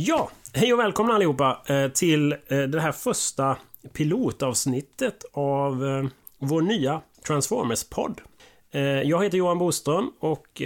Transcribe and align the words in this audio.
Ja, 0.00 0.30
hej 0.52 0.72
och 0.72 0.78
välkomna 0.78 1.14
allihopa 1.14 1.62
eh, 1.66 1.88
till 1.88 2.32
eh, 2.32 2.62
det 2.62 2.80
här 2.80 2.92
första 2.92 3.56
pilotavsnittet 3.92 5.24
av 5.32 5.86
eh, 5.86 6.04
vår 6.38 6.62
nya 6.62 7.00
Transformers-podd. 7.26 8.20
Jag 9.04 9.24
heter 9.24 9.38
Johan 9.38 9.58
Boström 9.58 10.12
och 10.20 10.60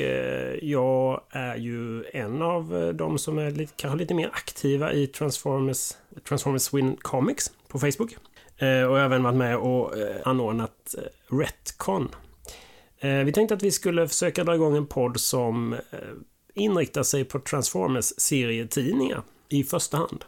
jag 0.63 1.21
är 1.31 1.57
ju 1.57 2.05
en 2.13 2.43
av 2.43 2.93
de 2.95 3.19
som 3.19 3.39
är 3.39 3.51
lite, 3.51 3.73
kanske 3.77 3.99
lite 3.99 4.15
mer 4.15 4.31
aktiva 4.33 4.93
i 4.93 5.07
Transformers, 5.07 5.93
Transformers 6.29 6.75
Win 6.75 6.97
Comics 6.97 7.51
på 7.69 7.79
Facebook. 7.79 8.17
Och 8.61 8.67
jag 8.67 8.89
har 8.89 8.99
även 8.99 9.23
varit 9.23 9.37
med 9.37 9.57
och 9.57 9.93
anordnat 10.25 10.95
Retcon. 11.31 12.09
Vi 13.01 13.33
tänkte 13.33 13.55
att 13.55 13.63
vi 13.63 13.71
skulle 13.71 14.09
försöka 14.09 14.45
dra 14.45 14.55
igång 14.55 14.77
en 14.77 14.87
podd 14.87 15.21
som 15.21 15.77
inriktar 16.55 17.03
sig 17.03 17.25
på 17.25 17.39
Transformers 17.39 18.13
serietidningar 18.19 19.23
i 19.49 19.65
första 19.65 19.97
hand. 19.97 20.25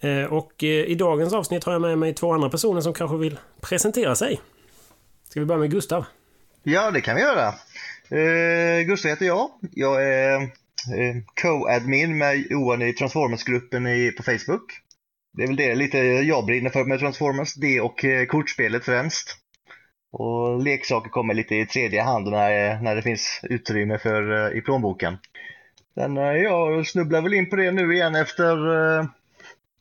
Eh, 0.00 0.24
och 0.24 0.64
eh, 0.64 0.68
i 0.68 0.94
dagens 0.94 1.32
avsnitt 1.32 1.64
har 1.64 1.72
jag 1.72 1.82
med 1.82 1.98
mig 1.98 2.14
två 2.14 2.32
andra 2.32 2.50
personer 2.50 2.80
som 2.80 2.94
kanske 2.94 3.16
vill 3.16 3.38
presentera 3.60 4.14
sig. 4.14 4.40
Ska 5.28 5.40
vi 5.40 5.46
börja 5.46 5.58
med 5.58 5.70
Gustav? 5.70 6.04
Ja, 6.62 6.90
det 6.90 7.00
kan 7.00 7.16
vi 7.16 7.22
göra. 7.22 7.46
Eh, 8.08 8.86
Gustav 8.86 9.08
heter 9.08 9.26
jag. 9.26 9.50
Jag 9.72 10.04
är 10.04 10.40
eh, 10.40 11.16
co-admin 11.42 12.18
med 12.18 12.46
Johan 12.50 12.82
i 12.82 12.92
Transformers-gruppen 12.92 14.12
på 14.16 14.22
Facebook. 14.22 14.72
Det 15.36 15.42
är 15.42 15.46
väl 15.46 15.56
det 15.56 15.74
lite 15.74 15.98
jag 15.98 16.46
brinner 16.46 16.70
för 16.70 16.84
med 16.84 16.98
Transformers, 16.98 17.54
det 17.54 17.80
och 17.80 18.04
kortspelet 18.28 18.84
främst. 18.84 19.36
Och 20.10 20.62
leksaker 20.62 21.10
kommer 21.10 21.34
lite 21.34 21.54
i 21.54 21.66
tredje 21.66 22.02
hand 22.02 22.28
när, 22.28 22.80
när 22.82 22.96
det 22.96 23.02
finns 23.02 23.40
utrymme 23.42 23.98
för 23.98 24.46
eh, 24.52 24.58
i 24.58 24.60
plånboken. 24.60 25.18
Sen 25.94 26.16
eh, 26.16 26.24
jag 26.24 26.86
snubblar 26.86 27.22
väl 27.22 27.34
in 27.34 27.50
på 27.50 27.56
det 27.56 27.70
nu 27.70 27.94
igen 27.94 28.14
efter 28.14 28.68
uh, 28.68 29.04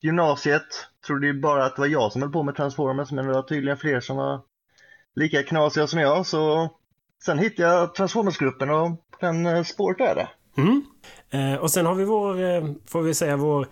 gymnasiet. 0.02 0.67
Trodde 1.08 1.27
ju 1.27 1.41
bara 1.41 1.66
att 1.66 1.76
det 1.76 1.81
var 1.81 1.88
jag 1.88 2.12
som 2.12 2.22
höll 2.22 2.31
på 2.31 2.44
med 2.44 2.55
Transformers 2.55 3.11
men 3.11 3.28
det 3.28 3.33
var 3.33 3.42
tydligen 3.42 3.78
fler 3.78 4.00
som 4.00 4.17
var 4.17 4.42
lika 5.16 5.44
knasiga 5.44 5.88
som 5.88 6.00
jag. 6.00 6.25
Så 6.25 6.70
sen 7.25 7.39
hittade 7.39 7.70
jag 7.70 7.95
Transformers-gruppen 7.95 8.70
och 8.70 8.92
den 9.20 9.45
uh, 9.45 9.64
spåret 9.64 10.02
är 10.02 10.16
det. 10.16 10.28
Mm. 10.58 10.83
Eh, 11.30 11.55
och 11.55 11.72
sen 11.72 11.86
har 11.86 11.95
vi 11.95 12.05
vår, 12.05 12.44
eh, 12.44 12.64
får 12.86 13.02
vi 13.02 13.14
säga, 13.14 13.38
vår 13.38 13.67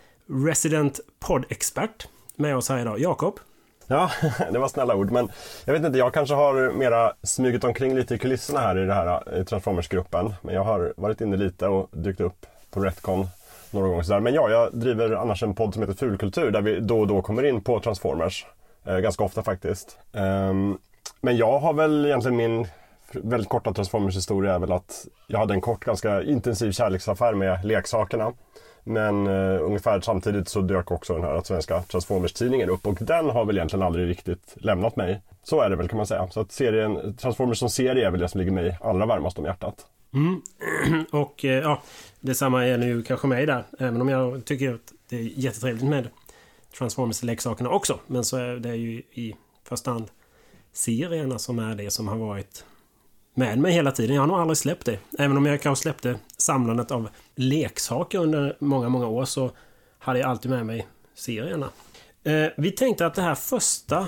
resident 0.47 0.99
podd-expert 1.19 2.07
med 2.35 2.55
oss 2.55 2.69
här 2.69 2.79
idag, 2.79 2.99
Jakob. 2.99 3.39
Ja, 3.87 4.11
det 4.51 4.59
var 4.59 4.67
snälla 4.67 4.95
ord. 4.95 5.11
Men 5.11 5.31
jag 5.65 5.73
vet 5.73 5.83
inte, 5.83 5.97
jag 5.97 6.13
kanske 6.13 6.35
har 6.35 6.71
mera 6.71 7.13
smugit 7.23 7.63
omkring 7.63 7.95
lite 7.95 8.15
i 8.15 8.17
kulisserna 8.17 8.59
här 8.59 8.77
i 8.77 8.81
den 8.81 8.95
här 8.95 9.37
eh, 9.37 9.43
Transformers-gruppen. 9.43 10.33
Men 10.41 10.55
jag 10.55 10.63
har 10.63 10.93
varit 10.97 11.21
inne 11.21 11.37
lite 11.37 11.67
och 11.67 11.89
dykt 11.91 12.19
upp 12.19 12.45
på 12.71 12.79
Retcon 12.79 13.27
några 13.71 13.87
gånger 13.87 14.03
sådär. 14.03 14.19
Men 14.19 14.33
ja, 14.33 14.49
jag 14.49 14.73
driver 14.73 15.11
annars 15.11 15.43
en 15.43 15.55
podd 15.55 15.73
som 15.73 15.83
heter 15.83 15.95
Fulkultur 15.95 16.51
där 16.51 16.61
vi 16.61 16.79
då 16.79 16.99
och 16.99 17.07
då 17.07 17.21
kommer 17.21 17.45
in 17.45 17.61
på 17.61 17.79
Transformers. 17.79 18.45
Eh, 18.85 18.97
ganska 18.97 19.23
ofta 19.23 19.43
faktiskt. 19.43 19.97
Um, 20.11 20.77
men 21.21 21.37
jag 21.37 21.59
har 21.59 21.73
väl 21.73 22.05
egentligen 22.05 22.37
min 22.37 22.67
väldigt 23.11 23.49
korta 23.49 23.73
Transformers 23.73 24.15
historia 24.15 24.53
är 24.55 24.59
väl 24.59 24.71
att 24.71 25.07
jag 25.27 25.39
hade 25.39 25.53
en 25.53 25.61
kort, 25.61 25.85
ganska 25.85 26.23
intensiv 26.23 26.71
kärleksaffär 26.71 27.33
med 27.33 27.65
leksakerna. 27.65 28.33
Men 28.87 29.27
eh, 29.27 29.61
ungefär 29.61 30.01
samtidigt 30.01 30.49
så 30.49 30.61
dök 30.61 30.91
också 30.91 31.13
den 31.13 31.23
här 31.23 31.41
svenska 31.41 31.81
Transformers-tidningen 31.81 32.69
upp 32.69 32.87
och 32.87 32.97
den 33.01 33.29
har 33.29 33.45
väl 33.45 33.57
egentligen 33.57 33.85
aldrig 33.85 34.09
riktigt 34.09 34.55
lämnat 34.55 34.95
mig. 34.95 35.21
Så 35.43 35.61
är 35.61 35.69
det 35.69 35.75
väl 35.75 35.87
kan 35.87 35.97
man 35.97 36.07
säga. 36.07 36.27
Så 36.31 36.39
att 36.39 36.51
serien, 36.51 37.17
Transformers 37.17 37.57
som 37.57 37.69
serie 37.69 38.07
är 38.07 38.11
väl 38.11 38.19
det 38.19 38.29
som 38.29 38.39
ligger 38.39 38.51
mig 38.51 38.77
allra 38.81 39.05
varmast 39.05 39.39
om 39.39 39.45
hjärtat. 39.45 39.85
Mm. 40.13 40.41
Och 41.11 41.45
eh, 41.45 41.61
ja, 41.61 41.81
detsamma 42.19 42.67
gäller 42.67 42.87
ju 42.87 43.03
kanske 43.03 43.27
mig 43.27 43.45
där. 43.45 43.63
Även 43.79 44.01
om 44.01 44.09
jag 44.09 44.45
tycker 44.45 44.73
att 44.73 44.93
det 45.09 45.15
är 45.15 45.21
jättetrevligt 45.21 45.89
med 45.89 46.07
Transformers-leksakerna 46.77 47.69
också. 47.69 47.99
Men 48.07 48.23
så 48.25 48.37
är 48.37 48.55
det 48.55 48.75
ju 48.75 48.91
i 48.97 49.35
första 49.63 49.91
hand 49.91 50.07
serierna 50.73 51.39
som 51.39 51.59
är 51.59 51.75
det 51.75 51.91
som 51.91 52.07
har 52.07 52.17
varit 52.17 52.65
med 53.35 53.59
mig 53.59 53.71
hela 53.71 53.91
tiden. 53.91 54.15
Jag 54.15 54.21
har 54.21 54.27
nog 54.27 54.39
aldrig 54.39 54.57
släppt 54.57 54.85
det. 54.85 54.99
Även 55.19 55.37
om 55.37 55.45
jag 55.45 55.61
kanske 55.61 55.81
släppte 55.83 56.19
samlandet 56.37 56.91
av 56.91 57.09
leksaker 57.35 58.19
under 58.19 58.57
många, 58.59 58.89
många 58.89 59.07
år 59.07 59.25
så 59.25 59.51
hade 59.99 60.19
jag 60.19 60.29
alltid 60.29 60.51
med 60.51 60.65
mig 60.65 60.87
serierna. 61.15 61.69
Eh, 62.23 62.47
vi 62.57 62.71
tänkte 62.71 63.05
att 63.05 63.15
det 63.15 63.21
här 63.21 63.35
första 63.35 64.07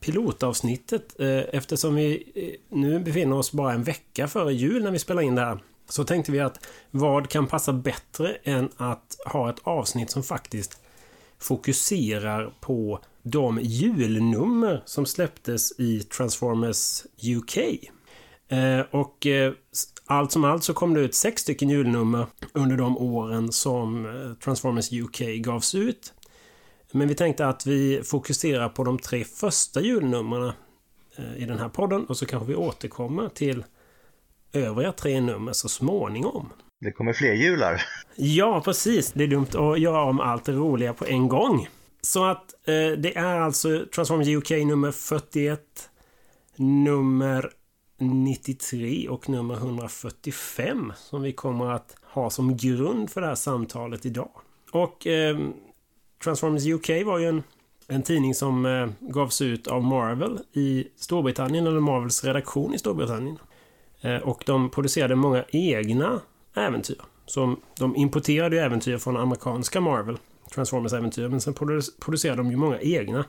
pilotavsnittet, 0.00 1.20
eh, 1.20 1.28
eftersom 1.28 1.94
vi 1.94 2.32
eh, 2.34 2.76
nu 2.78 3.00
befinner 3.00 3.36
oss 3.36 3.52
bara 3.52 3.72
en 3.72 3.82
vecka 3.82 4.28
före 4.28 4.52
jul 4.52 4.82
när 4.82 4.90
vi 4.90 4.98
spelar 4.98 5.22
in 5.22 5.34
det 5.34 5.42
här, 5.42 5.58
så 5.88 6.04
tänkte 6.04 6.32
vi 6.32 6.40
att 6.40 6.66
vad 6.90 7.28
kan 7.28 7.46
passa 7.46 7.72
bättre 7.72 8.36
än 8.44 8.68
att 8.76 9.16
ha 9.26 9.50
ett 9.50 9.60
avsnitt 9.62 10.10
som 10.10 10.22
faktiskt 10.22 10.80
fokuserar 11.38 12.52
på 12.60 13.00
de 13.22 13.58
julnummer 13.62 14.82
som 14.86 15.06
släpptes 15.06 15.80
i 15.80 16.00
Transformers 16.00 17.02
UK. 17.36 17.58
Eh, 18.50 18.80
och 18.90 19.26
eh, 19.26 19.52
allt 20.06 20.32
som 20.32 20.44
allt 20.44 20.64
så 20.64 20.74
kom 20.74 20.94
det 20.94 21.00
ut 21.00 21.14
sex 21.14 21.42
stycken 21.42 21.70
julnummer 21.70 22.26
under 22.52 22.76
de 22.76 22.98
åren 22.98 23.52
som 23.52 24.06
eh, 24.06 24.34
Transformers 24.34 24.92
UK 24.92 25.18
gavs 25.18 25.74
ut. 25.74 26.12
Men 26.92 27.08
vi 27.08 27.14
tänkte 27.14 27.46
att 27.46 27.66
vi 27.66 28.02
fokuserar 28.04 28.68
på 28.68 28.84
de 28.84 28.98
tre 28.98 29.24
första 29.24 29.80
julnumren 29.80 30.52
i 31.36 31.44
den 31.44 31.58
här 31.58 31.68
podden 31.68 32.04
och 32.04 32.16
så 32.16 32.26
kanske 32.26 32.48
vi 32.48 32.54
återkommer 32.54 33.28
till 33.28 33.64
övriga 34.52 34.92
tre 34.92 35.20
nummer 35.20 35.52
så 35.52 35.68
småningom. 35.68 36.52
Det 36.80 36.92
kommer 36.92 37.12
fler 37.12 37.32
jular. 37.32 37.82
Ja, 38.16 38.62
precis. 38.64 39.12
Det 39.12 39.24
är 39.24 39.28
dumt 39.28 39.46
att 39.54 39.80
göra 39.80 40.04
om 40.04 40.20
allt 40.20 40.44
det 40.44 40.52
roliga 40.52 40.94
på 40.94 41.06
en 41.06 41.28
gång. 41.28 41.68
Så 42.00 42.24
att 42.24 42.68
eh, 42.68 42.98
det 42.98 43.16
är 43.16 43.40
alltså 43.40 43.84
Transformers 43.94 44.28
UK 44.28 44.50
nummer 44.50 44.92
41, 44.92 45.60
nummer 46.56 47.50
93 48.00 49.08
och 49.08 49.28
nummer 49.28 49.54
145 49.54 50.92
som 50.96 51.22
vi 51.22 51.32
kommer 51.32 51.70
att 51.70 51.96
ha 52.02 52.30
som 52.30 52.56
grund 52.56 53.10
för 53.10 53.20
det 53.20 53.26
här 53.26 53.34
samtalet 53.34 54.06
idag. 54.06 54.30
Och 54.72 55.06
eh, 55.06 55.38
Transformers 56.22 56.66
UK 56.66 57.06
var 57.06 57.18
ju 57.18 57.26
en, 57.26 57.42
en 57.86 58.02
tidning 58.02 58.34
som 58.34 58.66
eh, 58.66 58.88
gavs 59.00 59.42
ut 59.42 59.66
av 59.66 59.84
Marvel 59.84 60.38
i 60.52 60.88
Storbritannien, 60.96 61.66
eller 61.66 61.80
Marvels 61.80 62.24
redaktion 62.24 62.74
i 62.74 62.78
Storbritannien. 62.78 63.38
Eh, 64.00 64.16
och 64.16 64.42
de 64.46 64.70
producerade 64.70 65.14
många 65.14 65.44
egna 65.48 66.20
äventyr. 66.54 67.00
Som 67.26 67.60
de 67.78 67.96
importerade 67.96 68.56
ju 68.56 68.62
äventyr 68.62 68.98
från 68.98 69.16
amerikanska 69.16 69.80
Marvel, 69.80 70.18
Transformers-äventyr, 70.54 71.28
men 71.28 71.40
sen 71.40 71.54
producerade 72.00 72.36
de 72.36 72.50
ju 72.50 72.56
många 72.56 72.80
egna. 72.80 73.24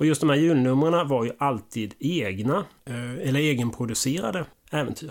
Och 0.00 0.06
just 0.06 0.20
de 0.20 0.30
här 0.30 0.36
julnumren 0.36 1.08
var 1.08 1.24
ju 1.24 1.32
alltid 1.38 1.94
egna, 1.98 2.64
eh, 2.84 3.28
eller 3.28 3.40
egenproducerade 3.40 4.44
äventyr. 4.70 5.10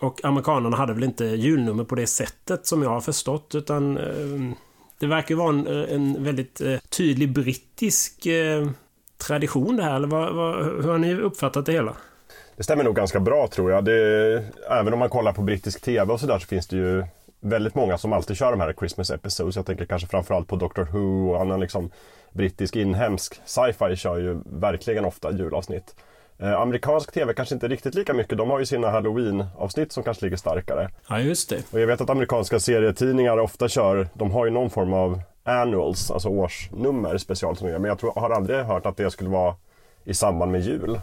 Och 0.00 0.24
amerikanerna 0.24 0.76
hade 0.76 0.94
väl 0.94 1.04
inte 1.04 1.24
julnummer 1.24 1.84
på 1.84 1.94
det 1.94 2.06
sättet 2.06 2.66
som 2.66 2.82
jag 2.82 2.90
har 2.90 3.00
förstått, 3.00 3.54
utan 3.54 3.96
eh, 3.96 4.54
det 4.98 5.06
verkar 5.06 5.34
ju 5.34 5.38
vara 5.38 5.48
en, 5.48 5.66
eh, 5.66 5.94
en 5.94 6.24
väldigt 6.24 6.62
tydlig 6.88 7.32
brittisk 7.32 8.26
tradition 9.26 9.76
det 9.76 9.82
här, 9.82 9.96
eller 9.96 10.08
vad, 10.08 10.34
vad, 10.34 10.64
hur 10.64 10.90
har 10.90 10.98
ni 10.98 11.14
uppfattat 11.14 11.66
det 11.66 11.72
hela? 11.72 11.96
Det 12.56 12.62
stämmer 12.62 12.84
nog 12.84 12.96
ganska 12.96 13.20
bra 13.20 13.48
tror 13.48 13.70
jag. 13.70 13.84
Det, 13.84 14.44
även 14.70 14.92
om 14.92 14.98
man 14.98 15.08
kollar 15.08 15.32
på 15.32 15.42
brittisk 15.42 15.80
TV 15.80 16.12
och 16.12 16.20
sådär 16.20 16.38
så 16.38 16.46
finns 16.46 16.66
det 16.66 16.76
ju 16.76 17.04
väldigt 17.40 17.74
många 17.74 17.98
som 17.98 18.12
alltid 18.12 18.36
kör 18.36 18.50
de 18.50 18.60
här 18.60 18.72
Christmas 18.72 19.10
episodes. 19.10 19.56
Jag 19.56 19.66
tänker 19.66 19.84
kanske 19.84 20.08
framförallt 20.08 20.48
på 20.48 20.56
Doctor 20.56 20.84
Who 20.84 21.30
och 21.30 21.40
annan 21.40 21.60
liksom 21.60 21.90
brittisk 22.38 22.76
inhemsk 22.76 23.40
sci-fi 23.44 23.96
kör 23.96 24.18
ju 24.18 24.38
verkligen 24.44 25.04
ofta 25.04 25.32
julavsnitt. 25.32 25.94
Eh, 26.38 26.60
amerikansk 26.60 27.12
TV 27.12 27.34
kanske 27.34 27.54
inte 27.54 27.68
riktigt 27.68 27.94
lika 27.94 28.14
mycket. 28.14 28.38
De 28.38 28.50
har 28.50 28.58
ju 28.58 28.66
sina 28.66 28.90
halloween-avsnitt 28.90 29.92
som 29.92 30.02
kanske 30.02 30.24
ligger 30.24 30.36
starkare. 30.36 30.90
Ja, 31.08 31.20
just 31.20 31.50
det. 31.50 31.72
Och 31.72 31.80
jag 31.80 31.86
vet 31.86 32.00
att 32.00 32.10
amerikanska 32.10 32.60
serietidningar 32.60 33.38
ofta 33.38 33.68
kör, 33.68 34.08
de 34.14 34.30
har 34.30 34.44
ju 34.44 34.50
någon 34.50 34.70
form 34.70 34.92
av 34.92 35.20
annuals, 35.44 36.10
alltså 36.10 36.28
årsnummer 36.28 37.18
specialt 37.18 37.58
som 37.58 37.68
Men 37.68 37.84
jag 37.84 37.98
tror, 37.98 38.12
har 38.16 38.30
aldrig 38.30 38.58
hört 38.58 38.86
att 38.86 38.96
det 38.96 39.10
skulle 39.10 39.30
vara 39.30 39.54
i 40.04 40.14
samband 40.14 40.52
med 40.52 40.60
jul. 40.60 41.00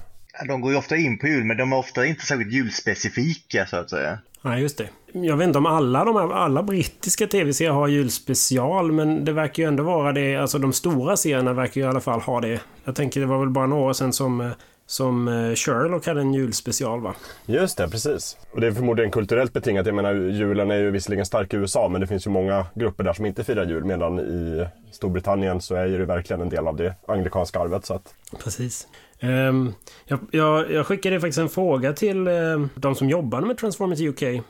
De 0.47 0.61
går 0.61 0.71
ju 0.71 0.77
ofta 0.77 0.95
in 0.95 1.17
på 1.17 1.27
jul, 1.27 1.43
men 1.43 1.57
de 1.57 1.73
är 1.73 1.77
ofta 1.77 2.05
inte 2.05 2.25
särskilt 2.25 2.51
julspecifika 2.51 3.65
så 3.65 3.77
att 3.77 3.89
säga. 3.89 4.19
Nej, 4.41 4.61
just 4.61 4.77
det. 4.77 4.89
Jag 5.11 5.37
vet 5.37 5.47
inte 5.47 5.57
om 5.57 5.65
alla 5.65 6.05
de 6.05 6.15
här, 6.15 6.33
alla 6.33 6.63
brittiska 6.63 7.27
tv-serier 7.27 7.71
har 7.71 7.87
julspecial, 7.87 8.91
men 8.91 9.25
det 9.25 9.31
verkar 9.31 9.63
ju 9.63 9.67
ändå 9.67 9.83
vara 9.83 10.11
det. 10.11 10.35
Alltså 10.35 10.59
de 10.59 10.73
stora 10.73 11.17
serierna 11.17 11.53
verkar 11.53 11.81
ju 11.81 11.87
i 11.87 11.89
alla 11.89 12.01
fall 12.01 12.21
ha 12.21 12.41
det. 12.41 12.59
Jag 12.83 12.95
tänker 12.95 13.19
det 13.19 13.25
var 13.25 13.39
väl 13.39 13.49
bara 13.49 13.67
några 13.67 13.83
år 13.83 13.93
sedan 13.93 14.13
som 14.13 14.53
som 14.87 15.27
eh, 15.27 15.55
Sherlock 15.55 16.07
hade 16.07 16.21
en 16.21 16.33
julspecial 16.33 17.01
va? 17.01 17.15
Just 17.45 17.77
det, 17.77 17.89
precis. 17.89 18.37
Och 18.51 18.61
det 18.61 18.67
är 18.67 18.71
förmodligen 18.71 19.11
kulturellt 19.11 19.53
betingat. 19.53 19.85
Jag 19.85 19.95
menar 19.95 20.13
julen 20.13 20.71
är 20.71 20.75
ju 20.75 20.91
visserligen 20.91 21.25
stark 21.25 21.53
i 21.53 21.57
USA 21.57 21.89
men 21.89 22.01
det 22.01 22.07
finns 22.07 22.27
ju 22.27 22.31
många 22.31 22.65
grupper 22.75 23.03
där 23.03 23.13
som 23.13 23.25
inte 23.25 23.43
firar 23.43 23.65
jul 23.65 23.85
medan 23.85 24.19
i 24.19 24.67
Storbritannien 24.91 25.61
så 25.61 25.75
är 25.75 25.87
det 25.87 26.05
verkligen 26.05 26.41
en 26.41 26.49
del 26.49 26.67
av 26.67 26.75
det 26.75 26.95
anglikanska 27.07 27.59
arvet. 27.59 27.85
Så 27.85 27.93
att... 27.93 28.13
Precis. 28.43 28.87
Ehm, 29.25 29.73
jag, 30.05 30.19
jag, 30.31 30.71
jag, 30.71 30.85
skickade 30.85 31.19
faktiskt 31.19 31.39
en 31.39 31.49
fråga 31.49 31.93
till 31.93 32.27
ehm, 32.27 32.69
de 32.75 32.95
som 32.95 33.09
jobbade 33.09 33.47
med 33.47 33.57
Transformers 33.57 34.01
UK 34.01 34.21
eh, 34.21 34.41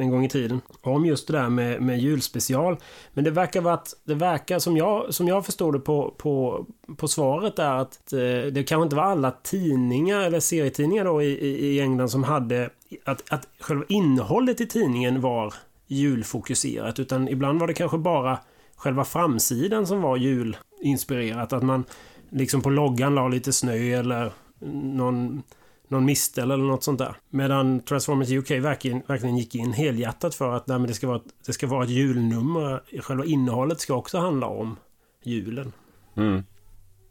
en 0.00 0.10
gång 0.10 0.24
i 0.24 0.28
tiden. 0.28 0.60
Om 0.82 1.06
just 1.06 1.26
det 1.26 1.32
där 1.32 1.48
med, 1.48 1.82
med 1.82 1.98
julspecial. 1.98 2.76
Men 3.12 3.24
det 3.24 3.30
verkar 3.30 3.60
vara 3.60 3.74
att, 3.74 3.88
det 4.04 4.14
verkar 4.14 4.58
som 4.58 4.76
jag, 4.76 5.14
som 5.14 5.28
jag 5.28 5.46
förstår 5.46 5.72
det 5.72 5.78
på, 5.78 6.14
på, 6.18 6.66
på 6.96 7.08
svaret 7.08 7.58
är 7.58 7.76
att 7.76 8.12
eh, 8.12 8.52
det 8.52 8.66
kanske 8.68 8.82
inte 8.84 8.96
var 8.96 9.02
alla 9.02 9.30
tidningar 9.30 10.20
eller 10.20 10.40
serietidningar 10.40 11.04
då 11.04 11.22
i, 11.22 11.26
i 11.66 11.80
England 11.80 12.08
som 12.08 12.24
hade 12.24 12.70
att, 13.04 13.32
att 13.32 13.48
själva 13.60 13.84
innehållet 13.88 14.60
i 14.60 14.66
tidningen 14.66 15.20
var 15.20 15.54
julfokuserat 15.86 16.98
utan 16.98 17.28
ibland 17.28 17.60
var 17.60 17.66
det 17.66 17.74
kanske 17.74 17.98
bara 17.98 18.38
själva 18.76 19.04
framsidan 19.04 19.86
som 19.86 20.02
var 20.02 20.16
julinspirerat. 20.16 21.52
Att 21.52 21.62
man 21.62 21.84
liksom 22.32 22.62
på 22.62 22.70
loggan 22.70 23.14
la 23.14 23.28
lite 23.28 23.52
snö 23.52 23.98
eller 23.98 24.32
någon, 24.58 25.42
någon 25.88 26.04
mistel 26.04 26.50
eller 26.50 26.64
något 26.64 26.84
sånt 26.84 26.98
där. 26.98 27.16
Medan 27.30 27.80
Transformers 27.80 28.30
UK 28.30 28.50
verkligen, 28.50 29.02
verkligen 29.06 29.36
gick 29.36 29.54
in 29.54 29.72
helhjärtat 29.72 30.34
för 30.34 30.56
att 30.56 30.66
nej, 30.66 30.80
det, 30.80 30.94
ska 30.94 31.06
vara 31.06 31.16
ett, 31.16 31.46
det 31.46 31.52
ska 31.52 31.66
vara 31.66 31.84
ett 31.84 31.90
julnummer. 31.90 32.82
Själva 33.00 33.24
innehållet 33.24 33.80
ska 33.80 33.94
också 33.94 34.18
handla 34.18 34.46
om 34.46 34.76
julen. 35.22 35.72
Mm. 36.16 36.44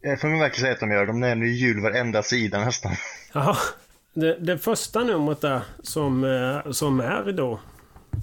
Jag 0.00 0.20
får 0.20 0.28
man 0.28 0.38
verkligen 0.38 0.60
säga 0.60 0.72
att 0.72 0.80
de 0.80 0.90
gör. 0.90 1.06
De 1.06 1.20
nämner 1.20 1.46
jul 1.46 1.82
varenda 1.82 2.22
sida 2.22 2.64
nästan. 2.64 2.92
Ja, 3.32 3.56
det, 4.14 4.38
det 4.38 4.58
första 4.58 5.04
numret 5.04 5.40
där 5.40 5.62
som, 5.82 6.24
eh, 6.24 6.72
som 6.72 7.00
är 7.00 7.32
då 7.32 7.60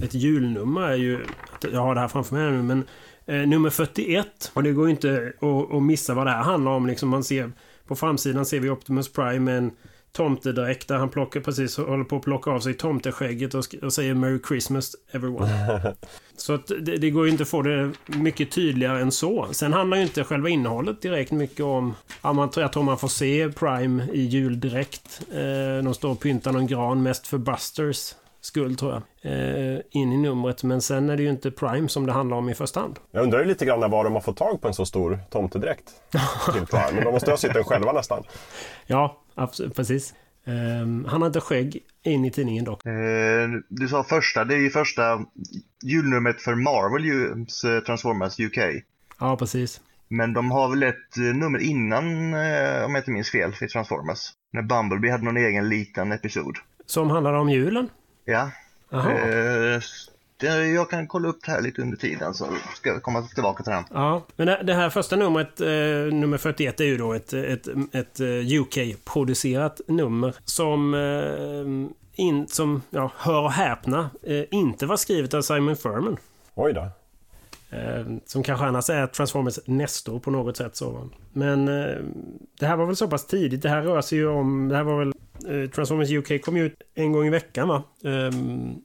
ett 0.04 0.13
julnummer 0.13 0.81
är 0.81 0.95
ju... 0.95 1.25
Jag 1.72 1.81
har 1.81 1.95
det 1.95 2.02
här 2.02 2.07
framför 2.07 2.36
mig 2.36 2.52
nu 2.52 2.62
men 2.62 2.84
nummer 3.30 3.70
41. 3.70 4.52
Och 4.54 4.64
det 4.64 4.72
går 4.72 4.86
ju 4.86 4.92
inte 4.92 5.34
att, 5.40 5.74
att 5.74 5.84
missa 5.84 6.14
vad 6.14 6.28
det 6.28 6.31
här 6.31 6.44
handlar 6.44 6.72
om. 6.72 6.88
Liksom 6.88 7.10
man 7.10 7.24
ser, 7.24 7.52
på 7.88 7.96
framsidan 7.96 8.46
ser 8.46 8.60
vi 8.60 8.70
Optimus 8.70 9.12
Prime 9.12 9.40
med 9.40 9.58
en 9.58 9.72
tomtedräkt 10.12 10.88
där 10.88 10.98
han 10.98 11.10
plockar 11.10 11.40
precis 11.40 11.78
håller 11.78 12.04
på 12.04 12.16
att 12.16 12.22
plocka 12.22 12.52
av 12.52 12.60
sig 12.60 12.74
tomteskägget 12.74 13.54
och, 13.54 13.66
och 13.81 13.94
säger 13.94 14.14
Merry 14.14 14.40
Christmas 14.48 14.96
everyone. 15.12 15.96
så 16.38 16.54
att 16.54 16.68
det, 16.68 16.98
det, 16.98 17.10
går 17.10 17.26
ju 17.26 17.31
inte 17.31 17.44
att 17.44 17.50
få 17.50 17.62
det 17.62 17.92
mycket 18.06 18.52
tydligare 18.52 19.02
än 19.02 19.12
så. 19.12 19.48
Sen 19.52 19.74
handlar 19.74 19.98
ju 19.98 20.04
inte 20.04 20.24
själva 20.24 20.50
innehållet 20.50 21.02
direkt 21.02 21.31
mycket 21.31 21.66
om... 21.66 21.96
Ja, 22.22 22.34
man, 22.34 22.50
jag 22.56 22.74
tror 22.74 22.84
man 22.84 22.98
får 22.98 23.08
se 23.08 23.50
Prime 23.50 24.08
i 24.14 24.22
juldräkt. 24.22 25.22
Eh, 25.31 25.84
de 25.84 25.94
står 25.94 26.12
och 26.12 26.20
pyntar 26.20 26.52
någon 26.52 26.68
gran 26.68 27.04
mest 27.04 27.28
för 27.28 27.38
Busters 27.38 28.14
skull 28.42 28.76
tror 28.76 28.92
jag. 28.92 29.02
Eh, 29.32 29.80
in 29.92 30.14
i 30.14 30.18
numret. 30.18 30.64
Men 30.64 30.82
sen 30.82 31.10
är 31.10 31.18
det 31.18 31.24
ju 31.24 31.30
inte 31.30 31.52
Prime 31.52 31.90
som 31.90 32.06
det 32.06 32.12
handlar 32.12 32.38
om 32.38 32.50
i 32.50 32.56
första 32.56 32.80
hand. 32.80 33.00
Jag 33.12 33.24
undrar 33.24 33.40
ju 33.40 33.46
lite 33.46 33.66
grann 33.66 33.92
var 33.92 34.04
de 34.04 34.14
har 34.14 34.22
fått 34.22 34.38
tag 34.38 34.62
på 34.62 34.68
en 34.68 34.74
så 34.74 34.86
stor 34.86 35.20
tomtedräkt. 35.30 35.92
till 36.54 36.66
Prime. 36.66 36.92
Men 36.94 37.04
de 37.04 37.12
måste 37.12 37.32
ha 37.32 37.38
sytt 37.38 37.54
den 37.54 37.64
själva 37.64 37.92
nästan. 37.92 38.24
Ja, 38.86 39.22
absolut, 39.36 39.76
precis. 39.76 40.14
Eh, 40.46 40.54
han 41.08 41.22
har 41.22 41.26
inte 41.26 41.42
skägg 41.42 41.84
in 42.04 42.26
i 42.26 42.32
tidningen 42.32 42.66
dock. 42.66 42.86
Eh, 42.86 43.50
du 43.68 43.88
sa 43.88 44.04
första, 44.04 44.44
det 44.44 44.54
är 44.56 44.60
ju 44.60 44.70
första 44.70 45.26
julnumret 45.84 46.42
för 46.42 46.56
Marvel 46.56 47.06
eh, 47.76 47.84
Transformers 47.84 48.40
UK. 48.40 48.84
Ja, 49.20 49.38
precis. 49.38 49.82
Men 50.08 50.34
de 50.34 50.52
har 50.52 50.70
väl 50.70 50.84
ett 50.84 51.18
eh, 51.18 51.24
nummer 51.24 51.60
innan, 51.60 52.34
eh, 52.34 52.86
om 52.86 52.96
jag 52.96 52.98
inte 52.98 53.12
minns 53.12 53.32
fel, 53.32 53.54
för 53.54 53.68
Transformers. 53.68 54.20
När 54.54 54.62
Bumblebee 54.62 55.12
hade 55.12 55.24
någon 55.24 55.38
egen 55.38 55.70
liten 55.70 56.12
episod. 56.12 56.58
Som 56.86 57.10
handlade 57.10 57.38
om 57.38 57.50
julen? 57.50 57.90
Ja. 58.31 58.52
Eh, 58.92 59.81
det, 60.40 60.68
jag 60.68 60.90
kan 60.90 61.08
kolla 61.08 61.28
upp 61.28 61.40
det 61.46 61.52
här 61.52 61.62
lite 61.62 61.81
under 61.81 61.98
tiden 61.98 62.34
så 62.34 62.48
ska 62.76 62.90
jag 62.90 63.04
komma 63.04 63.22
tillbaka 63.22 63.64
till 63.64 63.72
den. 63.72 63.84
Ja, 63.94 64.26
men 64.36 64.66
det, 64.66 64.74
här 64.74 64.90
första 64.90 65.16
numret, 65.16 65.62
eh, 65.62 65.68
nummer 66.14 66.38
41, 66.38 66.80
är 66.80 66.86
ju 66.86 66.98
då 66.98 67.14
ett, 67.14 67.34
ett, 67.34 67.68
ett 67.92 68.20
eh, 68.20 68.62
UK-producerat 68.62 69.81
nummer 69.88 70.36
som, 70.46 70.94
eh, 70.94 72.24
in, 72.26 72.48
som 72.48 72.81
ja, 72.90 73.12
hör 73.18 73.42
och 73.42 73.52
häpna, 73.52 74.10
inte 74.52 74.86
var 74.86 74.98
skrivet 74.98 75.34
av 75.34 75.42
Simon 75.42 75.76
Furman. 75.76 76.18
Oj 76.56 76.74
då. 76.74 76.90
Som 78.26 78.44
kanske 78.44 78.66
annars 78.66 78.90
är 78.90 79.08
Transformers 79.08 79.60
Nestor 79.66 80.20
på 80.20 80.31
något 80.31 80.58
sätt. 80.58 80.76
Så. 80.76 81.10
Men 81.34 81.66
det 82.60 82.66
här 82.66 82.76
var 82.76 82.86
väl 82.86 82.96
så 82.96 83.08
pass 83.08 83.28
tidigt. 83.28 83.62
Det 83.62 83.70
här 83.70 83.81
rör 83.81 84.02
sig 84.02 84.18
ju 84.18 84.28
om... 84.28 84.68
Det 84.68 84.76
här 84.76 84.84
var 84.84 85.00
väl... 85.00 85.14
Eh, 85.48 85.70
Transformers 85.70 86.12
UK 86.12 86.42
kom 86.42 86.58
ju 86.58 86.66
ut 86.66 86.82
en 86.96 87.12
gång 87.12 87.26
i 87.26 87.30
veckan 87.30 87.68
va? 87.68 87.84
Um, 88.04 88.82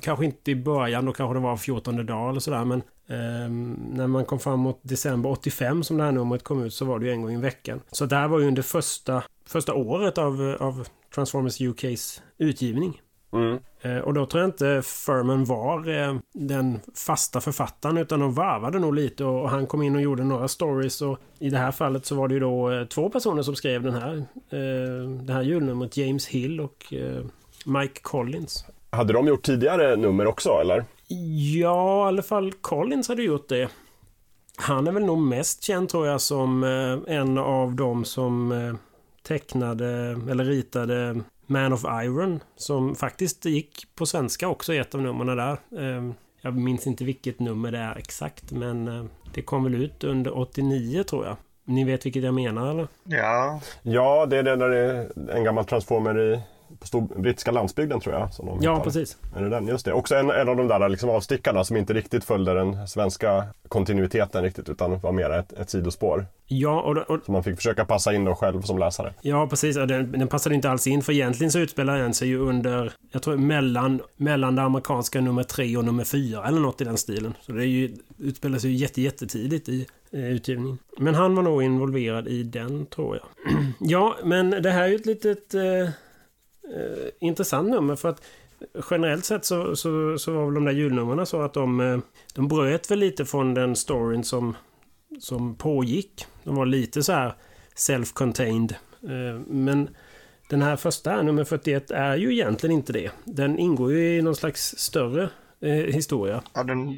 kanske 0.00 0.24
inte 0.24 0.50
i 0.50 0.56
början, 0.56 1.04
då 1.04 1.12
kanske 1.12 1.34
det 1.34 1.40
var 1.40 1.56
14 1.56 2.06
dag 2.06 2.30
eller 2.30 2.40
sådär. 2.40 2.64
Men 2.64 2.82
um, 3.08 3.72
när 3.92 4.06
man 4.06 4.24
kom 4.24 4.38
fram 4.38 4.60
mot 4.60 4.80
december 4.82 5.30
85 5.30 5.84
som 5.84 5.96
det 5.96 6.02
här 6.02 6.12
numret 6.12 6.42
kom 6.42 6.62
ut 6.62 6.74
så 6.74 6.84
var 6.84 6.98
det 6.98 7.06
ju 7.06 7.12
en 7.12 7.22
gång 7.22 7.34
i 7.34 7.40
veckan. 7.40 7.80
Så 7.90 8.06
det 8.06 8.16
här 8.16 8.28
var 8.28 8.38
ju 8.40 8.46
under 8.46 8.62
första, 8.62 9.22
första 9.46 9.74
året 9.74 10.18
av, 10.18 10.50
eh, 10.50 10.66
av 10.66 10.88
Transformers 11.14 11.60
UKs 11.60 12.22
utgivning. 12.38 13.00
Mm. 13.34 13.58
Eh, 13.80 13.98
och 13.98 14.14
då 14.14 14.26
tror 14.26 14.42
jag 14.42 14.48
inte 14.48 14.82
Furman 14.84 15.44
var 15.44 15.88
eh, 15.88 16.16
den 16.32 16.80
fasta 16.94 17.40
författaren 17.40 17.98
utan 17.98 18.20
de 18.20 18.34
varvade 18.34 18.78
nog 18.78 18.94
lite 18.94 19.24
och 19.24 19.50
han 19.50 19.66
kom 19.66 19.82
in 19.82 19.96
och 19.96 20.02
gjorde 20.02 20.24
några 20.24 20.48
stories 20.48 21.02
och 21.02 21.18
i 21.38 21.50
det 21.50 21.58
här 21.58 21.72
fallet 21.72 22.06
så 22.06 22.14
var 22.14 22.28
det 22.28 22.34
ju 22.34 22.40
då 22.40 22.70
eh, 22.70 22.84
två 22.84 23.08
personer 23.08 23.42
som 23.42 23.56
skrev 23.56 23.82
den 23.82 23.94
här, 23.94 24.24
det 25.24 25.32
här 25.32 25.42
julnumret, 25.42 25.96
James 25.96 26.26
Hill 26.26 26.60
och 26.60 26.92
Mike 27.64 28.00
Collins. 28.02 28.64
Hade 28.90 29.12
de 29.12 29.26
gjort 29.26 29.42
tidigare 29.42 29.96
nummer 29.96 30.26
också 30.26 30.50
eller? 30.50 30.84
Ja, 31.54 32.04
i 32.04 32.08
alla 32.08 32.22
fall 32.22 32.52
Collins 32.52 33.08
hade 33.08 33.22
gjort 33.22 33.48
det. 33.48 33.68
Han 34.56 34.86
är 34.86 34.92
väl 34.92 35.04
nog 35.04 35.18
mest 35.18 35.62
känd 35.62 35.88
tror 35.88 36.06
jag 36.06 36.20
som 36.20 36.64
en 37.06 37.38
av 37.38 37.74
dem 37.74 38.04
som 38.04 38.78
tecknade 39.22 39.86
eller 40.30 40.44
ritade 40.44 41.20
man 41.46 41.72
of 41.72 41.84
Iron 41.84 42.40
som 42.56 42.94
faktiskt 42.94 43.44
gick 43.44 43.86
på 43.94 44.06
svenska 44.06 44.48
också 44.48 44.74
i 44.74 44.78
ett 44.78 44.94
av 44.94 45.02
numren 45.02 45.36
där. 45.36 45.58
Ehm, 45.78 46.14
jag 46.40 46.54
minns 46.56 46.86
inte 46.86 47.04
vilket 47.04 47.40
nummer 47.40 47.72
det 47.72 47.78
är 47.78 47.96
exakt 47.96 48.52
men 48.52 48.88
eh, 48.88 49.04
det 49.34 49.42
kom 49.42 49.64
väl 49.64 49.74
ut 49.74 50.04
under 50.04 50.38
89 50.38 51.02
tror 51.02 51.26
jag. 51.26 51.36
Ni 51.64 51.84
vet 51.84 52.06
vilket 52.06 52.22
jag 52.22 52.34
menar 52.34 52.70
eller? 52.70 52.88
Ja. 53.04 53.60
Ja, 53.82 54.26
det 54.26 54.36
är 54.36 54.42
det 54.42 54.56
där 54.56 54.68
det 54.68 54.78
är 54.78 55.36
en 55.36 55.44
gammal 55.44 55.64
transformer 55.64 56.20
i 56.20 56.40
på 56.80 56.86
stor, 56.86 57.20
brittiska 57.20 57.50
landsbygden 57.50 58.00
tror 58.00 58.14
jag. 58.14 58.34
Som 58.34 58.46
de 58.46 58.58
ja, 58.62 58.72
hittar. 58.72 58.84
precis. 58.84 59.16
Är 59.36 59.42
det 59.42 59.48
den? 59.48 59.68
Just 59.68 59.84
det. 59.84 59.92
Också 59.92 60.14
en, 60.14 60.30
en 60.30 60.48
av 60.48 60.56
de 60.56 60.68
där 60.68 60.88
liksom 60.88 61.10
avstickarna 61.10 61.64
som 61.64 61.76
inte 61.76 61.92
riktigt 61.92 62.24
följde 62.24 62.54
den 62.54 62.88
svenska 62.88 63.44
kontinuiteten 63.68 64.42
riktigt 64.42 64.68
utan 64.68 65.00
var 65.00 65.12
mer 65.12 65.30
ett, 65.30 65.52
ett 65.52 65.70
sidospår. 65.70 66.26
Ja, 66.46 66.80
och, 66.80 66.96
och, 66.96 67.20
Så 67.26 67.32
man 67.32 67.44
fick 67.44 67.56
försöka 67.56 67.84
passa 67.84 68.14
in 68.14 68.24
då 68.24 68.34
själv 68.34 68.62
som 68.62 68.78
läsare. 68.78 69.14
Ja, 69.22 69.46
precis. 69.46 69.76
Och 69.76 69.86
den, 69.86 70.12
den 70.12 70.28
passade 70.28 70.54
inte 70.54 70.70
alls 70.70 70.86
in 70.86 71.02
för 71.02 71.12
egentligen 71.12 71.50
så 71.50 71.58
utspelar 71.58 71.98
den 71.98 72.14
sig 72.14 72.28
ju 72.28 72.38
under, 72.38 72.92
jag 73.12 73.22
tror 73.22 73.36
mellan, 73.36 74.00
mellan 74.16 74.56
det 74.56 74.62
amerikanska 74.62 75.20
nummer 75.20 75.42
tre 75.42 75.76
och 75.76 75.84
nummer 75.84 76.04
fyra 76.04 76.44
eller 76.48 76.60
något 76.60 76.80
i 76.80 76.84
den 76.84 76.96
stilen. 76.96 77.34
Så 77.40 77.52
det 77.52 77.62
är 77.62 77.66
ju, 77.66 77.96
utspelar 78.18 78.58
sig 78.58 78.70
ju 78.70 78.76
jätte, 78.76 79.02
jättetidigt 79.02 79.68
i 79.68 79.86
eh, 80.12 80.32
utgivningen. 80.32 80.78
Men 80.98 81.14
han 81.14 81.34
var 81.34 81.42
nog 81.42 81.62
involverad 81.62 82.28
i 82.28 82.42
den 82.42 82.86
tror 82.86 83.16
jag. 83.16 83.54
ja, 83.90 84.16
men 84.24 84.50
det 84.50 84.70
här 84.70 84.82
är 84.82 84.88
ju 84.88 84.94
ett 84.94 85.06
litet 85.06 85.54
eh, 85.54 85.62
eh, 86.74 87.08
intressant 87.20 87.70
nummer 87.70 87.96
för 87.96 88.08
att 88.08 88.22
generellt 88.90 89.24
sett 89.24 89.44
så, 89.44 89.76
så, 89.76 90.18
så 90.18 90.32
var 90.32 90.44
väl 90.44 90.54
de 90.54 90.64
där 90.64 90.72
julnumren 90.72 91.26
så 91.26 91.42
att 91.42 91.54
de, 91.54 91.80
eh, 91.80 91.98
de 92.34 92.48
bröt 92.48 92.90
väl 92.90 92.98
lite 92.98 93.24
från 93.24 93.54
den 93.54 93.76
storyn 93.76 94.24
som, 94.24 94.56
som 95.20 95.54
pågick. 95.54 96.26
De 96.44 96.56
var 96.56 96.66
lite 96.66 97.02
så 97.02 97.12
här 97.12 97.34
self-contained. 97.76 98.74
Eh, 99.02 99.40
men 99.46 99.88
den 100.50 100.62
här 100.62 100.76
första, 100.76 101.22
nummer 101.22 101.44
41, 101.44 101.90
är 101.90 102.16
ju 102.16 102.32
egentligen 102.32 102.76
inte 102.76 102.92
det. 102.92 103.10
Den 103.24 103.58
ingår 103.58 103.92
ju 103.92 104.18
i 104.18 104.22
någon 104.22 104.36
slags 104.36 104.78
större 104.78 105.28
eh, 105.60 105.72
historia. 105.72 106.42
Ja, 106.54 106.62
den, 106.62 106.96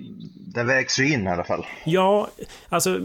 den 0.55 0.67
vägs 0.67 0.99
ju 0.99 1.13
in 1.13 1.27
i 1.27 1.31
alla 1.31 1.45
fall. 1.45 1.67
Ja, 1.85 2.29
alltså 2.69 2.99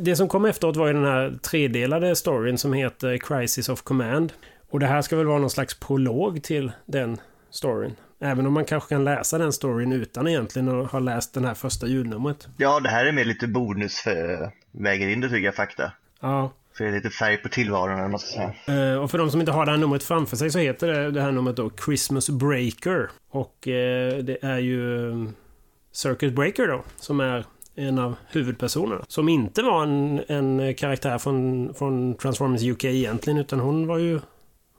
det 0.00 0.16
som 0.16 0.28
kom 0.28 0.44
efteråt 0.44 0.76
var 0.76 0.86
ju 0.86 0.92
den 0.92 1.04
här 1.04 1.38
tredelade 1.42 2.16
storyn 2.16 2.58
som 2.58 2.72
heter 2.72 3.18
Crisis 3.18 3.68
of 3.68 3.82
Command. 3.82 4.32
Och 4.70 4.80
det 4.80 4.86
här 4.86 5.02
ska 5.02 5.16
väl 5.16 5.26
vara 5.26 5.38
någon 5.38 5.50
slags 5.50 5.80
prolog 5.80 6.42
till 6.42 6.72
den 6.86 7.20
storyn. 7.50 7.96
Även 8.20 8.46
om 8.46 8.52
man 8.52 8.64
kanske 8.64 8.88
kan 8.88 9.04
läsa 9.04 9.38
den 9.38 9.52
storyn 9.52 9.92
utan 9.92 10.28
egentligen 10.28 10.80
att 10.80 10.90
ha 10.90 10.98
läst 10.98 11.34
den 11.34 11.44
här 11.44 11.54
första 11.54 11.86
julnumret. 11.86 12.48
Ja, 12.56 12.80
det 12.80 12.88
här 12.88 13.06
är 13.06 13.12
mer 13.12 13.24
lite 13.24 13.46
bonus 13.46 14.00
för 14.00 14.50
väger 14.72 15.08
in 15.08 15.20
det 15.20 15.28
tycker 15.28 15.44
jag, 15.44 15.54
fakta. 15.54 15.92
Ja. 16.20 16.52
För 16.76 16.84
det 16.84 16.90
är 16.90 16.94
lite 16.94 17.10
färg 17.10 17.36
på 17.36 17.48
tillvaron, 17.48 17.98
eller 17.98 18.18
säga. 18.18 18.54
Uh, 18.68 19.02
och 19.02 19.10
för 19.10 19.18
de 19.18 19.30
som 19.30 19.40
inte 19.40 19.52
har 19.52 19.66
det 19.66 19.72
här 19.72 19.78
numret 19.78 20.02
framför 20.02 20.36
sig 20.36 20.50
så 20.50 20.58
heter 20.58 20.86
det, 20.86 21.10
det 21.10 21.20
här 21.20 21.32
numret 21.32 21.56
då 21.56 21.70
Christmas 21.84 22.30
Breaker. 22.30 23.10
Och 23.30 23.66
uh, 23.66 24.24
det 24.24 24.38
är 24.42 24.58
ju 24.58 25.10
um, 25.10 25.34
Circuit 25.92 26.34
Breaker 26.34 26.66
då, 26.66 26.84
som 26.96 27.20
är 27.20 27.44
en 27.74 27.98
av 27.98 28.14
huvudpersonerna. 28.28 29.04
Som 29.08 29.28
inte 29.28 29.62
var 29.62 29.82
en, 29.82 30.22
en 30.28 30.74
karaktär 30.74 31.18
från, 31.18 31.74
från 31.74 32.14
Transformers 32.14 32.62
UK 32.62 32.84
egentligen, 32.84 33.38
utan 33.38 33.60
hon 33.60 33.86
var 33.86 33.98
ju 33.98 34.20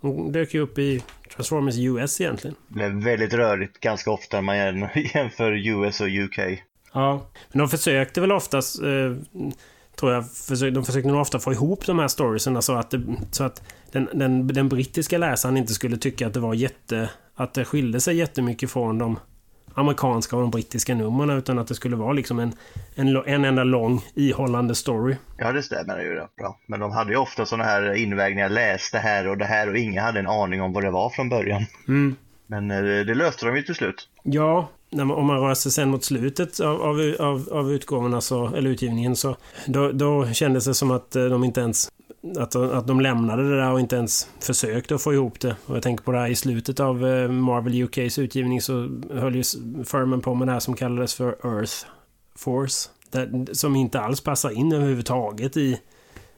hon 0.01 0.31
dök 0.31 0.53
ju 0.53 0.59
upp 0.59 0.77
i 0.77 1.03
Transformers 1.35 1.77
US 1.77 2.21
egentligen. 2.21 2.55
Det 2.67 2.73
blev 2.73 3.03
väldigt 3.03 3.33
rörigt 3.33 3.79
ganska 3.79 4.11
ofta 4.11 4.41
när 4.41 4.71
man 4.71 4.89
jämför 5.13 5.67
US 5.67 6.01
och 6.01 6.07
UK. 6.07 6.39
Ja, 6.93 7.27
men 7.51 7.59
de 7.59 7.69
försökte 7.69 8.21
väl 8.21 8.31
oftast 8.31 8.81
eh, 8.81 9.15
tror 9.95 10.13
jag, 10.13 10.23
de 10.73 10.85
försökte 10.85 11.09
nog 11.09 11.21
ofta 11.21 11.39
få 11.39 11.53
ihop 11.53 11.85
de 11.85 11.99
här 11.99 12.07
storiesen 12.07 12.61
så 12.61 12.73
att, 12.73 12.91
det, 12.91 13.01
så 13.31 13.43
att 13.43 13.63
den, 13.91 14.09
den, 14.13 14.47
den 14.47 14.69
brittiska 14.69 15.17
läsaren 15.17 15.57
inte 15.57 15.73
skulle 15.73 15.97
tycka 15.97 16.27
att 16.27 16.33
det 16.33 16.39
var 16.39 16.53
jätte... 16.53 17.09
Att 17.39 17.53
det 17.53 17.65
skilde 17.65 17.99
sig 17.99 18.17
jättemycket 18.17 18.71
från 18.71 18.97
de 18.97 19.19
amerikanska 19.77 20.35
och 20.35 20.41
de 20.41 20.51
brittiska 20.51 20.95
numren 20.95 21.37
utan 21.37 21.59
att 21.59 21.67
det 21.67 21.75
skulle 21.75 21.95
vara 21.95 22.13
liksom 22.13 22.39
en, 22.39 22.53
en, 22.95 23.23
en 23.25 23.45
enda 23.45 23.63
lång 23.63 24.01
ihållande 24.15 24.75
story. 24.75 25.15
Ja, 25.37 25.51
det 25.51 25.63
stämmer 25.63 25.99
ju 25.99 26.15
rätt 26.15 26.35
bra. 26.35 26.59
Men 26.65 26.79
de 26.79 26.91
hade 26.91 27.11
ju 27.11 27.17
ofta 27.17 27.45
sådana 27.45 27.63
här 27.63 27.93
invägningar, 27.93 28.49
läs 28.49 28.91
det 28.91 28.99
här 28.99 29.27
och 29.27 29.37
det 29.37 29.45
här 29.45 29.69
och 29.69 29.77
ingen 29.77 30.03
hade 30.03 30.19
en 30.19 30.27
aning 30.27 30.61
om 30.61 30.73
vad 30.73 30.83
det 30.83 30.91
var 30.91 31.09
från 31.09 31.29
början. 31.29 31.65
Mm. 31.87 32.15
Men 32.47 32.71
eh, 32.71 33.05
det 33.05 33.15
löste 33.15 33.45
de 33.45 33.55
ju 33.55 33.61
till 33.61 33.75
slut. 33.75 34.09
Ja, 34.23 34.69
man, 34.91 35.11
om 35.11 35.25
man 35.25 35.39
rör 35.39 35.53
sig 35.53 35.71
sen 35.71 35.89
mot 35.89 36.03
slutet 36.03 36.59
av, 36.59 36.81
av, 36.81 37.15
av, 37.19 37.49
av 37.51 37.71
utgåvorna, 37.71 38.21
så, 38.21 38.47
eller 38.55 38.69
utgivningen, 38.69 39.15
så 39.15 39.35
då, 39.65 39.91
då 39.91 40.27
kändes 40.33 40.65
det 40.65 40.73
som 40.73 40.91
att 40.91 41.15
eh, 41.15 41.25
de 41.25 41.43
inte 41.43 41.61
ens 41.61 41.89
att, 42.37 42.55
att 42.55 42.87
de 42.87 43.01
lämnade 43.01 43.49
det 43.49 43.57
där 43.57 43.71
och 43.71 43.79
inte 43.79 43.95
ens 43.95 44.29
försökte 44.39 44.95
att 44.95 45.01
få 45.01 45.13
ihop 45.13 45.39
det. 45.39 45.55
Och 45.65 45.75
jag 45.75 45.83
tänker 45.83 46.03
på 46.03 46.11
det 46.11 46.19
här 46.19 46.27
i 46.27 46.35
slutet 46.35 46.79
av 46.79 47.07
eh, 47.07 47.29
Marvel 47.29 47.83
UKs 47.83 48.19
utgivning 48.19 48.61
så 48.61 48.89
höll 49.11 49.35
ju 49.35 49.43
Furman 49.85 50.21
på 50.21 50.33
med 50.33 50.47
det 50.47 50.51
här 50.51 50.59
som 50.59 50.73
kallades 50.73 51.15
för 51.15 51.27
Earth 51.29 51.73
Force. 52.35 52.89
Där, 53.11 53.53
som 53.53 53.75
inte 53.75 53.99
alls 53.99 54.21
passar 54.21 54.49
in 54.49 54.73
överhuvudtaget 54.73 55.57
i, 55.57 55.79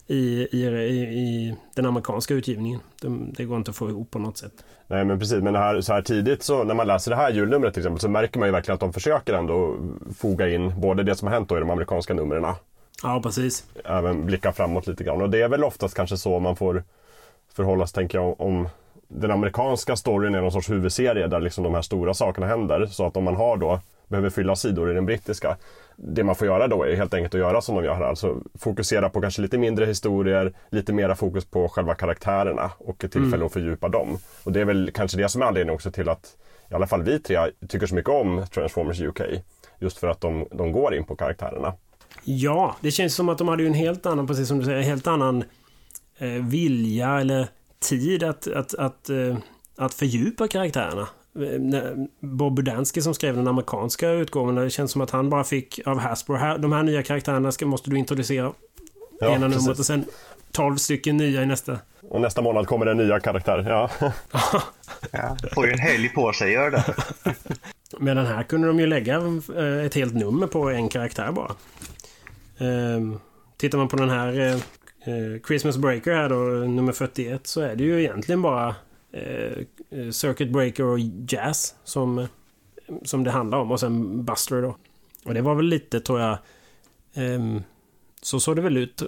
i, 0.07 0.48
i, 0.51 0.65
i 0.65 1.55
den 1.75 1.86
amerikanska 1.86 2.33
utgivningen. 2.33 2.79
Det, 3.01 3.07
det, 3.38 3.45
går 3.45 3.57
inte 3.57 3.71
att 3.71 3.77
få 3.77 3.89
ihop 3.89 4.12
på 4.12 4.19
något 4.19 4.38
sätt. 4.38 4.53
Nej 4.88 5.05
men 5.05 5.19
precis, 5.19 5.43
men 5.43 5.55
här, 5.55 5.81
så 5.81 5.93
här 5.93 6.01
tidigt 6.01 6.43
så 6.43 6.63
när 6.63 6.75
man 6.75 6.88
läser 6.88 7.12
det 7.12 7.17
här 7.17 7.31
julnumret 7.31 7.74
till 7.74 7.81
exempel 7.81 8.00
så 8.00 8.09
märker 8.09 8.39
man 8.39 8.48
ju 8.48 8.51
verkligen 8.51 8.74
att 8.74 8.79
de 8.79 8.93
försöker 8.93 9.33
ändå 9.33 9.75
foga 10.17 10.50
in 10.50 10.81
både 10.81 11.03
det 11.03 11.15
som 11.15 11.27
har 11.27 11.36
hänt 11.36 11.50
då 11.50 11.57
i 11.57 11.59
de 11.59 11.69
amerikanska 11.69 12.13
numren 12.13 12.45
Ja, 13.03 13.22
precis. 13.24 13.63
Även 13.86 14.25
blicka 14.25 14.51
framåt 14.51 14.88
lite 14.88 15.03
grann. 15.03 15.22
Och 15.22 15.29
det 15.29 15.41
är 15.41 15.50
väl 15.50 15.63
oftast 15.63 15.96
kanske 15.96 16.18
så 16.18 16.39
man 16.39 16.56
får 16.56 16.84
förhålla 17.53 17.88
sig, 17.88 17.96
tänker 17.96 18.18
jag, 18.18 18.41
om 18.41 18.70
den 19.08 19.32
amerikanska 19.32 19.96
storyn 19.96 20.36
är 20.36 20.41
någon 20.41 20.51
sorts 20.51 20.70
huvudserie 20.70 21.27
där 21.27 21.39
liksom 21.39 21.63
de 21.63 21.74
här 21.74 21.82
stora 21.82 22.13
sakerna 22.13 22.48
händer. 22.48 22.86
Så 22.86 23.06
att 23.06 23.18
om 23.18 23.24
man 23.24 23.36
har 23.36 23.58
då, 23.58 23.79
behöver 24.08 24.29
fylla 24.29 24.56
sidor 24.56 24.91
i 24.91 24.94
den 24.94 25.06
brittiska. 25.06 25.58
Det 25.96 26.24
man 26.24 26.36
får 26.36 26.48
göra 26.48 26.68
då 26.68 26.84
är 26.84 26.96
helt 26.96 27.13
enkelt 27.13 27.34
att 27.34 27.39
göra 27.39 27.62
som 27.62 27.75
de 27.75 27.84
gör 27.84 27.94
här. 27.94 28.03
Alltså 28.03 28.38
fokusera 28.60 29.10
på 29.10 29.22
kanske 29.22 29.41
lite 29.41 29.58
mindre 29.58 29.86
historier, 29.86 30.53
lite 30.70 30.94
mera 30.94 31.15
fokus 31.15 31.46
på 31.46 31.70
själva 31.70 31.96
karaktärerna 31.96 32.72
och 32.77 33.03
ett 33.03 33.12
tillfälle 33.12 33.36
mm. 33.36 33.46
att 33.46 33.53
fördjupa 33.53 33.89
dem. 33.89 34.18
Och 34.44 34.51
det 34.51 34.62
är 34.62 34.65
väl 34.65 34.91
kanske 34.94 35.18
det 35.18 35.29
som 35.29 35.41
är 35.41 35.46
anledningen 35.46 35.75
också 35.75 35.91
till 35.91 36.10
att 36.10 36.36
i 36.72 36.74
alla 36.74 36.88
fall 36.88 37.03
vi 37.03 37.20
tre 37.20 37.39
tycker 37.68 37.88
så 37.88 37.96
mycket 37.96 38.10
om 38.10 38.46
Transformers 38.53 39.01
UK. 39.01 39.22
Just 39.79 39.98
för 39.98 40.08
att 40.08 40.22
de, 40.22 40.48
de 40.51 40.72
går 40.72 40.96
in 40.96 41.03
på 41.03 41.15
karaktärerna. 41.15 41.74
Ja, 42.31 42.75
det 42.81 42.91
känns 42.91 43.15
som 43.15 43.29
att 43.29 43.38
de 43.38 43.48
hade 43.48 43.63
ju 43.63 43.67
en 43.67 43.74
helt 43.74 44.05
annan, 44.05 44.27
precis 44.27 44.48
som 44.48 44.59
du 44.59 44.65
säger, 44.65 44.77
en 44.77 44.83
helt 44.83 45.07
annan 45.07 45.43
eh, 46.17 46.27
vilja 46.27 47.19
eller 47.19 47.48
tid 47.79 48.24
att, 48.24 48.48
att, 48.48 48.74
att, 48.74 49.09
eh, 49.09 49.38
att 49.77 49.93
fördjupa 49.93 50.48
karaktärerna. 50.48 51.07
Eh, 51.36 52.05
Bob 52.19 52.55
Budansky 52.55 53.01
som 53.01 53.13
skrev 53.13 53.36
den 53.36 53.48
amerikanska 53.48 54.09
utgåvan, 54.09 54.55
det 54.55 54.69
känns 54.69 54.91
som 54.91 55.01
att 55.01 55.12
han 55.12 55.29
bara 55.29 55.43
fick 55.43 55.79
av 55.86 56.00
Hasbro, 56.00 56.36
här, 56.36 56.57
de 56.57 56.71
här 56.71 56.83
nya 56.83 57.03
karaktärerna 57.03 57.51
ska, 57.51 57.65
måste 57.65 57.89
du 57.89 57.98
introducera. 57.98 58.53
Ja, 59.19 59.36
ena 59.36 59.48
numret 59.48 59.79
och 59.79 59.86
sen 59.86 60.05
12 60.51 60.75
stycken 60.75 61.17
nya 61.17 61.43
i 61.43 61.45
nästa. 61.45 61.77
Och 62.09 62.21
nästa 62.21 62.41
månad 62.41 62.67
kommer 62.67 62.86
det 62.86 62.91
en 62.91 62.98
nya 62.98 63.19
karaktär, 63.19 63.65
ja. 63.69 63.89
ja 65.12 65.38
får 65.53 65.65
ju 65.65 65.71
en 65.71 65.79
helg 65.79 66.09
på 66.09 66.33
sig, 66.33 66.51
gör 66.51 66.71
det. 66.71 66.83
Men 68.00 68.17
den 68.17 68.25
här 68.25 68.43
kunde 68.43 68.67
de 68.67 68.79
ju 68.79 68.86
lägga 68.86 69.15
eh, 69.55 69.86
ett 69.86 69.95
helt 69.95 70.13
nummer 70.13 70.48
på 70.48 70.69
en 70.69 70.89
karaktär 70.89 71.31
bara. 71.31 71.51
Ehm, 72.60 73.20
tittar 73.58 73.78
man 73.78 73.88
på 73.88 73.96
den 73.96 74.10
här 74.10 74.39
eh, 74.39 74.54
eh, 75.13 75.42
Christmas 75.48 75.78
Breaker 75.78 76.13
här 76.13 76.30
då, 76.30 76.36
nummer 76.68 76.92
41, 76.92 77.48
så 77.48 77.62
är 77.62 77.75
det 77.75 77.84
ju 77.84 78.00
egentligen 78.00 78.42
bara 78.42 78.75
eh, 79.12 79.66
Circuit 80.12 80.51
Breaker 80.51 80.84
och 80.84 81.00
Jazz 81.00 81.75
som, 81.84 82.28
som 83.04 83.24
det 83.24 83.32
handlar 83.32 83.58
om. 83.58 83.72
Och 83.72 83.80
sen 83.80 84.25
Buster 84.25 84.62
då. 84.62 84.78
Och 85.25 85.34
det 85.34 85.42
var 85.42 85.56
väl 85.56 85.66
lite, 85.66 86.00
tror 86.00 86.20
jag... 86.20 86.38
Ehm, 87.13 87.63
så 88.22 88.39
såg 88.39 88.56
det 88.56 88.62
väl 88.62 88.78
ut 88.78 89.04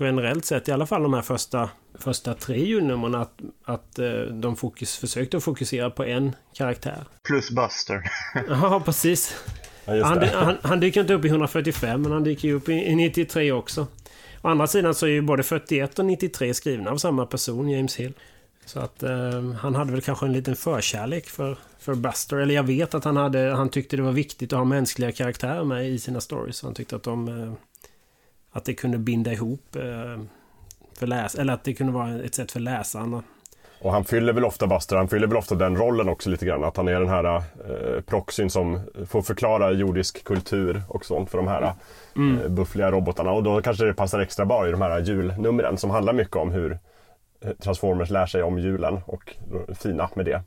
generellt 0.00 0.44
sett, 0.44 0.68
i 0.68 0.72
alla 0.72 0.86
fall 0.86 1.02
de 1.02 1.14
här 1.14 1.22
första, 1.22 1.70
första 1.94 2.34
tre 2.34 2.64
julnumren, 2.64 3.14
att, 3.14 3.40
att 3.64 3.98
de 4.30 4.56
fokus, 4.56 4.96
försökte 4.96 5.36
att 5.36 5.44
fokusera 5.44 5.90
på 5.90 6.04
en 6.04 6.36
karaktär. 6.52 7.04
Plus 7.22 7.50
Buster. 7.50 8.02
ja, 8.48 8.82
precis. 8.84 9.36
Ja, 9.84 10.04
han, 10.04 10.22
han, 10.22 10.56
han, 10.62 10.80
dyker 10.80 11.00
inte 11.00 11.14
upp 11.14 11.24
i 11.24 11.28
145 11.28 12.02
men 12.02 12.12
han 12.12 12.24
dyker 12.24 12.48
ju 12.48 12.54
upp 12.54 12.68
i, 12.68 12.72
i 12.72 12.94
93 12.94 13.52
också. 13.52 13.86
Å 14.42 14.48
andra 14.48 14.66
sidan 14.66 14.94
så 14.94 15.06
är 15.06 15.10
ju 15.10 15.22
både 15.22 15.42
41 15.42 15.98
och 15.98 16.04
93 16.04 16.54
skrivna 16.54 16.90
av 16.90 16.96
samma 16.96 17.26
person, 17.26 17.68
James 17.68 17.96
Hill. 17.96 18.12
Så 18.66 18.80
att 18.80 19.02
eh, 19.02 19.52
han 19.60 19.74
hade 19.74 19.92
väl 19.92 20.00
kanske 20.00 20.26
en 20.26 20.32
liten 20.32 20.56
förkärlek 20.56 21.26
för, 21.26 21.58
för 21.78 21.94
Buster. 21.94 22.36
Eller 22.36 22.54
jag 22.54 22.62
vet 22.62 22.94
att 22.94 23.04
han, 23.04 23.16
hade, 23.16 23.52
han 23.52 23.68
tyckte 23.68 23.96
det 23.96 24.02
var 24.02 24.12
viktigt 24.12 24.52
att 24.52 24.58
ha 24.58 24.64
mänskliga 24.64 25.12
karaktärer 25.12 25.64
med 25.64 25.88
i 25.88 25.98
sina 25.98 26.20
stories. 26.20 26.62
Han 26.62 26.74
tyckte 26.74 26.96
att 26.96 27.02
de... 27.02 27.28
Eh, 27.28 27.52
att 28.52 28.64
det 28.64 28.74
kunde 28.74 28.98
binda 28.98 29.32
ihop 29.32 29.76
eh, 29.76 30.22
för 30.98 31.06
läs 31.06 31.34
eller 31.34 31.52
att 31.52 31.64
det 31.64 31.74
kunde 31.74 31.92
vara 31.92 32.22
ett 32.22 32.34
sätt 32.34 32.52
för 32.52 32.60
läsarna 32.60 33.22
och 33.82 33.92
han 33.92 34.04
fyller 34.04 34.32
väl 34.32 34.44
ofta 34.44 34.66
Buster, 34.66 34.96
han 34.96 35.08
fyller 35.08 35.26
väl 35.26 35.36
ofta 35.36 35.54
den 35.54 35.76
rollen 35.76 36.08
också 36.08 36.30
lite 36.30 36.46
grann. 36.46 36.64
Att 36.64 36.76
han 36.76 36.88
är 36.88 37.00
den 37.00 37.08
här 37.08 37.34
eh, 37.34 38.00
proxyn 38.06 38.50
som 38.50 38.80
får 39.08 39.22
förklara 39.22 39.72
jordisk 39.72 40.24
kultur 40.24 40.82
och 40.88 41.04
sånt 41.04 41.30
för 41.30 41.38
de 41.38 41.48
här 41.48 41.72
mm. 42.16 42.40
eh, 42.40 42.48
buffliga 42.48 42.90
robotarna. 42.90 43.32
Och 43.32 43.42
då 43.42 43.62
kanske 43.62 43.84
det 43.84 43.94
passar 43.94 44.20
extra 44.20 44.44
bra 44.44 44.68
i 44.68 44.70
de 44.70 44.82
här 44.82 45.00
julnumren 45.00 45.76
som 45.78 45.90
handlar 45.90 46.12
mycket 46.12 46.36
om 46.36 46.50
hur 46.50 46.78
eh, 47.40 47.50
Transformers 47.50 48.10
lär 48.10 48.26
sig 48.26 48.42
om 48.42 48.58
julen 48.58 49.00
och 49.06 49.36
fina 49.78 50.08
med 50.14 50.24
det. 50.24 50.42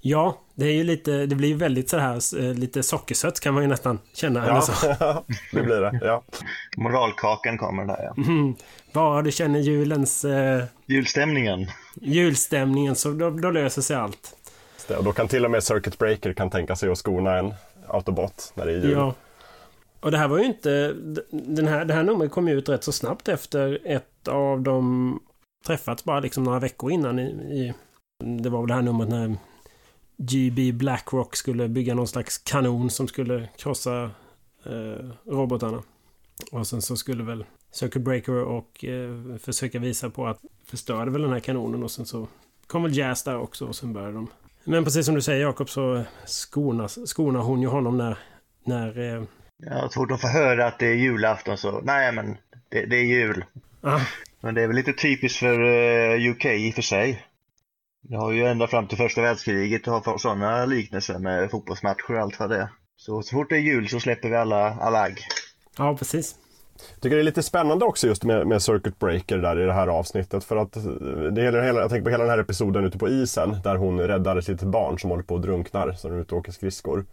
Ja, 0.00 0.38
det 0.54 0.66
är 0.66 0.72
ju 0.72 0.84
lite, 0.84 1.26
det 1.26 1.34
blir 1.34 1.48
ju 1.48 1.54
väldigt 1.54 1.90
så 1.90 1.98
här 1.98 2.40
eh, 2.40 2.54
lite 2.54 2.82
sockersött 2.82 3.40
kan 3.40 3.54
man 3.54 3.62
ju 3.62 3.68
nästan 3.68 3.98
känna. 4.12 4.46
Ja, 5.00 5.24
det 5.52 5.62
blir 5.62 5.80
det. 5.80 6.00
Ja. 6.02 6.22
Moralkakan 6.76 7.58
kommer 7.58 7.84
där 7.84 8.12
ja. 8.16 8.22
Mm. 8.22 8.54
Bara 8.92 9.22
du 9.22 9.32
känner 9.32 9.60
julens... 9.60 10.24
Eh, 10.24 10.64
julstämningen. 10.86 11.66
Julstämningen, 11.94 12.94
så 12.94 13.10
då, 13.10 13.30
då 13.30 13.50
löser 13.50 13.82
sig 13.82 13.96
allt. 13.96 14.36
Och 14.98 15.04
då 15.04 15.12
kan 15.12 15.28
till 15.28 15.44
och 15.44 15.50
med 15.50 15.64
Circuit 15.64 15.98
Breaker 15.98 16.32
kan 16.32 16.50
tänka 16.50 16.76
sig 16.76 16.90
att 16.90 16.98
skona 16.98 17.38
en 17.38 17.54
Autobot 17.88 18.52
när 18.54 18.66
det 18.66 18.72
är 18.72 18.76
jul. 18.76 18.90
Ja. 18.90 19.14
Och 20.00 20.10
det 20.10 20.18
här 20.18 20.28
var 20.28 20.38
ju 20.38 20.44
inte... 20.44 20.94
Den 21.30 21.66
här, 21.66 21.84
det 21.84 21.94
här 21.94 22.02
numret 22.02 22.30
kom 22.30 22.48
ju 22.48 22.58
ut 22.58 22.68
rätt 22.68 22.84
så 22.84 22.92
snabbt 22.92 23.28
efter 23.28 23.78
ett 23.84 24.28
av 24.28 24.60
de 24.60 25.20
träffats 25.66 26.04
bara 26.04 26.20
liksom 26.20 26.44
några 26.44 26.58
veckor 26.58 26.92
innan 26.92 27.18
i, 27.18 27.22
i 27.22 27.74
det 28.24 28.48
var 28.48 28.60
väl 28.60 28.68
det 28.68 28.74
här 28.74 28.82
numret 28.82 29.08
när 29.08 29.36
GB 30.16 30.72
Blackrock 30.72 31.36
skulle 31.36 31.68
bygga 31.68 31.94
någon 31.94 32.08
slags 32.08 32.38
kanon 32.38 32.90
som 32.90 33.08
skulle 33.08 33.48
krossa 33.58 34.10
eh, 34.64 35.10
robotarna. 35.26 35.82
Och 36.52 36.66
sen 36.66 36.82
så 36.82 36.96
skulle 36.96 37.24
väl 37.24 37.44
Circuit 37.70 38.04
Breaker 38.04 38.44
och 38.44 38.84
eh, 38.84 39.36
försöka 39.38 39.78
visa 39.78 40.10
på 40.10 40.26
att 40.26 40.40
förstörde 40.66 41.10
väl 41.10 41.22
den 41.22 41.32
här 41.32 41.40
kanonen 41.40 41.82
och 41.82 41.90
sen 41.90 42.06
så 42.06 42.28
kom 42.66 42.82
väl 42.82 42.96
Jazz 42.96 43.22
där 43.22 43.38
också 43.38 43.66
och 43.66 43.76
sen 43.76 43.92
började 43.92 44.14
de. 44.14 44.30
Men 44.64 44.84
precis 44.84 45.06
som 45.06 45.14
du 45.14 45.22
säger 45.22 45.40
Jakob 45.40 45.70
så 45.70 46.04
skonar, 46.24 47.06
skonar 47.06 47.40
hon 47.40 47.62
ju 47.62 47.68
honom 47.68 47.98
när... 47.98 48.18
när 48.64 49.16
eh... 49.16 49.22
Ja, 49.66 49.88
så 49.90 50.00
fort 50.00 50.08
de 50.08 50.18
får 50.18 50.28
höra 50.28 50.66
att 50.66 50.78
det 50.78 50.86
är 50.86 50.94
julafton 50.94 51.58
så, 51.58 51.80
nej 51.80 52.12
men 52.12 52.36
det, 52.68 52.86
det 52.86 52.96
är 52.96 53.04
jul. 53.04 53.44
Ah. 53.80 54.00
Men 54.40 54.54
det 54.54 54.62
är 54.62 54.66
väl 54.66 54.76
lite 54.76 54.92
typiskt 54.92 55.38
för 55.38 55.60
uh, 55.60 56.30
UK 56.30 56.44
i 56.44 56.70
och 56.70 56.74
för 56.74 56.82
sig. 56.82 57.26
Det 58.12 58.18
har 58.18 58.32
ju 58.32 58.46
ända 58.46 58.66
fram 58.66 58.86
till 58.86 58.98
första 58.98 59.22
världskriget 59.22 59.86
har 59.86 60.18
sådana 60.18 60.64
liknelser 60.64 61.18
med 61.18 61.50
fotbollsmatcher 61.50 62.14
och 62.14 62.20
allt 62.20 62.40
vad 62.40 62.50
det 62.50 62.56
är. 62.56 62.68
Så, 62.96 63.22
så 63.22 63.36
fort 63.36 63.50
det 63.50 63.56
är 63.56 63.60
jul 63.60 63.88
så 63.88 64.00
släpper 64.00 64.28
vi 64.28 64.36
alla, 64.36 64.74
alla 64.80 65.00
agg. 65.00 65.18
Ja, 65.78 65.96
precis. 65.98 66.36
Jag 66.94 67.00
tycker 67.00 67.16
det 67.16 67.22
är 67.22 67.24
lite 67.24 67.42
spännande 67.42 67.84
också 67.84 68.06
just 68.06 68.24
med, 68.24 68.46
med 68.46 68.62
Circuit 68.62 68.98
Breaker 68.98 69.38
där 69.38 69.60
i 69.60 69.66
det 69.66 69.72
här 69.72 69.86
avsnittet. 69.86 70.44
För 70.44 70.56
att 70.56 70.72
det 71.34 71.44
gäller 71.44 71.62
hela, 71.62 71.80
jag 71.80 71.90
tänker 71.90 72.04
på 72.04 72.10
hela 72.10 72.24
den 72.24 72.30
här 72.30 72.38
episoden 72.38 72.84
ute 72.84 72.98
på 72.98 73.08
isen 73.08 73.56
där 73.64 73.76
hon 73.76 74.00
räddar 74.00 74.36
ett 74.36 74.48
litet 74.48 74.68
barn 74.68 74.98
som 74.98 75.10
håller 75.10 75.22
på 75.22 75.34
och 75.34 75.40
drunknar. 75.40 75.92
Så 75.92 76.08
de 76.08 76.16
är 76.16 76.20
ute 76.20 76.34
och 76.34 76.40
åker 76.40 76.52
skridskor. 76.52 77.04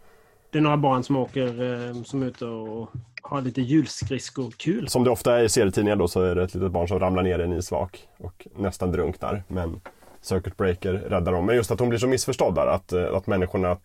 Det 0.50 0.58
är 0.58 0.62
några 0.62 0.76
barn 0.76 1.04
som 1.04 1.16
åker, 1.16 1.88
eh, 1.88 2.02
som 2.02 2.22
är 2.22 2.26
ute 2.26 2.44
och 2.44 2.90
har 3.22 3.40
lite 3.40 3.60
julskridskor 3.60 4.50
kul. 4.56 4.88
Som 4.88 5.04
det 5.04 5.10
ofta 5.10 5.38
är 5.38 5.44
i 5.44 5.48
serietidningar 5.48 5.96
då 5.96 6.08
så 6.08 6.22
är 6.22 6.34
det 6.34 6.42
ett 6.42 6.54
litet 6.54 6.72
barn 6.72 6.88
som 6.88 6.98
ramlar 6.98 7.22
ner 7.22 7.38
i 7.38 7.42
en 7.42 7.52
isvak 7.52 8.08
och 8.18 8.46
nästan 8.56 8.92
drunknar. 8.92 9.42
Men 9.48 9.80
Circuit 10.22 10.56
Breaker 10.56 10.92
räddar 10.92 11.32
dem. 11.32 11.46
Men 11.46 11.56
just 11.56 11.70
att 11.70 11.80
hon 11.80 11.88
blir 11.88 11.98
så 11.98 12.06
missförstådd 12.06 12.54
där. 12.54 12.66
Att, 12.66 12.92
eh, 12.92 13.14
att 13.14 13.26
människorna 13.26 13.76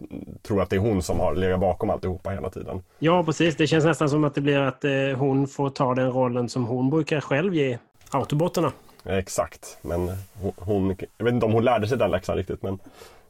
tror 0.41 0.61
att 0.61 0.69
det 0.69 0.75
är 0.75 0.79
hon 0.79 1.01
som 1.01 1.19
har 1.19 1.35
legat 1.35 1.59
bakom 1.59 1.89
alltihopa 1.89 2.29
hela 2.29 2.49
tiden. 2.49 2.83
Ja, 2.99 3.23
precis. 3.23 3.55
Det 3.55 3.67
känns 3.67 3.85
nästan 3.85 4.09
som 4.09 4.23
att 4.23 4.35
det 4.35 4.41
blir 4.41 4.59
att 4.59 4.83
eh, 4.83 4.91
hon 5.17 5.47
får 5.47 5.69
ta 5.69 5.95
den 5.95 6.11
rollen 6.11 6.49
som 6.49 6.65
hon 6.65 6.89
brukar 6.89 7.21
själv 7.21 7.53
ge 7.53 7.77
Autobotterna. 8.09 8.71
Exakt, 9.05 9.77
men 9.81 10.11
hon, 10.41 10.53
hon, 10.57 10.95
jag 11.17 11.25
vet 11.25 11.33
inte 11.33 11.45
om 11.45 11.51
hon 11.51 11.63
lärde 11.63 11.87
sig 11.87 11.97
den 11.97 12.11
läxan 12.11 12.35
riktigt 12.37 12.63
men 12.63 12.79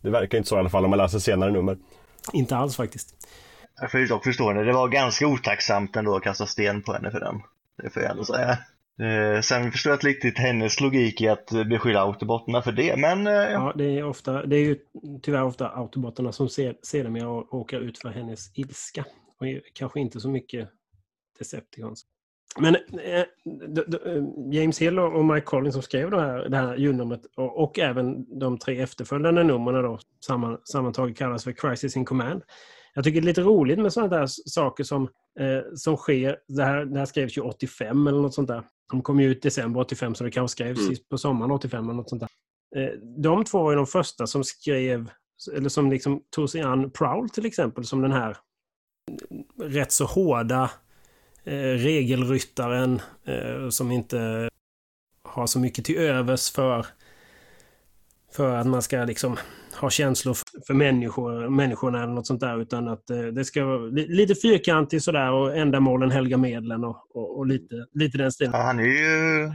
det 0.01 0.09
verkar 0.09 0.38
inte 0.38 0.50
så 0.50 0.55
i 0.55 0.59
alla 0.59 0.69
fall 0.69 0.83
om 0.83 0.89
man 0.89 0.97
läser 0.97 1.19
senare 1.19 1.51
nummer. 1.51 1.77
Inte 2.33 2.57
alls 2.57 2.75
faktiskt. 2.75 3.15
Jag 3.81 3.91
får 3.91 4.09
dock 4.09 4.24
förstå 4.24 4.53
det. 4.53 4.63
Det 4.63 4.74
var 4.74 4.88
ganska 4.88 5.27
otacksamt 5.27 5.95
ändå 5.95 6.15
att 6.15 6.24
kasta 6.24 6.45
sten 6.45 6.81
på 6.81 6.93
henne 6.93 7.12
för 7.12 7.19
den. 7.19 7.41
Det 7.83 7.89
får 7.89 8.01
jag 8.01 8.12
ändå 8.12 8.25
säga. 8.25 8.57
Eh, 9.00 9.42
sen 9.42 9.72
förstår 9.72 9.92
jag 9.92 9.98
inte 9.98 10.08
riktigt 10.08 10.38
hennes 10.38 10.82
logik 10.82 11.22
i 11.22 11.28
att 11.28 11.52
beskylla 11.70 12.02
autobotterna 12.02 12.62
för 12.62 12.72
det, 12.72 12.98
men... 12.98 13.28
Eh, 13.28 13.34
ja, 13.34 13.74
det 13.75 14.00
är, 14.00 14.04
ofta, 14.04 14.46
det 14.46 14.56
är 14.56 14.64
ju 14.64 14.80
tyvärr 15.22 15.44
ofta 15.44 15.70
autobotterna 15.70 16.32
som 16.32 16.50
ser, 16.50 16.78
sedermera 16.82 17.25
råkar 17.25 17.80
ut 17.80 17.98
för 17.98 18.10
hennes 18.10 18.58
ilska. 18.58 19.06
Och 19.40 19.46
kanske 19.74 20.00
inte 20.00 20.20
så 20.20 20.30
mycket 20.30 20.70
Decepticons. 21.40 22.06
Men 22.60 22.75
eh, 22.75 23.20
eh 23.20 23.25
James 24.52 24.82
Hill 24.82 25.00
och 25.00 25.25
Mike 25.25 25.46
Collins 25.46 25.74
som 25.74 25.84
skrev 25.84 26.12
det 26.12 26.22
här, 26.22 26.50
det 26.50 26.58
här 26.58 26.75
julnumret 26.75 27.22
och, 27.38 27.64
och, 27.64 27.80
även 27.80 28.40
de 28.40 28.58
tre 28.58 28.82
efterföljande 28.82 29.44
numren 29.44 29.84
då 29.84 30.00
samman, 30.25 30.58
sammantaget 30.64 31.18
kallas 31.18 31.44
för 31.44 31.52
Crisis 31.52 31.98
in 31.98 32.06
Command. 32.06 32.44
Jag 32.96 33.04
tycker 33.04 33.22
det 33.22 33.25
är 33.25 33.28
lite 33.28 33.42
roligt 33.42 33.80
med 33.80 33.94
sådana 33.94 34.18
där 34.18 34.28
saker 34.28 34.84
som, 34.84 35.04
eh, 35.40 35.74
som 35.75 35.98
sker. 35.98 36.38
Det 36.48 36.64
här, 36.64 36.86
det 36.86 37.00
här 37.00 37.06
skrevs 37.06 37.38
ju 37.38 37.42
85 37.42 38.08
eller 38.08 38.22
något 38.22 38.34
sånt 38.34 38.48
där. 38.48 38.64
De 38.92 39.02
kom 39.02 39.20
ju 39.20 39.32
ut 39.32 39.42
december 39.42 39.80
85 39.80 40.16
så 40.16 40.24
det 40.24 40.32
kanske 40.32 40.52
skrevs 40.56 40.88
mm. 40.88 40.96
på 41.10 41.18
sommaren 41.18 41.52
85 41.52 41.84
eller 41.84 41.94
något 41.94 42.10
sånt 42.10 42.22
där. 42.22 42.30
Eh, 42.75 42.92
de 43.00 43.46
två 43.46 43.64
var 43.64 43.72
ju 43.72 43.75
de 43.75 43.88
första 43.88 44.28
som 44.28 44.44
skrev, 44.44 45.10
eller 45.56 45.70
som 45.70 45.92
liksom 45.92 46.22
tog 46.36 46.50
sig 46.50 46.62
an 46.62 46.92
Prowl 46.92 47.30
till 47.30 47.46
exempel, 47.46 47.86
som 47.86 48.02
den 48.02 48.12
här 48.12 48.38
rätt 49.62 49.92
så 49.92 50.06
hårda 50.06 50.72
eh, 51.44 51.54
regelryttaren 51.54 53.02
eh, 53.24 53.70
som 53.70 53.92
inte 53.92 54.50
har 55.24 55.48
så 55.48 55.60
mycket 55.60 55.86
till 55.86 55.98
övers 55.98 56.52
för, 56.52 56.86
för 58.32 58.56
att 58.56 58.68
man 58.68 58.82
ska 58.82 58.98
liksom 58.98 59.38
ha 59.75 59.89
känslor 59.89 60.38
för 60.67 60.74
människor, 60.74 61.50
människorna 61.50 62.03
eller 62.03 62.13
något 62.13 62.27
sånt 62.27 62.41
där. 62.41 62.62
Utan 62.62 62.88
att 62.88 63.10
eh, 63.10 63.22
det 63.22 63.46
ska 63.46 63.65
vara 63.65 63.79
lite 63.91 64.36
fyrkantigt 64.36 65.03
sådär 65.03 65.32
och 65.32 65.58
ändamålen 65.58 66.12
helga 66.12 66.38
medlen 66.38 66.84
och, 66.84 67.15
och, 67.15 67.38
och, 67.38 67.46
lite, 67.46 67.75
lite 67.94 68.17
den 68.17 68.32
stilen. 68.32 68.53
Ja, 68.53 68.62
han 68.62 68.79
är 68.79 68.84
ju 68.84 69.51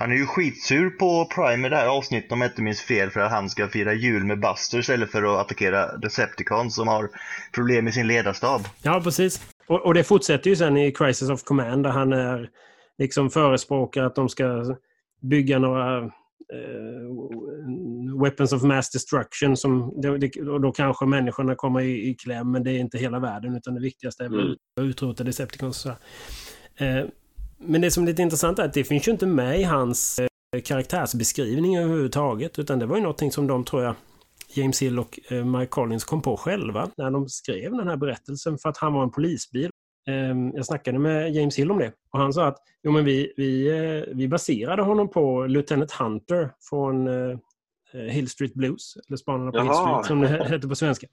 han 0.00 0.12
är 0.12 0.16
ju 0.16 0.26
skitsur 0.26 0.90
på 0.90 1.28
Prime 1.34 1.66
i 1.66 1.70
det 1.70 1.76
här 1.76 1.86
avsnittet 1.86 2.32
om 2.32 2.40
jag 2.40 2.50
inte 2.50 2.62
minns 2.62 2.80
fel 2.80 3.10
för 3.10 3.20
att 3.20 3.30
han 3.30 3.50
ska 3.50 3.68
fira 3.68 3.92
jul 3.94 4.24
med 4.24 4.40
Buster 4.40 4.78
istället 4.78 5.10
för 5.10 5.22
att 5.22 5.40
attackera 5.40 5.96
Decepticons 5.96 6.74
som 6.74 6.88
har 6.88 7.10
problem 7.54 7.84
med 7.84 7.94
sin 7.94 8.06
ledarstab. 8.06 8.60
Ja, 8.82 9.00
precis. 9.04 9.40
Och, 9.66 9.86
och 9.86 9.94
det 9.94 10.04
fortsätter 10.04 10.50
ju 10.50 10.56
sen 10.56 10.76
i 10.76 10.92
Crisis 10.92 11.30
of 11.30 11.42
Command 11.42 11.82
där 11.82 11.90
han 11.90 12.12
är 12.12 12.50
liksom 12.98 13.30
förespråkar 13.30 14.02
att 14.02 14.14
de 14.14 14.28
ska 14.28 14.76
bygga 15.20 15.58
några 15.58 15.98
eh, 15.98 16.10
Weapons 18.22 18.52
of 18.52 18.62
Mass 18.62 18.90
Destruction. 18.90 19.56
Som, 19.56 19.82
och 20.52 20.60
då 20.60 20.72
kanske 20.72 21.06
människorna 21.06 21.54
kommer 21.54 21.80
i, 21.80 22.10
i 22.10 22.14
kläm, 22.14 22.52
men 22.52 22.64
det 22.64 22.70
är 22.70 22.78
inte 22.78 22.98
hela 22.98 23.18
världen 23.18 23.56
utan 23.56 23.74
det 23.74 23.80
viktigaste 23.80 24.24
är 24.24 24.26
mm. 24.26 24.52
att 24.52 24.84
utrota 24.84 25.24
Decepticons. 25.24 25.86
Eh, 25.86 27.04
men 27.58 27.80
det 27.80 27.90
som 27.90 28.02
är 28.02 28.06
lite 28.06 28.22
intressant 28.22 28.58
är 28.58 28.64
att 28.64 28.72
det 28.72 28.84
finns 28.84 29.08
ju 29.08 29.12
inte 29.12 29.26
med 29.26 29.60
i 29.60 29.62
hans 29.62 30.18
eh, 30.18 30.60
karaktärsbeskrivning 30.60 31.76
överhuvudtaget. 31.76 32.58
Utan 32.58 32.78
det 32.78 32.86
var 32.86 32.96
ju 32.96 33.02
någonting 33.02 33.32
som 33.32 33.46
de, 33.46 33.64
tror 33.64 33.82
jag, 33.82 33.94
James 34.54 34.82
Hill 34.82 34.98
och 34.98 35.20
eh, 35.30 35.44
Mike 35.44 35.66
Collins 35.66 36.04
kom 36.04 36.22
på 36.22 36.36
själva 36.36 36.90
när 36.96 37.10
de 37.10 37.28
skrev 37.28 37.72
den 37.72 37.88
här 37.88 37.96
berättelsen 37.96 38.58
för 38.58 38.68
att 38.68 38.76
han 38.76 38.92
var 38.92 39.02
en 39.02 39.10
polisbil. 39.10 39.70
Ehm, 40.08 40.52
jag 40.54 40.66
snackade 40.66 40.98
med 40.98 41.34
James 41.34 41.58
Hill 41.58 41.70
om 41.70 41.78
det 41.78 41.92
och 42.12 42.18
han 42.18 42.32
sa 42.32 42.46
att 42.46 42.58
jo, 42.82 42.92
men 42.92 43.04
vi, 43.04 43.32
vi, 43.36 43.68
eh, 43.68 44.14
vi 44.16 44.28
baserade 44.28 44.82
honom 44.82 45.10
på 45.10 45.46
Lieutenant 45.46 45.92
Hunter 45.92 46.50
från 46.68 47.08
Hill 47.92 48.28
Street 48.28 48.54
Blues, 48.54 48.96
eller 49.08 49.16
Spanarna 49.16 49.50
på 49.50 49.58
Jaha. 49.58 49.64
Hill 49.64 49.74
Street 49.74 50.06
som 50.06 50.20
det 50.20 50.48
heter 50.54 50.68
på 50.68 50.74
svenska. 50.74 51.06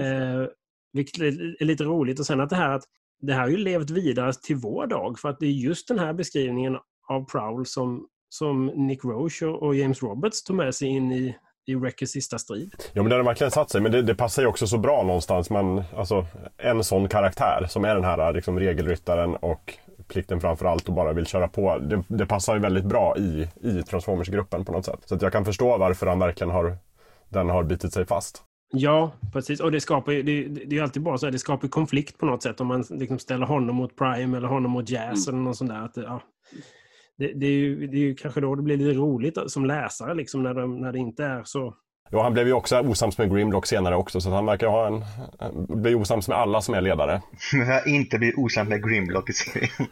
Uh, 0.00 0.46
vilket 0.92 1.18
är 1.20 1.64
lite 1.64 1.84
roligt 1.84 2.20
och 2.20 2.26
sen 2.26 2.40
att 2.40 2.50
det 2.50 2.56
här 2.56 2.70
att 2.70 2.84
det 3.20 3.32
här 3.32 3.40
har 3.40 3.48
ju 3.48 3.56
levt 3.56 3.90
vidare 3.90 4.32
till 4.32 4.56
vår 4.56 4.86
dag 4.86 5.18
för 5.18 5.28
att 5.28 5.40
det 5.40 5.46
är 5.46 5.50
just 5.50 5.88
den 5.88 5.98
här 5.98 6.12
beskrivningen 6.12 6.76
av 7.08 7.24
Prowl 7.24 7.66
som, 7.66 8.08
som 8.28 8.66
Nick 8.66 9.04
Roche 9.04 9.46
och 9.46 9.74
James 9.74 10.02
Roberts 10.02 10.44
tog 10.44 10.56
med 10.56 10.74
sig 10.74 10.88
in 10.88 11.12
i 11.12 11.36
i 11.66 11.74
Wreckers 11.74 12.08
sista 12.10 12.38
strid. 12.38 12.74
Ja 12.92 13.02
men 13.02 13.10
den 13.10 13.18
har 13.18 13.24
verkligen 13.24 13.50
satt 13.50 13.70
sig. 13.70 13.80
Men 13.80 13.92
det, 13.92 14.02
det, 14.02 14.14
passar 14.14 14.42
ju 14.42 14.48
också 14.48 14.66
så 14.66 14.78
bra 14.78 15.02
någonstans. 15.02 15.50
Man, 15.50 15.84
alltså, 15.96 16.26
en 16.58 16.84
sån 16.84 17.08
karaktär 17.08 17.66
som 17.68 17.84
är 17.84 17.94
den 17.94 18.04
här 18.04 18.32
liksom, 18.32 18.58
regelryttaren 18.58 19.36
och 19.36 19.78
plikten 20.08 20.40
framför 20.40 20.66
allt 20.66 20.88
och 20.88 20.94
bara 20.94 21.12
vill 21.12 21.26
köra 21.26 21.48
på. 21.48 21.78
Det, 21.78 22.02
det 22.08 22.26
passar 22.26 22.54
ju 22.54 22.60
väldigt 22.60 22.84
bra 22.84 23.16
i, 23.16 23.48
i 23.60 23.82
Transformers-gruppen 23.82 24.64
på 24.64 24.72
något 24.72 24.84
sätt. 24.84 25.00
Så 25.04 25.14
att 25.14 25.22
jag 25.22 25.32
kan 25.32 25.44
förstå 25.44 25.78
varför 25.78 26.06
han 26.06 26.18
verkligen 26.18 26.50
har, 26.50 26.76
den 27.28 27.48
har 27.48 27.62
bitit 27.64 27.92
sig 27.92 28.06
fast. 28.06 28.42
Ja, 28.72 29.12
precis. 29.32 29.60
Och 29.60 29.72
det 29.72 29.80
skapar 29.80 30.12
ju, 30.12 30.22
det, 30.22 30.64
det 30.66 30.78
är 30.78 30.82
alltid 30.82 31.02
bara 31.02 31.18
så 31.18 31.26
här, 31.26 31.32
det 31.32 31.38
skapar 31.38 31.68
konflikt 31.68 32.18
på 32.18 32.26
något 32.26 32.42
sätt 32.42 32.60
om 32.60 32.66
man 32.66 32.84
liksom 32.90 33.18
ställer 33.18 33.46
honom 33.46 33.76
mot 33.76 33.96
Prime 33.96 34.36
eller 34.36 34.48
honom 34.48 34.70
mot 34.70 34.90
Jazz 34.90 35.28
mm. 35.28 35.38
eller 35.38 35.48
något 35.48 35.56
sånt 35.56 35.70
där. 35.70 35.84
Att, 35.84 35.96
ja, 35.96 36.20
det, 37.18 37.32
det, 37.32 37.46
är 37.46 37.50
ju, 37.50 37.86
det 37.86 37.96
är 37.96 38.00
ju 38.00 38.14
kanske 38.14 38.40
då 38.40 38.54
det 38.54 38.62
blir 38.62 38.76
lite 38.76 38.98
roligt 38.98 39.38
som 39.46 39.66
läsare 39.66 40.14
liksom 40.14 40.42
när, 40.42 40.54
de, 40.54 40.80
när 40.80 40.92
det 40.92 40.98
inte 40.98 41.24
är 41.24 41.42
så. 41.44 41.74
Ja, 42.14 42.22
han 42.22 42.32
blev 42.32 42.46
ju 42.46 42.52
också 42.52 42.80
osams 42.80 43.18
med 43.18 43.34
Grimlock 43.34 43.66
senare 43.66 43.96
också 43.96 44.20
så 44.20 44.30
han 44.30 44.46
verkar 44.46 44.66
ha 44.66 44.86
en... 44.86 45.02
bli 45.82 45.94
osams 45.94 46.28
med 46.28 46.38
alla 46.38 46.60
som 46.60 46.74
är 46.74 46.80
ledare. 46.80 47.22
Men 47.52 47.66
han 47.66 47.80
inte 47.86 48.18
blir 48.18 48.38
osams 48.38 48.68
med 48.68 48.84
Grimlock 48.84 49.30
i 49.30 49.32
serien. 49.32 49.70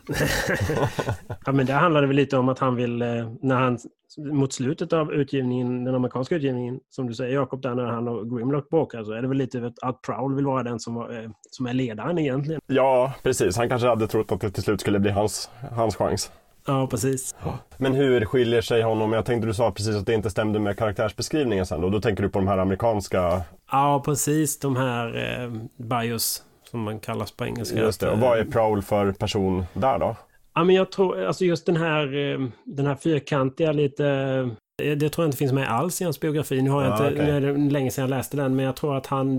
ja, 1.46 1.52
men 1.52 1.66
det 1.66 1.72
handlade 1.72 2.06
väl 2.06 2.16
lite 2.16 2.36
om 2.36 2.48
att 2.48 2.58
han 2.58 2.76
vill, 2.76 3.02
eh, 3.02 3.08
när 3.42 3.56
han 3.56 3.78
mot 4.18 4.52
slutet 4.52 4.92
av 4.92 5.12
utgivningen, 5.12 5.84
den 5.84 5.94
amerikanska 5.94 6.34
utgivningen, 6.34 6.80
som 6.90 7.06
du 7.06 7.14
säger 7.14 7.34
Jakob, 7.34 7.62
där 7.62 7.74
när 7.74 7.84
han 7.84 8.08
och 8.08 8.30
Grimlock 8.36 8.70
bråkar, 8.70 9.04
så 9.04 9.12
är 9.12 9.22
det 9.22 9.28
väl 9.28 9.38
lite 9.38 9.72
att 9.82 10.02
Prowl 10.02 10.34
vill 10.34 10.46
vara 10.46 10.62
den 10.62 10.80
som, 10.80 10.94
var, 10.94 11.22
eh, 11.22 11.30
som 11.50 11.66
är 11.66 11.72
ledaren 11.72 12.18
egentligen. 12.18 12.60
Ja, 12.66 13.12
precis. 13.22 13.56
Han 13.56 13.68
kanske 13.68 13.88
hade 13.88 14.06
trott 14.06 14.32
att 14.32 14.40
det 14.40 14.50
till 14.50 14.62
slut 14.62 14.80
skulle 14.80 14.98
bli 14.98 15.10
hans, 15.10 15.50
hans 15.76 15.96
chans. 15.96 16.30
Ja, 16.66 16.86
precis. 16.86 17.34
Men 17.76 17.94
hur 17.94 18.24
skiljer 18.24 18.60
sig 18.60 18.82
honom? 18.82 19.12
Jag 19.12 19.26
tänkte 19.26 19.46
du 19.46 19.54
sa 19.54 19.70
precis 19.70 19.96
att 19.96 20.06
det 20.06 20.14
inte 20.14 20.30
stämde 20.30 20.58
med 20.58 20.78
karaktärsbeskrivningen 20.78 21.66
sen 21.66 21.80
då. 21.80 21.90
Då 21.90 22.00
tänker 22.00 22.22
du 22.22 22.28
på 22.28 22.38
de 22.38 22.48
här 22.48 22.58
amerikanska... 22.58 23.42
Ja, 23.70 24.02
precis. 24.04 24.58
De 24.58 24.76
här 24.76 25.06
eh, 25.16 25.50
bios 25.76 26.42
som 26.70 26.80
man 26.80 27.00
kallas 27.00 27.32
på 27.32 27.44
engelska. 27.44 27.78
Just 27.78 28.00
det. 28.00 28.10
Och 28.10 28.18
vad 28.18 28.38
är 28.38 28.44
Prowl 28.44 28.82
för 28.82 29.12
person 29.12 29.64
där 29.74 29.98
då? 29.98 30.16
Ja, 30.54 30.64
men 30.64 30.74
jag 30.74 30.92
tror, 30.92 31.24
alltså 31.24 31.44
just 31.44 31.66
den 31.66 31.76
här, 31.76 32.32
eh, 32.32 32.48
den 32.64 32.86
här 32.86 32.94
fyrkantiga 32.94 33.72
lite... 33.72 34.06
Eh, 34.82 34.96
det 34.96 35.08
tror 35.08 35.24
jag 35.24 35.28
inte 35.28 35.38
finns 35.38 35.52
med 35.52 35.72
alls 35.72 36.00
i 36.00 36.04
hans 36.04 36.20
biografi. 36.20 36.62
Nu, 36.62 36.70
har 36.70 36.84
jag 36.84 36.94
inte, 36.94 37.12
okay. 37.12 37.26
nu 37.26 37.36
är 37.36 37.40
det 37.40 37.70
länge 37.70 37.90
sedan 37.90 38.02
jag 38.02 38.10
läste 38.10 38.36
den, 38.36 38.56
men 38.56 38.64
jag 38.64 38.76
tror 38.76 38.96
att 38.96 39.06
han 39.06 39.36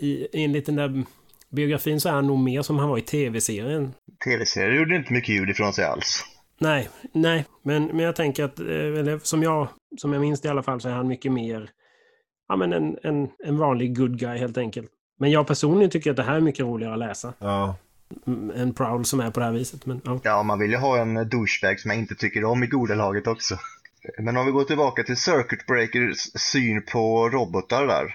i, 0.00 0.26
enligt 0.32 0.66
den 0.66 0.76
där 0.76 1.04
biografin 1.50 2.00
så 2.00 2.08
är 2.08 2.12
han 2.12 2.26
nog 2.26 2.38
mer 2.38 2.62
som 2.62 2.78
han 2.78 2.88
var 2.88 2.98
i 2.98 3.02
tv-serien. 3.02 3.94
Tv-serien 4.24 4.76
gjorde 4.76 4.96
inte 4.96 5.12
mycket 5.12 5.34
ljud 5.34 5.50
ifrån 5.50 5.72
sig 5.72 5.84
alls. 5.84 6.24
Nej, 6.58 6.88
nej, 7.12 7.46
men, 7.62 7.84
men 7.84 7.98
jag 7.98 8.16
tänker 8.16 8.44
att, 8.44 8.60
eh, 8.60 8.66
eller 8.66 9.18
som 9.18 9.42
jag, 9.42 9.68
som 9.98 10.12
jag 10.12 10.20
minns 10.20 10.40
det 10.40 10.48
i 10.48 10.50
alla 10.50 10.62
fall, 10.62 10.80
så 10.80 10.88
är 10.88 10.92
han 10.92 11.08
mycket 11.08 11.32
mer 11.32 11.70
ja, 12.48 12.56
men 12.56 12.72
en, 12.72 12.98
en, 13.02 13.28
en 13.44 13.58
vanlig 13.58 13.96
good 13.96 14.18
guy 14.18 14.38
helt 14.38 14.58
enkelt. 14.58 14.90
Men 15.18 15.30
jag 15.30 15.46
personligen 15.46 15.90
tycker 15.90 16.10
att 16.10 16.16
det 16.16 16.22
här 16.22 16.36
är 16.36 16.40
mycket 16.40 16.66
roligare 16.66 16.92
att 16.92 16.98
läsa. 16.98 17.32
Ja. 17.38 17.76
En 18.54 18.74
Prowl 18.74 19.04
som 19.04 19.20
är 19.20 19.30
på 19.30 19.40
det 19.40 19.46
här 19.46 19.52
viset. 19.52 19.86
Men, 19.86 20.00
ja. 20.04 20.20
ja, 20.22 20.42
man 20.42 20.58
vill 20.58 20.70
ju 20.70 20.76
ha 20.76 20.98
en 20.98 21.14
douchebag 21.14 21.80
som 21.80 21.90
jag 21.90 22.00
inte 22.00 22.14
tycker 22.14 22.44
om 22.44 22.64
i 22.64 22.66
goda 22.66 22.94
laget 22.94 23.26
också. 23.26 23.58
Men 24.18 24.36
om 24.36 24.46
vi 24.46 24.52
går 24.52 24.64
tillbaka 24.64 25.02
till 25.02 25.16
Circuit 25.16 25.66
Breakers 25.66 26.18
syn 26.34 26.82
på 26.92 27.28
robotar 27.28 27.86
där 27.86 28.14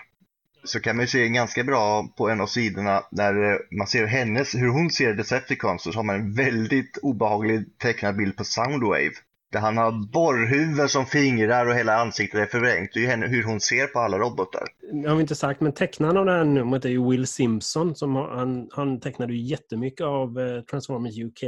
så 0.64 0.80
kan 0.80 0.96
man 0.96 1.04
ju 1.04 1.08
se 1.08 1.30
ganska 1.30 1.64
bra 1.64 2.08
på 2.18 2.30
en 2.30 2.42
av 2.42 2.48
sidorna 2.48 3.04
när 3.12 3.52
eh, 3.52 3.58
man 3.78 3.88
ser 3.88 4.06
hennes, 4.06 4.56
hur 4.56 4.70
hon 4.70 4.90
ser 4.90 5.14
Decepticons 5.14 5.84
så 5.84 5.92
har 5.92 6.04
man 6.04 6.16
en 6.16 6.34
väldigt 6.34 6.98
obehaglig 7.02 7.78
tecknad 7.78 8.18
bild 8.18 8.38
på 8.38 8.44
Soundwave. 8.44 9.12
Där 9.52 9.60
han 9.60 9.78
har 9.78 9.92
borrhuvud 9.92 10.90
som 10.90 11.06
fingrar 11.06 11.66
och 11.66 11.76
hela 11.76 11.96
ansiktet 11.96 12.40
är 12.40 12.46
förvrängt. 12.46 12.92
Det 12.94 13.06
är 13.06 13.18
ju 13.18 13.28
hur 13.28 13.44
hon 13.44 13.60
ser 13.60 13.88
på 13.88 14.00
alla 14.00 14.20
robotar. 14.20 14.64
Jag 14.92 15.12
har 15.12 15.22
inte 15.22 15.36
sagt, 15.36 15.62
men 15.62 15.74
tecknaren 15.74 16.18
av 16.18 16.26
det 16.26 16.32
här 16.32 16.44
numret 16.44 16.86
är 16.86 16.90
ju 16.90 17.10
Will 17.10 17.28
Simpson. 17.28 17.96
Som 17.96 18.16
har, 18.16 18.28
han, 18.28 18.70
han 18.72 19.00
tecknade 19.00 19.34
ju 19.34 19.42
jättemycket 19.42 20.06
av 20.06 20.40
eh, 20.40 20.62
Transformers 20.62 21.18
UK. 21.18 21.44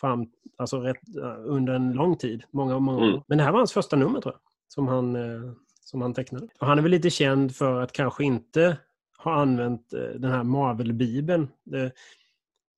Fram, 0.00 0.26
alltså 0.58 0.80
rätt, 0.80 0.96
under 1.44 1.72
en 1.72 1.92
lång 1.92 2.16
tid. 2.16 2.42
Många, 2.52 2.78
många 2.78 2.98
år. 2.98 3.08
Mm. 3.08 3.20
Men 3.28 3.38
det 3.38 3.44
här 3.44 3.52
var 3.52 3.58
hans 3.58 3.72
första 3.72 3.96
nummer 3.96 4.20
tror 4.20 4.34
jag. 4.34 4.40
Som 4.68 4.88
han, 4.88 5.16
eh, 5.16 5.52
som 5.92 6.02
han 6.02 6.14
tecknade. 6.14 6.48
Och 6.58 6.66
han 6.66 6.78
är 6.78 6.82
väl 6.82 6.90
lite 6.90 7.10
känd 7.10 7.56
för 7.56 7.80
att 7.80 7.92
kanske 7.92 8.24
inte 8.24 8.76
ha 9.18 9.34
använt 9.34 9.92
eh, 9.92 10.00
den 10.00 10.30
här 10.30 10.44
Marvel-bibeln. 10.44 11.48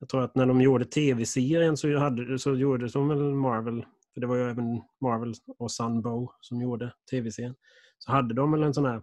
Jag 0.01 0.09
tror 0.09 0.23
att 0.25 0.35
när 0.35 0.47
de 0.47 0.61
gjorde 0.61 0.85
tv-serien 0.85 1.77
så, 1.77 1.99
hade, 1.99 2.39
så 2.39 2.55
gjorde 2.55 2.89
de 2.89 3.09
väl 3.09 3.19
Marvel, 3.19 3.85
för 4.15 4.21
det 4.21 4.27
var 4.27 4.37
ju 4.37 4.51
även 4.51 4.83
Marvel 5.01 5.35
och 5.59 5.71
Sunbow 5.71 6.31
som 6.41 6.63
gjorde 6.63 6.93
tv-serien. 7.11 7.55
Så 7.99 8.13
hade 8.13 8.35
de 8.35 8.53
väl 8.53 8.63
en 8.63 8.75
sån 8.75 8.85
här 8.85 9.03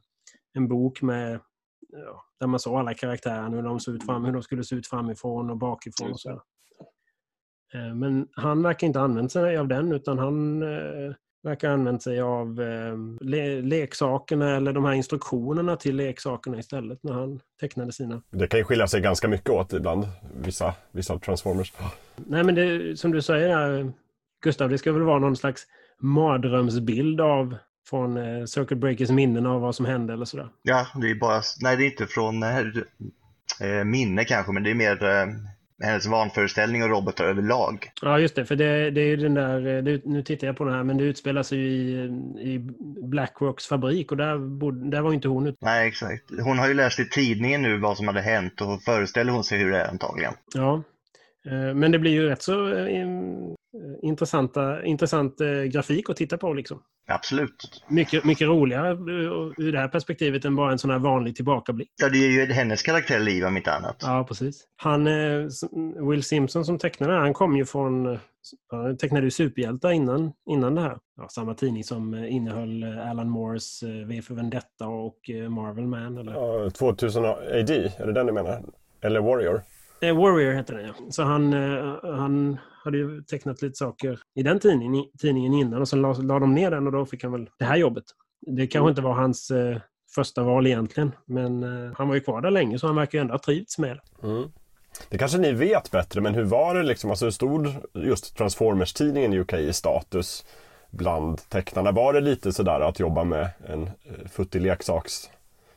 en 0.54 0.68
bok 0.68 1.02
med 1.02 1.40
ja, 1.90 2.26
där 2.40 2.48
man 2.48 2.60
såg 2.60 2.80
alla 2.80 2.94
karaktärerna, 2.94 3.56
hur 3.56 3.64
de, 3.64 3.80
såg 3.80 3.96
ut 3.96 4.06
fram, 4.06 4.26
hur 4.26 4.34
de 4.34 4.44
skulle 4.44 4.64
se 4.64 4.76
ut 4.76 4.88
framifrån 4.88 5.50
och 5.50 5.58
bakifrån. 5.58 6.12
Och 6.12 6.20
så. 6.20 6.30
Eh, 7.74 7.96
men 7.96 8.28
han 8.32 8.64
verkar 8.64 8.88
inte 8.88 9.02
använt 9.02 9.32
sig 9.32 9.58
av 9.58 9.68
den 9.68 9.92
utan 9.92 10.20
han 10.20 10.62
eh, 10.62 11.14
verkar 11.44 11.68
ha 11.68 11.74
använt 11.74 12.04
sig 12.04 12.22
av 12.22 12.62
eh, 12.62 13.28
le 13.28 13.62
leksakerna 13.62 14.56
eller 14.56 14.74
de 14.74 14.86
här 14.86 14.94
instruktionerna 14.94 15.76
till 15.76 15.96
leksakerna 15.96 16.60
istället 16.60 17.04
när 17.04 17.14
han 17.14 17.40
tecknade 17.60 17.92
sina. 17.92 18.22
Det 18.30 18.48
kan 18.48 18.60
ju 18.60 18.64
skilja 18.64 18.88
sig 18.88 19.02
ganska 19.02 19.28
mycket 19.28 19.50
åt 19.50 19.74
ibland, 19.74 20.08
vissa, 20.44 20.74
vissa 20.92 21.20
Transformers. 21.20 21.74
Nej 22.16 22.44
men 22.44 22.56
det, 22.56 23.00
som 23.00 23.12
du 23.12 23.22
säger 23.22 23.92
Gustav, 24.44 24.70
det 24.70 24.78
ska 24.78 24.92
väl 24.92 25.02
vara 25.02 25.20
någon 25.20 25.36
slags 25.36 25.68
mardrömsbild 26.00 27.22
av 27.22 27.56
från 27.90 28.18
eh, 28.18 28.46
Circuit 28.46 28.80
Breakers 28.80 29.10
minnen 29.10 29.46
av 29.46 29.62
vad 29.62 29.76
som 29.76 29.86
hände 29.86 30.14
eller 30.14 30.26
sådär. 30.26 30.50
Ja, 30.64 30.88
det 31.02 31.10
är 31.10 31.16
bara, 31.16 31.42
nej 31.62 31.78
det 31.78 31.84
är 31.84 31.86
inte 31.86 32.08
från 32.08 32.44
eh, 32.44 32.58
eh 33.62 33.84
minne 33.84 34.26
kanske, 34.26 34.52
men 34.52 34.64
det 34.64 34.72
är 34.72 34.76
mer 34.76 35.04
eh, 35.04 35.28
hennes 35.84 36.06
vanföreställning 36.06 36.84
och 36.84 36.90
robotar 36.90 37.26
överlag. 37.26 37.92
Ja, 38.02 38.20
just 38.20 38.36
det. 38.36 38.46
För 38.46 38.56
det, 38.56 38.92
det 38.92 39.02
är 39.02 39.06
ju 39.06 39.16
den 39.16 39.34
där, 39.34 39.78
eh, 39.78 39.84
det, 39.84 40.06
nu 40.06 40.24
tittar 40.24 40.48
jag 40.48 40.58
på 40.58 40.64
den 40.64 40.74
här, 40.74 40.84
men 40.84 40.98
det 40.98 41.04
utspelar 41.04 41.44
sig 41.44 41.58
ju 41.58 41.68
i, 41.68 42.54
i 42.54 42.60
Blackrocks 43.04 43.68
fabrik 43.68 44.12
och 44.12 44.18
där, 44.18 44.38
bod, 44.38 44.92
där 44.92 45.02
var 45.02 45.14
inte 45.14 45.28
hon 45.28 45.48
ute. 45.48 45.58
Nej, 45.62 45.88
exakt. 45.88 46.24
Hon 46.44 46.60
har 46.60 46.68
ju 46.68 46.74
läst 46.74 47.00
i 47.00 47.10
tidningen 47.10 47.62
nu 47.62 47.78
vad 47.78 47.98
som 47.98 48.08
hade 48.08 48.22
hänt 48.22 48.62
och 48.62 48.84
föreställer 48.84 49.32
hon 49.32 49.44
sig 49.44 49.60
hur 49.60 49.72
det 49.72 49.78
är 49.78 49.90
antagligen. 49.90 50.34
Ja, 50.54 50.74
eh, 50.74 50.82
men 51.76 51.92
det 51.92 52.00
blir 52.00 52.12
ju 52.12 52.30
rätt 52.30 52.42
så 52.42 52.88
intressanta, 54.02 54.86
intressant 54.86 55.38
grafik 55.72 56.10
att 56.10 56.18
titta 56.18 56.38
på 56.38 56.54
liksom. 56.54 56.84
Absolut. 57.08 57.84
Mycket, 57.88 58.24
mycket 58.24 58.48
roligare 58.48 58.90
ur 59.58 59.72
det 59.72 59.80
här 59.80 59.88
perspektivet 59.88 60.46
än 60.46 60.56
bara 60.56 60.72
en 60.72 60.80
sån 60.80 60.92
här 60.92 61.00
vanlig 61.00 61.36
tillbakablick. 61.36 61.90
Ja, 62.02 62.10
det 62.10 62.18
är 62.18 62.30
ju 62.30 62.54
hennes 62.54 62.82
karaktär 62.82 63.20
liv 63.20 63.46
om 63.46 63.58
inte 63.58 63.74
annat. 63.74 63.96
Ja, 64.02 64.26
precis. 64.28 64.64
Han, 64.76 65.08
eh, 65.08 65.48
Will 66.10 66.24
Simpson 66.24 66.66
som 66.66 66.78
tecknade 66.78 67.14
han 67.14 67.34
kom 67.34 67.58
ju 67.58 67.66
från... 67.66 68.06
Eh, 68.14 68.20
han 68.72 68.98
tecknade 68.98 69.26
ju 69.26 69.32
superhjältar 69.32 69.92
innan, 69.92 70.32
innan 70.50 70.76
det 70.76 70.82
här. 70.82 70.98
Ja, 71.18 71.28
samma 71.30 71.54
tidning 71.54 71.84
som 71.84 72.14
eh, 72.14 72.36
innehöll 72.36 72.84
Alan 72.84 73.30
Moores 73.30 73.84
V 73.84 74.22
för 74.22 74.34
Vendetta 74.36 74.88
och 74.88 75.20
Marvel 75.50 75.88
Man. 75.88 76.18
Eller? 76.18 76.34
Ja, 76.34 76.70
2000 76.70 77.26
AD, 77.26 77.92
är 78.00 78.06
det 78.06 78.14
den 78.14 78.26
du 78.26 78.34
menar? 78.34 78.64
Eller 79.02 79.20
Warrior? 79.20 79.62
Warrior 80.02 80.54
heter 80.54 80.76
den 80.76 80.86
ja. 80.86 80.94
Så 81.10 81.24
han, 81.24 81.54
han 82.04 82.58
hade 82.84 82.98
ju 82.98 83.22
tecknat 83.22 83.62
lite 83.62 83.76
saker 83.76 84.20
i 84.36 84.44
den 84.44 84.60
tidningen, 84.60 85.06
tidningen 85.20 85.54
innan 85.54 85.82
och 85.82 85.88
sen 85.88 86.02
la, 86.02 86.14
la 86.14 86.40
de 86.40 86.54
ner 86.54 86.72
den 86.72 86.88
och 86.88 86.94
då 86.94 87.06
fick 87.06 87.24
han 87.24 87.32
väl 87.32 87.50
det 87.60 87.66
här 87.66 87.78
jobbet. 87.78 88.04
Det 88.48 88.68
kanske 88.68 88.90
inte 88.90 89.02
var 89.02 89.14
hans 89.14 89.52
eh, 89.52 89.78
första 90.16 90.44
val 90.44 90.68
egentligen, 90.68 91.12
men 91.26 91.64
eh, 91.64 91.92
han 91.98 92.08
var 92.08 92.16
ju 92.16 92.22
kvar 92.22 92.42
där 92.42 92.52
länge 92.52 92.80
så 92.80 92.88
han 92.88 92.96
verkar 92.96 93.18
ju 93.18 93.22
ändå 93.22 93.34
ha 93.34 93.40
trivts 93.40 93.78
med 93.78 93.98
det. 93.98 94.28
Mm. 94.28 94.52
Det 95.10 95.18
kanske 95.18 95.38
ni 95.38 95.52
vet 95.52 95.92
bättre, 95.92 96.22
men 96.22 96.36
hur 96.36 96.44
var 96.44 96.76
det 96.76 96.84
liksom? 96.84 97.10
Alltså 97.10 97.26
hur 97.26 97.32
stod 97.32 97.68
just 97.94 98.38
Transformers-tidningen 98.38 99.34
i 99.34 99.40
UK 99.40 99.54
i 99.54 99.74
status 99.74 100.46
bland 100.92 101.50
tecknarna? 101.50 101.92
Var 101.92 102.14
det 102.14 102.22
lite 102.22 102.54
sådär 102.54 102.80
att 102.80 103.00
jobba 103.00 103.24
med 103.24 103.50
en 103.68 103.84
eh, 103.84 104.28
futtig 104.30 104.62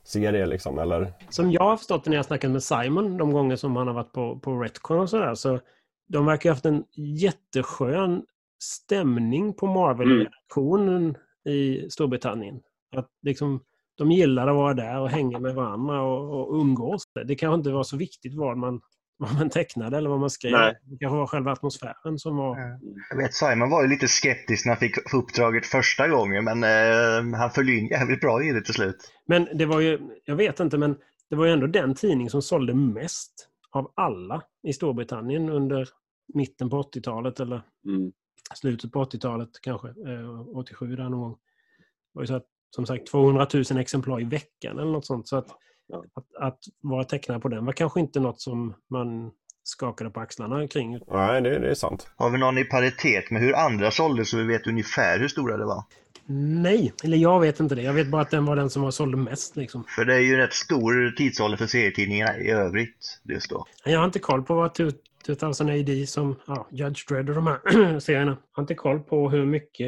leksaksserie 0.04 0.46
liksom, 0.46 0.78
eller? 0.78 1.12
Som 1.28 1.52
jag 1.52 1.62
har 1.62 1.76
förstått 1.76 2.04
det 2.04 2.10
när 2.10 2.16
jag 2.16 2.26
snackat 2.26 2.50
med 2.50 2.62
Simon 2.62 3.16
de 3.16 3.32
gånger 3.32 3.56
som 3.56 3.76
han 3.76 3.86
har 3.86 3.94
varit 3.94 4.12
på, 4.12 4.38
på 4.38 4.60
Retcon 4.60 4.98
och 4.98 5.10
sådär, 5.10 5.34
så 5.34 5.60
de 6.08 6.26
verkar 6.26 6.50
ha 6.50 6.54
haft 6.54 6.66
en 6.66 6.84
jätteskön 6.96 8.22
stämning 8.58 9.54
på 9.54 9.66
Marvel-redaktionen 9.66 11.02
mm. 11.04 11.16
i 11.44 11.90
Storbritannien. 11.90 12.60
Att 12.96 13.08
liksom, 13.22 13.60
de 13.96 14.10
gillar 14.10 14.48
att 14.48 14.56
vara 14.56 14.74
där 14.74 15.00
och 15.00 15.10
hänga 15.10 15.38
med 15.38 15.54
varandra 15.54 16.02
och, 16.02 16.40
och 16.40 16.60
umgås. 16.60 17.02
Det 17.26 17.34
kanske 17.34 17.54
inte 17.54 17.70
var 17.70 17.82
så 17.82 17.96
viktigt 17.96 18.34
vad 18.34 18.56
man, 18.56 18.80
vad 19.16 19.34
man 19.34 19.50
tecknade 19.50 19.96
eller 19.96 20.10
vad 20.10 20.20
man 20.20 20.30
skrev. 20.30 20.52
Nej. 20.52 20.74
Det 20.84 20.98
kanske 20.98 21.16
var 21.16 21.26
själva 21.26 21.52
atmosfären 21.52 22.18
som 22.18 22.36
var... 22.36 22.78
Jag 23.10 23.16
vet, 23.16 23.34
Simon 23.34 23.70
var 23.70 23.82
ju 23.82 23.88
lite 23.88 24.08
skeptisk 24.08 24.66
när 24.66 24.72
han 24.72 24.80
fick 24.80 25.14
uppdraget 25.14 25.66
första 25.66 26.08
gången, 26.08 26.44
men 26.44 26.64
eh, 26.64 27.38
han 27.38 27.50
föll 27.50 27.68
in 27.68 27.86
jävligt 27.86 28.20
bra 28.20 28.42
i 28.42 28.52
det 28.52 28.62
till 28.62 28.74
slut. 28.74 29.12
Men 29.26 29.48
det 29.54 29.66
var 29.66 29.80
ju, 29.80 29.98
jag 30.24 30.36
vet 30.36 30.60
inte, 30.60 30.78
men 30.78 30.96
det 31.30 31.36
var 31.36 31.46
ju 31.46 31.52
ändå 31.52 31.66
den 31.66 31.94
tidning 31.94 32.30
som 32.30 32.42
sålde 32.42 32.74
mest 32.74 33.48
av 33.70 33.92
alla 33.96 34.42
i 34.62 34.72
Storbritannien 34.72 35.48
under 35.48 35.88
mitten 36.34 36.70
på 36.70 36.82
80-talet 36.82 37.40
eller 37.40 37.62
mm. 37.86 38.12
slutet 38.54 38.92
på 38.92 39.04
80-talet 39.04 39.48
kanske, 39.62 39.88
eh, 39.88 40.56
87 40.56 40.96
där 40.96 41.08
någon 41.08 41.20
gång. 41.20 41.32
Det 41.32 41.38
var 42.12 42.22
ju 42.22 42.26
så 42.26 42.34
att, 42.34 42.46
som 42.70 42.86
sagt 42.86 43.06
200 43.06 43.46
000 43.54 43.78
exemplar 43.78 44.20
i 44.20 44.24
veckan 44.24 44.78
eller 44.78 44.92
något 44.92 45.06
sånt. 45.06 45.28
Så 45.28 45.36
att, 45.36 45.48
ja. 45.86 46.04
att, 46.14 46.52
att, 46.52 46.58
vara 46.80 47.04
tecknad 47.04 47.42
på 47.42 47.48
den 47.48 47.64
var 47.64 47.72
kanske 47.72 48.00
inte 48.00 48.20
något 48.20 48.40
som 48.40 48.74
man 48.90 49.30
skakade 49.62 50.10
på 50.10 50.20
axlarna 50.20 50.68
kring. 50.68 50.98
Nej, 51.08 51.42
det, 51.42 51.58
det 51.58 51.70
är 51.70 51.74
sant. 51.74 52.08
Har 52.16 52.30
vi 52.30 52.38
någon 52.38 52.58
i 52.58 52.64
paritet 52.64 53.30
med 53.30 53.42
hur 53.42 53.54
andra 53.56 53.90
sålde 53.90 54.24
så 54.24 54.36
vi 54.36 54.44
vet 54.44 54.66
ungefär 54.66 55.18
hur 55.18 55.28
stora 55.28 55.56
det 55.56 55.64
var? 55.64 55.84
Nej, 56.26 56.92
eller 57.04 57.16
jag 57.16 57.40
vet 57.40 57.60
inte 57.60 57.74
det. 57.74 57.82
Jag 57.82 57.92
vet 57.92 58.08
bara 58.08 58.22
att 58.22 58.30
den 58.30 58.44
var 58.44 58.56
den 58.56 58.70
som 58.70 58.82
var 58.82 58.90
sålde 58.90 59.16
mest. 59.16 59.56
Liksom. 59.56 59.84
För 59.84 60.04
det 60.04 60.14
är 60.14 60.20
ju 60.20 60.36
rätt 60.36 60.52
stor 60.52 61.14
tidsålder 61.16 61.56
för 61.56 61.66
serietidningarna 61.66 62.38
i 62.38 62.50
övrigt 62.50 63.20
just 63.24 63.50
då. 63.50 63.66
Jag 63.84 63.98
har 63.98 64.04
inte 64.04 64.18
koll 64.18 64.42
på 64.42 64.54
vad 64.54 64.74
2000 65.26 65.68
AD 65.68 66.06
som 66.06 66.36
ja, 66.46 66.66
Judge 66.70 67.08
Dredd 67.08 67.28
och 67.28 67.34
de 67.34 67.46
här 67.46 67.98
serierna. 68.00 68.30
Jag 68.30 68.38
har 68.52 68.62
inte 68.62 68.74
koll 68.74 69.00
på 69.00 69.30
hur 69.30 69.46
mycket, 69.46 69.86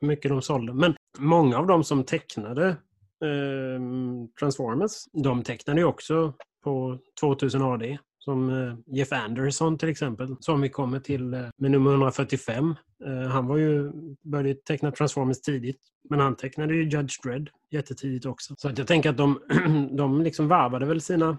hur 0.00 0.08
mycket 0.08 0.30
de 0.30 0.42
sålde. 0.42 0.74
Men 0.74 0.94
många 1.18 1.58
av 1.58 1.66
dem 1.66 1.84
som 1.84 2.04
tecknade 2.04 2.76
Ehm, 3.24 4.28
Transformers, 4.40 4.92
de 5.12 5.42
tecknade 5.42 5.80
ju 5.80 5.86
också 5.86 6.34
på 6.64 6.98
2000 7.20 7.62
AD. 7.62 7.98
Som 8.18 8.50
eh, 8.50 8.96
Jeff 8.96 9.12
Anderson 9.12 9.78
till 9.78 9.88
exempel, 9.88 10.36
som 10.40 10.60
vi 10.60 10.68
kommer 10.68 11.00
till 11.00 11.34
eh, 11.34 11.40
med 11.58 11.70
nummer 11.70 11.90
145. 11.90 12.74
Eh, 13.06 13.28
han 13.28 13.46
var 13.46 13.56
ju, 13.56 13.92
började 14.22 14.54
teckna 14.54 14.90
Transformers 14.92 15.40
tidigt, 15.40 15.80
men 16.10 16.20
han 16.20 16.36
tecknade 16.36 16.74
ju 16.74 16.82
Judge 16.82 17.22
Dredd 17.24 17.50
jättetidigt 17.70 18.26
också. 18.26 18.54
Så 18.58 18.68
att 18.68 18.78
jag 18.78 18.86
tänker 18.86 19.10
att 19.10 19.16
de, 19.16 19.40
de 19.96 20.22
liksom 20.22 20.48
varvade 20.48 20.86
väl 20.86 21.00
sina, 21.00 21.38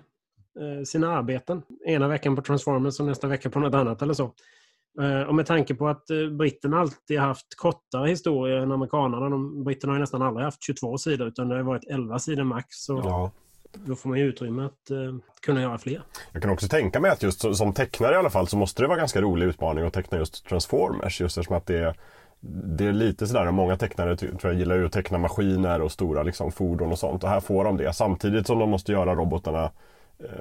sina 0.86 1.14
arbeten. 1.14 1.62
Ena 1.86 2.08
veckan 2.08 2.36
på 2.36 2.42
Transformers 2.42 3.00
och 3.00 3.06
nästa 3.06 3.28
vecka 3.28 3.50
på 3.50 3.60
något 3.60 3.74
annat 3.74 4.02
eller 4.02 4.14
så. 4.14 4.34
Och 5.28 5.36
med 5.36 5.46
tanke 5.46 5.76
på 5.76 5.88
att 5.88 6.06
britterna 6.32 6.80
alltid 6.80 7.20
haft 7.20 7.56
kortare 7.56 8.10
historier 8.10 8.58
än 8.58 8.72
amerikanerna. 8.72 9.30
De, 9.30 9.64
britterna 9.64 9.94
har 9.94 9.98
ju 9.98 10.02
nästan 10.02 10.22
aldrig 10.22 10.46
haft 10.46 10.64
22 10.64 10.98
sidor 10.98 11.28
utan 11.28 11.50
det 11.50 11.56
har 11.56 11.64
varit 11.64 11.84
11 11.90 12.20
sidor 12.20 12.44
max. 12.44 12.68
Så 12.70 13.02
ja. 13.06 13.32
Då 13.74 13.96
får 13.96 14.10
man 14.10 14.20
ju 14.20 14.26
utrymme 14.26 14.66
att 14.66 14.92
uh, 14.92 15.16
kunna 15.42 15.62
göra 15.62 15.78
fler. 15.78 16.02
Jag 16.32 16.42
kan 16.42 16.52
också 16.52 16.68
tänka 16.68 17.00
mig 17.00 17.12
att 17.12 17.24
just 17.24 17.56
som 17.56 17.74
tecknare 17.74 18.14
i 18.14 18.18
alla 18.18 18.30
fall 18.30 18.48
så 18.48 18.58
måste 18.58 18.82
det 18.82 18.88
vara 18.88 18.98
ganska 18.98 19.22
rolig 19.22 19.46
utmaning 19.46 19.86
att 19.86 19.94
teckna 19.94 20.18
just 20.18 20.46
Transformers. 20.46 21.22
Just 21.22 21.38
eftersom 21.38 21.58
att 21.58 21.66
det 21.66 21.78
är, 21.78 21.96
det 22.78 22.86
är 22.86 22.94
lite 22.94 23.28
sådär, 23.28 23.52
många 23.52 23.78
tecknare 23.78 24.18
tror 24.18 24.40
jag 24.44 24.54
gillar 24.54 24.76
ju 24.76 24.86
att 24.86 24.92
teckna 24.92 25.18
maskiner 25.18 25.82
och 25.82 25.92
stora 25.92 26.24
liksom, 26.24 26.52
fordon 26.52 26.92
och 26.92 27.00
sånt. 27.00 27.24
Och 27.24 27.30
här 27.30 27.40
får 27.40 27.64
de 27.64 27.78
det 27.78 27.94
samtidigt 27.94 28.48
som 28.48 28.60
de 28.60 28.70
måste 28.70 28.92
göra 28.92 29.16
robotarna 29.16 29.64
eh, 29.64 29.70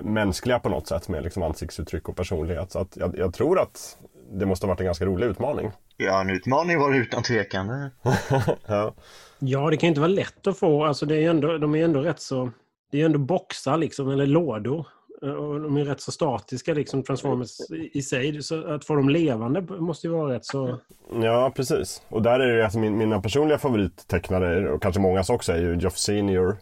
mänskliga 0.03 0.59
på 0.59 0.69
något 0.69 0.87
sätt 0.87 1.09
med 1.09 1.23
liksom, 1.23 1.43
ansiktsuttryck 1.43 2.09
och 2.09 2.17
personlighet. 2.17 2.73
Så 2.73 2.79
att 2.79 2.97
jag, 2.97 3.19
jag 3.19 3.35
tror 3.35 3.61
att 3.61 3.99
det 4.33 4.47
måste 4.47 4.67
ha 4.67 4.69
varit 4.69 4.81
en 4.81 4.87
ganska 4.87 5.05
rolig 5.05 5.27
utmaning. 5.27 5.71
Ja, 5.97 6.21
en 6.21 6.31
utmaning 6.31 6.79
var 6.79 6.93
det 6.93 6.99
utan 6.99 7.23
tvekan. 7.23 7.91
ja. 8.67 8.95
ja, 9.39 9.71
det 9.71 9.77
kan 9.77 9.89
inte 9.89 10.01
vara 10.01 10.09
lätt 10.09 10.47
att 10.47 10.59
få. 10.59 10.85
Alltså, 10.85 11.07
det 11.07 11.25
är 11.25 11.31
ändå, 11.31 11.59
de 11.59 11.75
är 11.75 11.85
ändå 11.85 12.01
rätt 12.01 12.21
så 12.21 12.51
det 12.91 12.97
är 12.97 12.99
ju 12.99 13.07
ändå 13.07 13.19
boxar 13.19 13.77
liksom, 13.77 14.11
eller 14.11 14.27
lådor. 14.27 14.87
Eh, 15.23 15.31
och 15.31 15.61
de 15.61 15.77
är 15.77 15.85
rätt 15.85 16.01
så 16.01 16.13
statiska, 16.13 16.75
liksom 16.75 17.03
Transformers 17.03 17.51
i 17.93 18.03
sig. 18.03 18.43
Så 18.43 18.75
att 18.75 18.85
få 18.85 18.95
dem 18.95 19.09
levande 19.09 19.61
måste 19.61 20.07
ju 20.07 20.13
vara 20.13 20.35
rätt 20.35 20.45
så... 20.45 20.79
Ja, 21.23 21.53
precis. 21.57 22.03
Och 22.09 22.23
där 22.23 22.41
är 22.41 22.57
det 22.57 22.65
alltså 22.65 22.79
min, 22.79 22.99
mina 22.99 23.21
personliga 23.21 23.59
favorittecknare, 23.59 24.71
och 24.71 24.83
kanske 24.83 25.01
mångas 25.01 25.31
också, 25.31 25.53
är 25.53 25.59
ju 25.59 25.79
Geoff 25.79 25.97
Senior. 25.97 26.57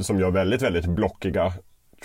Som 0.00 0.20
gör 0.20 0.30
väldigt, 0.30 0.62
väldigt 0.62 0.86
blockiga 0.86 1.52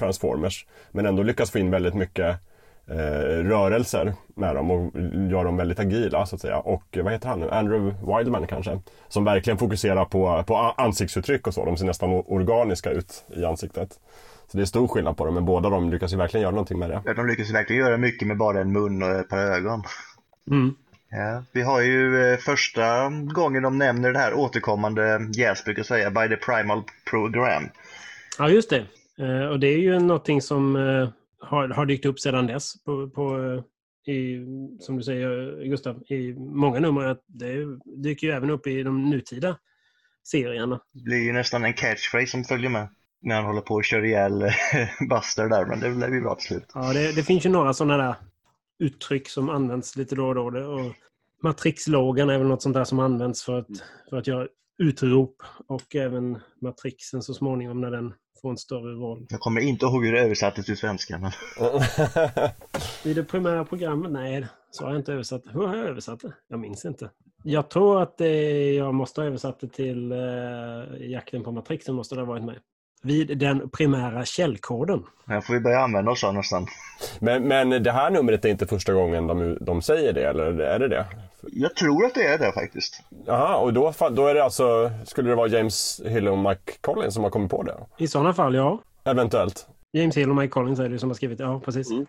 Transformers. 0.02 0.66
Men 0.92 1.06
ändå 1.06 1.24
lyckas 1.24 1.52
få 1.52 1.60
in 1.60 1.72
väldigt 1.72 1.94
mycket 1.94 2.40
eh, 2.88 2.96
rörelser 3.44 4.14
med 4.36 4.56
dem 4.56 4.72
och 4.72 4.92
gör 5.32 5.46
dem 5.46 5.58
väldigt 5.58 5.80
agila 5.80 6.26
så 6.26 6.36
att 6.36 6.42
säga. 6.42 6.58
Och 6.58 6.98
vad 7.04 7.14
heter 7.14 7.28
han 7.28 7.40
nu? 7.40 7.50
Andrew 7.50 7.96
Wildman 8.18 8.48
kanske? 8.48 8.80
Som 9.08 9.24
verkligen 9.24 9.58
fokuserar 9.58 10.06
på, 10.06 10.44
på 10.48 10.56
ansiktsuttryck 10.58 11.48
och 11.48 11.54
så. 11.54 11.66
De 11.66 11.78
ser 11.78 11.86
nästan 11.86 12.10
organiska 12.10 12.90
ut 12.90 13.26
i 13.36 13.46
ansiktet. 13.46 14.00
Så 14.48 14.58
det 14.58 14.64
är 14.64 14.66
stor 14.66 14.88
skillnad 14.88 15.18
på 15.18 15.26
dem, 15.26 15.34
men 15.34 15.46
båda 15.46 15.70
de 15.70 15.90
lyckas 15.90 16.14
ju 16.14 16.18
verkligen 16.18 16.42
göra 16.42 16.52
någonting 16.52 16.80
med 16.80 16.90
det. 16.90 17.02
Ja, 17.06 17.14
de 17.14 17.28
lyckas 17.28 17.52
verkligen 17.52 17.86
göra 17.86 17.98
mycket 17.98 18.28
med 18.28 18.38
bara 18.38 18.62
en 18.62 18.72
mun 18.72 19.04
och 19.04 19.10
ett 19.10 19.30
par 19.30 19.38
ögon. 19.38 19.84
Mm. 20.52 20.76
Ja, 21.10 21.44
vi 21.52 21.62
har 21.62 21.82
ju 21.82 22.32
eh, 22.32 22.38
första 22.38 23.10
gången 23.10 23.64
de 23.64 23.78
nämner 23.78 24.14
det 24.14 24.20
här 24.20 24.34
återkommande 24.34 25.20
Jäs 25.34 25.66
brukar 25.66 25.84
säga, 25.84 26.12
by 26.12 26.28
the 26.28 26.36
primal 26.36 26.84
program. 27.10 27.70
Ja, 28.38 28.50
just 28.50 28.70
det. 28.70 28.86
Eh, 29.22 29.46
och 29.46 29.60
det 29.60 29.68
är 29.68 29.78
ju 29.78 30.00
någonting 30.00 30.42
som 30.42 30.76
eh, 30.76 31.10
har, 31.40 31.68
har 31.68 31.86
dykt 31.86 32.06
upp 32.06 32.20
sedan 32.20 32.48
dess 32.48 32.84
på, 32.84 33.10
på 33.10 33.64
i, 34.12 34.46
som 34.80 34.98
du 34.98 35.04
säger 35.04 35.64
Gustav, 35.66 36.04
i 36.12 36.34
många 36.34 36.80
nummer. 36.80 37.18
Det 37.28 37.66
dyker 38.04 38.28
ju 38.28 38.34
även 38.34 38.50
upp 38.50 38.68
i 38.68 38.84
de 38.84 39.10
nutida 39.10 39.58
serierna. 40.24 40.82
Det 40.94 41.04
blir 41.04 41.24
ju 41.24 41.34
nästan 41.34 41.66
en 41.66 41.74
catchphrase 41.74 42.28
som 42.28 42.44
följer 42.44 42.70
med 42.70 42.88
när 43.22 43.36
han 43.36 43.46
håller 43.46 43.62
på 43.62 43.78
att 43.78 43.86
köra 43.86 44.06
ihjäl 44.06 44.42
eh, 44.42 44.50
Buster 45.10 45.50
där, 45.50 45.66
men 45.66 45.80
det 45.80 45.90
blir 45.90 46.14
ju 46.14 46.22
bra 46.22 46.36
till 46.36 46.48
slut. 46.48 46.72
Ja, 46.74 46.94
det, 46.94 47.16
det 47.16 47.24
finns 47.24 47.46
ju 47.46 47.50
några 47.50 47.74
sådana 47.74 47.98
där 47.98 48.16
uttryck 48.80 49.30
som 49.30 49.50
används 49.50 49.96
lite 49.96 50.16
då 50.16 50.28
och 50.28 50.36
då. 50.36 50.60
Och 50.60 50.94
Matrix-lågan 51.44 52.30
är 52.30 52.38
väl 52.38 52.48
något 52.48 52.62
sånt 52.62 52.76
där 52.76 52.84
som 52.84 53.00
används 53.00 53.44
för 53.44 53.60
att, 53.60 53.68
för 54.10 54.18
att 54.18 54.28
göra 54.28 54.48
utrop 54.78 55.36
och 55.68 55.96
även 55.96 56.40
Matrixen 56.62 57.22
så 57.22 57.34
småningom 57.34 57.82
när 57.82 57.92
den 57.92 58.14
får 58.42 58.50
en 58.50 58.58
större 58.58 58.94
roll. 58.94 59.26
Jag 59.30 59.40
kommer 59.40 59.62
inte 59.62 59.86
ihåg 59.86 60.06
hur 60.06 60.14
det 60.14 60.20
översattes 60.20 60.66
till 60.66 60.78
svenska. 60.78 61.20
Men... 61.20 61.32
I 63.12 63.14
det 63.14 63.24
primära 63.24 63.66
programmet? 63.66 64.12
Nej, 64.12 64.48
så 64.72 64.84
har 64.84 64.92
jag 64.92 65.00
inte 65.00 65.14
översatt. 65.14 65.42
Hur 65.54 65.68
har 65.68 65.78
jag 65.78 65.88
översatt 65.88 66.20
det? 66.20 66.34
Jag 66.48 66.60
minns 66.60 66.86
inte. 66.86 67.10
Jag 67.44 67.70
tror 67.70 68.02
att 68.02 68.18
det, 68.18 68.74
jag 68.74 68.94
måste 68.94 69.22
ha 69.22 69.28
översatt 69.28 69.60
det 69.60 69.68
till 69.68 70.12
uh, 70.12 71.12
Jakten 71.12 71.44
på 71.44 71.52
Matrixen 71.52 71.96
måste 71.96 72.16
det 72.16 72.22
ha 72.22 72.26
varit 72.26 72.44
med. 72.44 72.60
Vid 73.02 73.38
den 73.38 73.70
primära 73.70 74.26
källkoden. 74.26 75.04
Jag 75.26 75.46
får 75.46 75.54
vi 75.54 75.60
börja 75.60 75.80
använda 75.80 76.12
oss 76.12 76.24
av 76.24 76.34
nästan. 76.34 76.68
Men, 77.20 77.44
men 77.48 77.84
det 77.84 77.92
här 77.92 78.10
numret 78.10 78.46
är 78.46 78.50
inte 78.50 78.68
första 78.68 78.94
gången 78.94 79.28
de, 79.28 79.58
de 79.62 79.82
säger 79.82 80.14
det, 80.14 80.28
eller 80.28 80.60
är 80.60 80.80
det 80.80 80.88
det? 80.88 81.06
Jag 81.42 81.76
tror 81.76 82.06
att 82.06 82.14
det 82.14 82.28
är 82.28 82.38
det 82.38 82.52
faktiskt. 82.54 83.02
Jaha, 83.26 83.58
och 83.58 83.74
då, 83.74 83.94
då 84.12 84.28
är 84.28 84.34
det 84.34 84.44
alltså, 84.44 84.92
skulle 85.06 85.30
det 85.30 85.36
vara 85.36 85.48
James 85.48 86.02
Hill 86.06 86.28
och 86.28 86.38
Mike 86.38 86.72
Collins 86.82 87.14
som 87.14 87.24
har 87.24 87.32
kommit 87.32 87.52
på 87.52 87.64
det? 87.64 87.76
I 87.98 88.08
sådana 88.08 88.34
fall, 88.34 88.56
ja. 88.56 88.80
Eventuellt. 89.04 89.68
James 89.94 90.18
Hill 90.18 90.30
och 90.30 90.36
Mike 90.36 90.50
Collins 90.50 90.80
är 90.80 90.90
det 90.90 91.00
som 91.00 91.10
har 91.10 91.16
skrivit. 91.16 91.40
Ja, 91.40 91.60
precis. 91.60 91.92
Mm. 91.92 92.06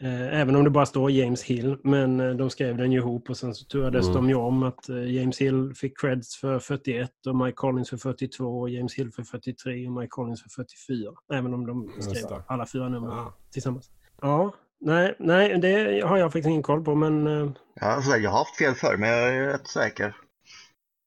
Eh, 0.00 0.40
även 0.40 0.56
om 0.56 0.64
det 0.64 0.70
bara 0.70 0.86
står 0.86 1.10
James 1.10 1.42
Hill. 1.42 1.78
Men 1.82 2.20
eh, 2.20 2.30
de 2.30 2.50
skrev 2.50 2.76
den 2.76 2.92
ju 2.92 2.98
ihop 2.98 3.30
och 3.30 3.36
sen 3.36 3.54
så 3.54 3.64
turades 3.64 4.04
mm. 4.04 4.14
de 4.14 4.28
ju 4.28 4.34
om 4.34 4.62
att 4.62 4.88
eh, 4.88 5.14
James 5.14 5.38
Hill 5.38 5.74
fick 5.74 6.00
creds 6.00 6.36
för 6.36 6.58
41 6.58 7.10
och 7.26 7.36
Mike 7.36 7.54
Collins 7.54 7.90
för 7.90 7.96
42 7.96 8.60
och 8.60 8.70
James 8.70 8.94
Hill 8.94 9.12
för 9.12 9.22
43 9.22 9.86
och 9.86 9.92
Mike 9.92 10.08
Collins 10.08 10.42
för 10.42 10.48
44. 10.48 11.12
Även 11.32 11.54
om 11.54 11.66
de 11.66 12.02
skrev 12.02 12.42
alla 12.46 12.66
fyra 12.66 12.88
nummer 12.88 13.08
ja. 13.08 13.34
tillsammans. 13.52 13.90
Ja, 14.20 14.54
nej, 14.80 15.16
nej, 15.18 15.58
det 15.58 16.00
har 16.06 16.16
jag 16.16 16.32
faktiskt 16.32 16.48
ingen 16.48 16.62
koll 16.62 16.84
på 16.84 16.94
men... 16.94 17.26
Ja, 17.74 17.86
alltså, 17.86 18.16
jag 18.16 18.30
har 18.30 18.38
haft 18.38 18.56
fel 18.56 18.74
för 18.74 18.96
men 18.96 19.08
jag 19.08 19.36
är 19.36 19.48
rätt 19.48 19.66
säker. 19.66 20.16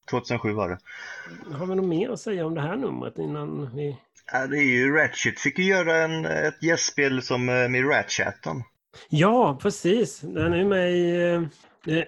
2007 0.10 0.54
var 0.54 0.70
det. 0.70 0.78
Har 1.56 1.66
vi 1.66 1.76
något 1.76 1.86
mer 1.86 2.10
att 2.10 2.20
säga 2.20 2.46
om 2.46 2.56
det 2.56 2.62
här 2.62 2.76
numret 2.76 3.18
innan 3.18 3.76
vi 3.76 3.98
Ja, 4.32 4.48
det 4.48 4.58
är 4.58 4.78
ju 4.78 4.96
Ratchet 4.96 5.40
fick 5.40 5.60
ju 5.60 5.66
göra 5.66 5.96
en, 5.98 6.26
ett 6.26 6.64
gästspel 6.64 7.22
som 7.22 7.50
eh, 7.50 7.70
med 7.70 7.90
Ratchatten. 7.90 8.64
Ja, 9.10 9.60
precis. 9.62 10.20
Den 10.20 10.54
är 10.54 10.66
med 10.66 10.92
i... 10.92 11.32
Eh, 11.32 11.42
det, 11.86 12.08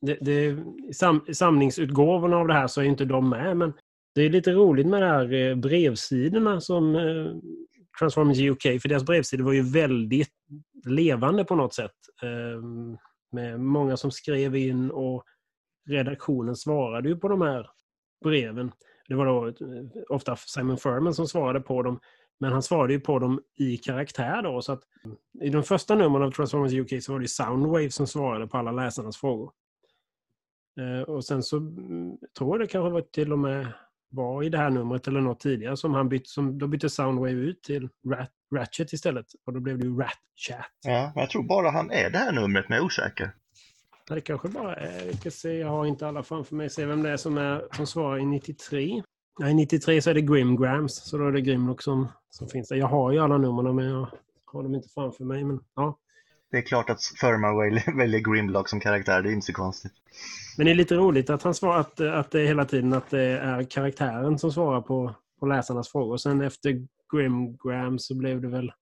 det, 0.00 0.18
det, 0.20 0.56
sam, 0.94 1.24
samlingsutgåvorna 1.32 2.36
av 2.36 2.48
det 2.48 2.54
här 2.54 2.66
så 2.66 2.80
är 2.80 2.84
inte 2.84 3.04
de 3.04 3.30
med, 3.30 3.56
men 3.56 3.72
det 4.14 4.22
är 4.22 4.30
lite 4.30 4.52
roligt 4.52 4.86
med 4.86 5.02
de 5.02 5.06
här 5.06 5.32
eh, 5.32 5.56
brevsidorna 5.56 6.60
som 6.60 6.94
Transformers 7.98 8.38
UK, 8.38 8.62
för 8.82 8.88
deras 8.88 9.06
brevsidor 9.06 9.44
var 9.44 9.52
ju 9.52 9.62
väldigt 9.62 10.32
levande 10.86 11.44
på 11.44 11.54
något 11.54 11.74
sätt. 11.74 11.94
Med 13.32 13.60
många 13.60 13.96
som 13.96 14.10
skrev 14.10 14.56
in 14.56 14.90
och 14.90 15.24
redaktionen 15.88 16.56
svarade 16.56 17.08
ju 17.08 17.16
på 17.16 17.28
de 17.28 17.42
här 17.42 17.66
breven. 18.24 18.72
Det 19.08 19.14
var 19.14 19.26
då 19.26 19.46
eh, 19.46 19.54
ofta 20.08 20.36
Simon 20.36 20.78
Furman 20.78 21.14
som 21.14 21.26
svarade 21.26 21.60
på 21.60 21.82
dem. 21.82 22.00
Men 22.40 22.52
han 22.52 22.62
svarade 22.62 22.92
ju 22.92 23.00
på 23.00 23.18
dem 23.18 23.42
i 23.56 23.76
karaktär 23.76 24.42
då. 24.42 24.62
Så 24.62 24.72
att 24.72 24.82
mm, 25.04 25.16
I 25.40 25.50
de 25.50 25.62
första 25.62 25.94
numren 25.94 26.22
av 26.22 26.30
Transformers 26.30 26.72
UK 26.72 27.02
så 27.02 27.12
var 27.12 27.20
det 27.20 27.28
Soundwave 27.28 27.90
som 27.90 28.06
svarade 28.06 28.46
på 28.46 28.56
alla 28.56 28.72
läsarnas 28.72 29.16
frågor. 29.16 29.52
Eh, 30.80 31.02
och 31.02 31.24
sen 31.24 31.42
så 31.42 31.56
mm, 31.56 32.18
tror 32.38 32.50
jag 32.50 32.60
det 32.60 32.72
kanske 32.72 32.90
var 32.90 33.00
till 33.00 33.32
och 33.32 33.38
med 33.38 33.72
var 34.10 34.42
i 34.42 34.48
det 34.48 34.58
här 34.58 34.70
numret 34.70 35.08
eller 35.08 35.20
något 35.20 35.40
tidigare 35.40 35.76
som 35.76 35.94
han 35.94 36.08
bytte, 36.08 36.28
som, 36.28 36.58
då 36.58 36.66
bytte 36.66 36.90
Soundwave 36.90 37.32
ut 37.32 37.62
till 37.62 37.88
Rat, 38.10 38.30
Ratchet 38.54 38.92
istället. 38.92 39.26
Och 39.46 39.52
då 39.52 39.60
blev 39.60 39.78
det 39.78 39.84
ju 39.84 39.96
Ratchat. 39.96 40.70
Ja, 40.84 41.12
jag 41.14 41.30
tror 41.30 41.42
bara 41.42 41.70
han 41.70 41.90
är 41.90 42.10
det 42.10 42.18
här 42.18 42.32
numret, 42.32 42.68
men 42.68 42.76
jag 42.76 42.82
är 42.82 42.86
osäker. 42.86 43.30
Det 44.08 44.20
kanske 44.20 44.48
bara 44.48 44.76
är, 44.76 45.06
vi 45.06 45.16
ska 45.16 45.30
se, 45.30 45.58
jag 45.58 45.68
har 45.68 45.86
inte 45.86 46.08
alla 46.08 46.22
framför 46.22 46.54
mig, 46.54 46.70
se 46.70 46.86
vem 46.86 47.02
det 47.02 47.10
är 47.10 47.16
som, 47.16 47.38
är, 47.38 47.64
som 47.76 47.86
svarar 47.86 48.18
i 48.18 48.26
93. 48.26 49.02
Nej, 49.38 49.54
93 49.54 50.02
så 50.02 50.10
är 50.10 50.14
det 50.14 50.20
Grimgrams, 50.20 50.94
så 50.94 51.18
då 51.18 51.26
är 51.26 51.32
det 51.32 51.40
Grimlock 51.40 51.82
som, 51.82 52.08
som 52.30 52.48
finns 52.48 52.68
där. 52.68 52.76
Jag 52.76 52.86
har 52.86 53.12
ju 53.12 53.18
alla 53.18 53.38
numren 53.38 53.76
men 53.76 53.84
jag 53.84 54.08
har 54.44 54.62
dem 54.62 54.74
inte 54.74 54.88
framför 54.88 55.24
mig. 55.24 55.44
Men, 55.44 55.60
ja. 55.74 55.98
Det 56.50 56.56
är 56.56 56.62
klart 56.62 56.90
att 56.90 57.02
Furman 57.20 57.56
väljer 57.96 58.20
Grimlock 58.20 58.68
som 58.68 58.80
karaktär, 58.80 59.22
det 59.22 59.30
är 59.30 59.32
inte 59.32 59.46
så 59.46 59.52
konstigt. 59.52 59.92
Men 60.56 60.66
det 60.66 60.72
är 60.72 60.74
lite 60.74 60.94
roligt 60.94 61.30
att 61.30 61.42
han 61.42 61.54
svarar 61.54 61.80
att, 61.80 62.00
att 62.00 62.30
det 62.30 62.46
hela 62.46 62.64
tiden 62.64 62.92
att 62.92 63.10
det 63.10 63.22
är 63.22 63.62
karaktären 63.62 64.38
som 64.38 64.52
svarar 64.52 64.80
på, 64.80 65.14
på 65.40 65.46
läsarnas 65.46 65.88
frågor. 65.88 66.16
Sen 66.16 66.40
efter 66.40 66.86
Grimgram 67.12 67.98
så 67.98 68.14
blev 68.14 68.40
det 68.40 68.48
väl 68.48 68.72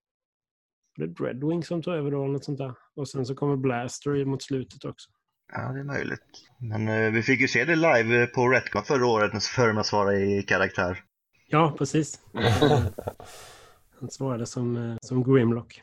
det 0.97 1.07
Dreadwing 1.07 1.65
som 1.65 1.83
tog 1.83 1.95
över 1.95 2.11
då, 2.11 2.27
något 2.27 2.45
sånt 2.45 2.59
där. 2.59 2.75
Och 2.95 3.09
sen 3.09 3.27
så 3.27 3.35
kommer 3.35 3.57
Blaster 3.57 4.25
mot 4.25 4.43
slutet 4.43 4.85
också. 4.85 5.11
Ja, 5.53 5.73
det 5.73 5.81
är 5.81 5.85
möjligt. 5.85 6.21
Men 6.59 6.89
eh, 6.89 7.11
vi 7.11 7.23
fick 7.23 7.41
ju 7.41 7.49
se 7.49 7.65
det 7.65 7.77
live 7.77 8.27
på 8.27 8.49
Retcon 8.49 8.83
förra 8.83 9.07
året 9.07 9.33
när 9.33 9.41
Furman 9.41 9.85
svarade 9.85 10.21
i 10.21 10.43
karaktär. 10.43 11.03
Ja, 11.49 11.75
precis. 11.79 12.21
Han 14.01 14.11
svarade 14.11 14.47
som, 14.47 14.77
eh, 14.77 14.97
som 15.01 15.25
Grimlock. 15.25 15.83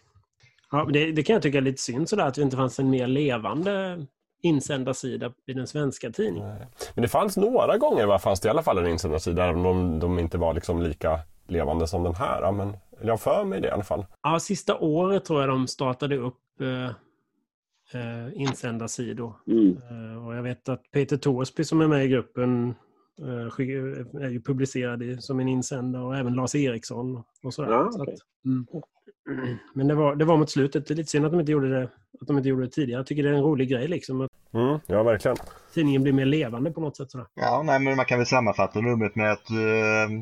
Ja, 0.71 0.89
det, 0.93 1.11
det, 1.11 1.23
kan 1.23 1.33
jag 1.33 1.43
tycka 1.43 1.57
är 1.57 1.61
lite 1.61 1.81
synd 1.81 2.09
sådär 2.09 2.27
att 2.27 2.33
det 2.33 2.41
inte 2.41 2.57
fanns 2.57 2.79
en 2.79 2.89
mer 2.89 3.07
levande 3.07 4.05
insändarsida 4.41 5.33
i 5.47 5.53
den 5.53 5.67
svenska 5.67 6.11
tidningen. 6.11 6.55
Men 6.93 7.01
det 7.01 7.07
fanns 7.07 7.37
några 7.37 7.77
gånger, 7.77 8.05
va? 8.05 8.19
fanns 8.19 8.39
det 8.39 8.47
i 8.47 8.49
alla 8.49 8.63
fall 8.63 8.77
en 8.77 8.87
insändarsida, 8.87 9.45
även 9.45 9.65
om 9.65 9.99
de 9.99 10.19
inte 10.19 10.37
var 10.37 10.53
liksom 10.53 10.81
lika 10.81 11.19
levande 11.47 11.87
som 11.87 12.03
den 12.03 12.15
här. 12.15 12.51
Men 12.51 12.77
jag 13.01 13.21
för 13.21 13.45
mig 13.45 13.61
det 13.61 13.67
i 13.67 13.71
alla 13.71 13.83
fall. 13.83 14.05
Ja, 14.21 14.39
sista 14.39 14.77
året 14.77 15.25
tror 15.25 15.41
jag 15.41 15.49
de 15.49 15.67
startade 15.67 16.17
upp 16.17 16.61
eh, 16.61 16.95
eh, 17.95 18.41
insändarsidor. 18.41 19.33
Mm. 19.47 19.77
Eh, 19.89 20.27
och 20.27 20.35
jag 20.35 20.43
vet 20.43 20.69
att 20.69 20.91
Peter 20.91 21.17
Torsby 21.17 21.63
som 21.63 21.81
är 21.81 21.87
med 21.87 22.05
i 22.05 22.07
gruppen 22.07 22.75
eh, 23.19 24.23
är 24.23 24.29
ju 24.29 24.41
publicerad 24.41 25.03
i, 25.03 25.17
som 25.17 25.39
en 25.39 25.47
insändare 25.47 26.03
och 26.03 26.17
även 26.17 26.33
Lars 26.33 26.55
Eriksson. 26.55 27.23
Och 27.43 27.53
sådär. 27.53 27.71
Ja, 27.71 27.85
okay. 27.85 27.93
så 27.93 28.03
att, 28.03 28.19
mm. 28.45 28.67
Men 29.73 29.87
det 29.87 29.95
var, 29.95 30.15
det 30.15 30.25
var 30.25 30.37
mot 30.37 30.49
slutet. 30.49 30.87
Det 30.87 30.93
är 30.93 30.95
lite 30.95 31.09
synd 31.09 31.25
att 31.25 31.31
de 31.31 31.39
inte 31.39 31.51
gjorde 31.51 31.69
det, 31.69 31.83
att 32.21 32.27
de 32.27 32.37
inte 32.37 32.49
gjorde 32.49 32.65
det 32.65 32.71
tidigare. 32.71 32.99
Jag 32.99 33.07
tycker 33.07 33.23
det 33.23 33.29
är 33.29 33.33
en 33.33 33.43
rolig 33.43 33.69
grej 33.69 33.87
liksom. 33.87 34.21
Att 34.21 34.31
mm, 34.53 34.79
ja, 34.87 35.03
verkligen. 35.03 35.37
Tidningen 35.73 36.03
blir 36.03 36.13
mer 36.13 36.25
levande 36.25 36.71
på 36.71 36.81
något 36.81 36.97
sätt. 36.97 37.11
Sådär. 37.11 37.27
Ja, 37.33 37.63
nej, 37.65 37.79
men 37.79 37.95
man 37.95 38.05
kan 38.05 38.17
väl 38.17 38.27
sammanfatta 38.27 38.81
numret 38.81 39.15
med 39.15 39.31
att 39.31 39.51
uh, 39.51 40.19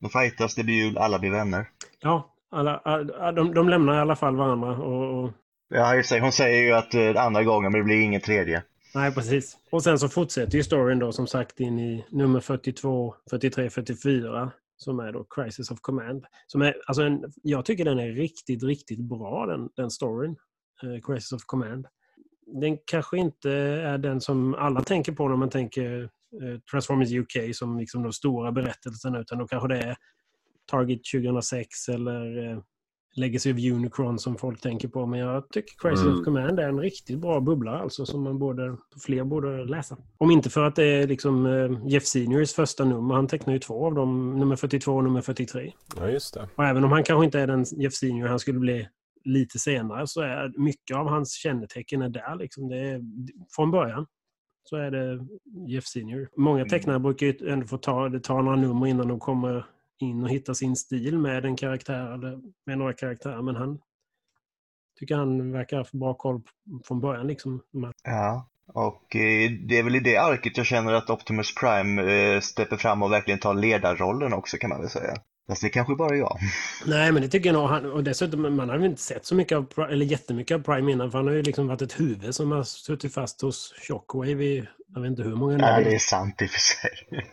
de 0.00 0.10
fightas, 0.10 0.54
det 0.54 0.64
blir 0.64 0.74
jul, 0.74 0.98
alla 0.98 1.18
blir 1.18 1.30
vänner. 1.30 1.68
Ja, 2.00 2.34
alla, 2.50 3.32
de, 3.32 3.54
de 3.54 3.68
lämnar 3.68 3.94
i 3.94 3.98
alla 3.98 4.16
fall 4.16 4.36
varandra. 4.36 4.76
Och, 4.76 5.24
och... 5.24 5.30
Ja, 5.70 5.94
just 5.96 6.10
det. 6.10 6.20
Hon 6.20 6.32
säger 6.32 6.62
ju 6.62 6.72
att 6.72 6.94
uh, 6.94 7.24
andra 7.24 7.44
gången, 7.44 7.72
men 7.72 7.80
det 7.80 7.84
blir 7.84 8.02
ingen 8.02 8.20
tredje. 8.20 8.62
Nej, 8.94 9.14
precis. 9.14 9.56
Och 9.70 9.82
sen 9.82 9.98
så 9.98 10.08
fortsätter 10.08 10.58
ju 10.58 10.64
storyn 10.64 10.98
då 10.98 11.12
som 11.12 11.26
sagt 11.26 11.60
in 11.60 11.78
i 11.78 12.04
nummer 12.10 12.40
42, 12.40 13.14
43, 13.30 13.70
44 13.70 14.52
som 14.76 15.00
är 15.00 15.12
då 15.12 15.24
Crisis 15.24 15.70
of 15.70 15.80
Command. 15.80 16.24
Som 16.46 16.62
är, 16.62 16.76
alltså 16.86 17.02
en, 17.02 17.32
jag 17.42 17.64
tycker 17.64 17.84
den 17.84 17.98
är 17.98 18.08
riktigt, 18.08 18.62
riktigt 18.62 19.00
bra 19.00 19.46
den, 19.46 19.68
den 19.76 19.90
storyn. 19.90 20.36
Eh, 20.82 21.00
Crisis 21.06 21.32
of 21.32 21.42
Command. 21.46 21.86
Den 22.46 22.78
kanske 22.86 23.18
inte 23.18 23.50
är 23.52 23.98
den 23.98 24.20
som 24.20 24.54
alla 24.54 24.80
tänker 24.80 25.12
på 25.12 25.28
när 25.28 25.36
man 25.36 25.50
tänker 25.50 26.02
eh, 26.42 26.60
Transformers 26.70 27.12
UK 27.12 27.56
som 27.56 27.78
liksom 27.78 28.02
de 28.02 28.12
stora 28.12 28.52
berättelserna 28.52 29.20
utan 29.20 29.38
då 29.38 29.46
kanske 29.46 29.68
det 29.68 29.78
är 29.78 29.96
Target 30.70 31.00
2006 31.14 31.88
eller 31.88 32.50
eh, 32.50 32.58
Legacy 33.14 33.52
of 33.52 33.58
Unicron 33.58 34.18
som 34.18 34.36
folk 34.36 34.60
tänker 34.60 34.88
på. 34.88 35.06
Men 35.06 35.18
jag 35.18 35.48
tycker 35.48 35.74
Crisis 35.78 36.06
mm. 36.06 36.18
of 36.18 36.24
Command 36.24 36.60
är 36.60 36.68
en 36.68 36.80
riktigt 36.80 37.18
bra 37.18 37.40
bubbla 37.40 37.78
alltså 37.78 38.06
som 38.06 38.22
man 38.22 38.38
borde, 38.38 38.76
fler 39.04 39.24
borde 39.24 39.64
läsa. 39.64 39.96
Om 40.18 40.30
inte 40.30 40.50
för 40.50 40.64
att 40.64 40.76
det 40.76 40.84
är 40.84 41.06
liksom 41.06 41.46
eh, 41.46 41.88
Jeff 41.88 42.04
Seniors 42.04 42.52
första 42.52 42.84
nummer. 42.84 43.14
Han 43.14 43.26
tecknar 43.26 43.52
ju 43.54 43.58
två 43.58 43.86
av 43.86 43.94
dem, 43.94 44.38
nummer 44.38 44.56
42 44.56 44.92
och 44.92 45.04
nummer 45.04 45.20
43. 45.20 45.72
Ja, 45.96 46.08
just 46.08 46.34
det. 46.34 46.48
Och 46.54 46.64
även 46.64 46.84
om 46.84 46.92
han 46.92 47.04
kanske 47.04 47.24
inte 47.24 47.40
är 47.40 47.46
den 47.46 47.64
Jeff 47.76 47.94
Senior 47.94 48.28
han 48.28 48.38
skulle 48.38 48.58
bli 48.58 48.88
lite 49.24 49.58
senare 49.58 50.06
så 50.06 50.20
är 50.20 50.52
mycket 50.60 50.96
av 50.96 51.08
hans 51.08 51.32
kännetecken 51.32 52.02
är 52.02 52.08
där. 52.08 52.36
Liksom. 52.36 52.68
Det 52.68 52.78
är, 52.78 53.00
från 53.56 53.70
början 53.70 54.06
så 54.64 54.76
är 54.76 54.90
det 54.90 55.26
Jeff 55.68 55.84
Senior. 55.84 56.28
Många 56.36 56.64
tecknare 56.64 56.98
brukar 56.98 57.26
ju 57.26 57.50
ändå 57.50 57.66
få 57.66 57.78
ta, 57.78 58.08
det 58.08 58.20
tar 58.20 58.42
några 58.42 58.56
nummer 58.56 58.86
innan 58.86 59.08
de 59.08 59.20
kommer 59.20 59.66
in 60.02 60.22
och 60.22 60.30
hitta 60.30 60.54
sin 60.54 60.76
stil 60.76 61.18
med 61.18 61.44
en 61.44 61.56
karaktär 61.56 62.14
eller 62.14 62.40
med 62.66 62.78
några 62.78 62.92
karaktärer. 62.92 63.42
Men 63.42 63.56
han 63.56 63.78
tycker 64.98 65.16
han 65.16 65.52
verkar 65.52 65.76
ha 65.76 65.86
bra 65.92 66.14
koll 66.14 66.40
från 66.84 67.00
början. 67.00 67.26
Liksom. 67.26 67.62
Ja, 68.02 68.48
och 68.66 69.16
eh, 69.16 69.50
det 69.50 69.78
är 69.78 69.82
väl 69.82 69.96
i 69.96 70.00
det 70.00 70.16
arket 70.16 70.56
jag 70.56 70.66
känner 70.66 70.92
att 70.92 71.10
Optimus 71.10 71.54
Prime 71.54 72.12
eh, 72.12 72.40
steppar 72.40 72.76
fram 72.76 73.02
och 73.02 73.12
verkligen 73.12 73.40
tar 73.40 73.54
ledarrollen 73.54 74.32
också 74.32 74.56
kan 74.56 74.70
man 74.70 74.80
väl 74.80 74.90
säga. 74.90 75.14
Fast 75.48 75.62
det 75.62 75.68
är 75.68 75.72
kanske 75.72 75.94
bara 75.94 76.16
jag. 76.16 76.38
Nej, 76.86 77.12
men 77.12 77.22
det 77.22 77.28
tycker 77.28 77.48
jag 77.48 77.54
nog. 77.54 77.68
Han, 77.68 77.92
och 77.92 78.04
dessutom, 78.04 78.56
man 78.56 78.68
har 78.68 78.76
väl 78.76 78.90
inte 78.90 79.02
sett 79.02 79.26
så 79.26 79.34
mycket 79.34 79.58
av, 79.58 79.90
eller 79.90 80.06
jättemycket 80.06 80.54
av 80.54 80.62
Prime 80.62 80.92
innan, 80.92 81.10
för 81.10 81.18
han 81.18 81.26
har 81.26 81.34
ju 81.34 81.42
liksom 81.42 81.66
varit 81.66 81.82
ett 81.82 82.00
huvud 82.00 82.34
som 82.34 82.52
har 82.52 82.62
suttit 82.62 83.14
fast 83.14 83.40
hos 83.40 83.74
Shockwave 83.88 84.44
i, 84.44 84.68
jag 84.94 85.00
vet 85.00 85.10
inte 85.10 85.22
hur 85.22 85.36
många 85.36 85.56
Nej, 85.56 85.84
det 85.84 85.94
är 85.94 85.98
sant 85.98 86.42
i 86.42 86.46
och 86.46 86.50
för 86.50 86.60
sig. 86.60 86.90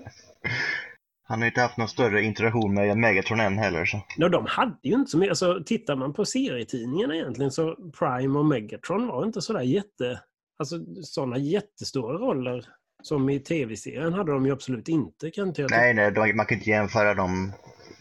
Han 1.27 1.39
har 1.39 1.47
inte 1.47 1.61
haft 1.61 1.77
någon 1.77 1.87
större 1.87 2.23
interaktion 2.23 2.73
med 2.73 2.97
Megatron 2.97 3.39
än 3.39 3.57
heller. 3.57 3.85
Så. 3.85 4.01
Ja, 4.17 4.29
de 4.29 4.45
hade 4.45 4.77
ju 4.83 4.93
inte 4.93 5.11
så 5.11 5.17
mycket. 5.17 5.31
Alltså, 5.31 5.63
tittar 5.65 5.95
man 5.95 6.13
på 6.13 6.25
serietidningarna 6.25 7.15
egentligen 7.15 7.51
så 7.51 7.75
Prime 7.99 8.39
och 8.39 8.45
Megatron 8.45 9.07
var 9.07 9.25
inte 9.25 9.41
sådär 9.41 9.61
jätte... 9.61 10.19
alltså 10.59 10.75
sådana 11.03 11.37
jättestora 11.37 12.17
roller 12.17 12.65
som 13.03 13.29
i 13.29 13.39
tv-serien 13.39 14.13
hade 14.13 14.31
de 14.31 14.45
ju 14.45 14.51
absolut 14.51 14.89
inte 14.89 15.31
kan 15.31 15.47
inte 15.47 15.61
jag. 15.61 15.71
Nej, 15.71 15.93
nej, 15.93 16.11
de, 16.11 16.33
man 16.33 16.45
kan 16.45 16.57
inte 16.57 16.69
jämföra 16.69 17.13
de 17.13 17.51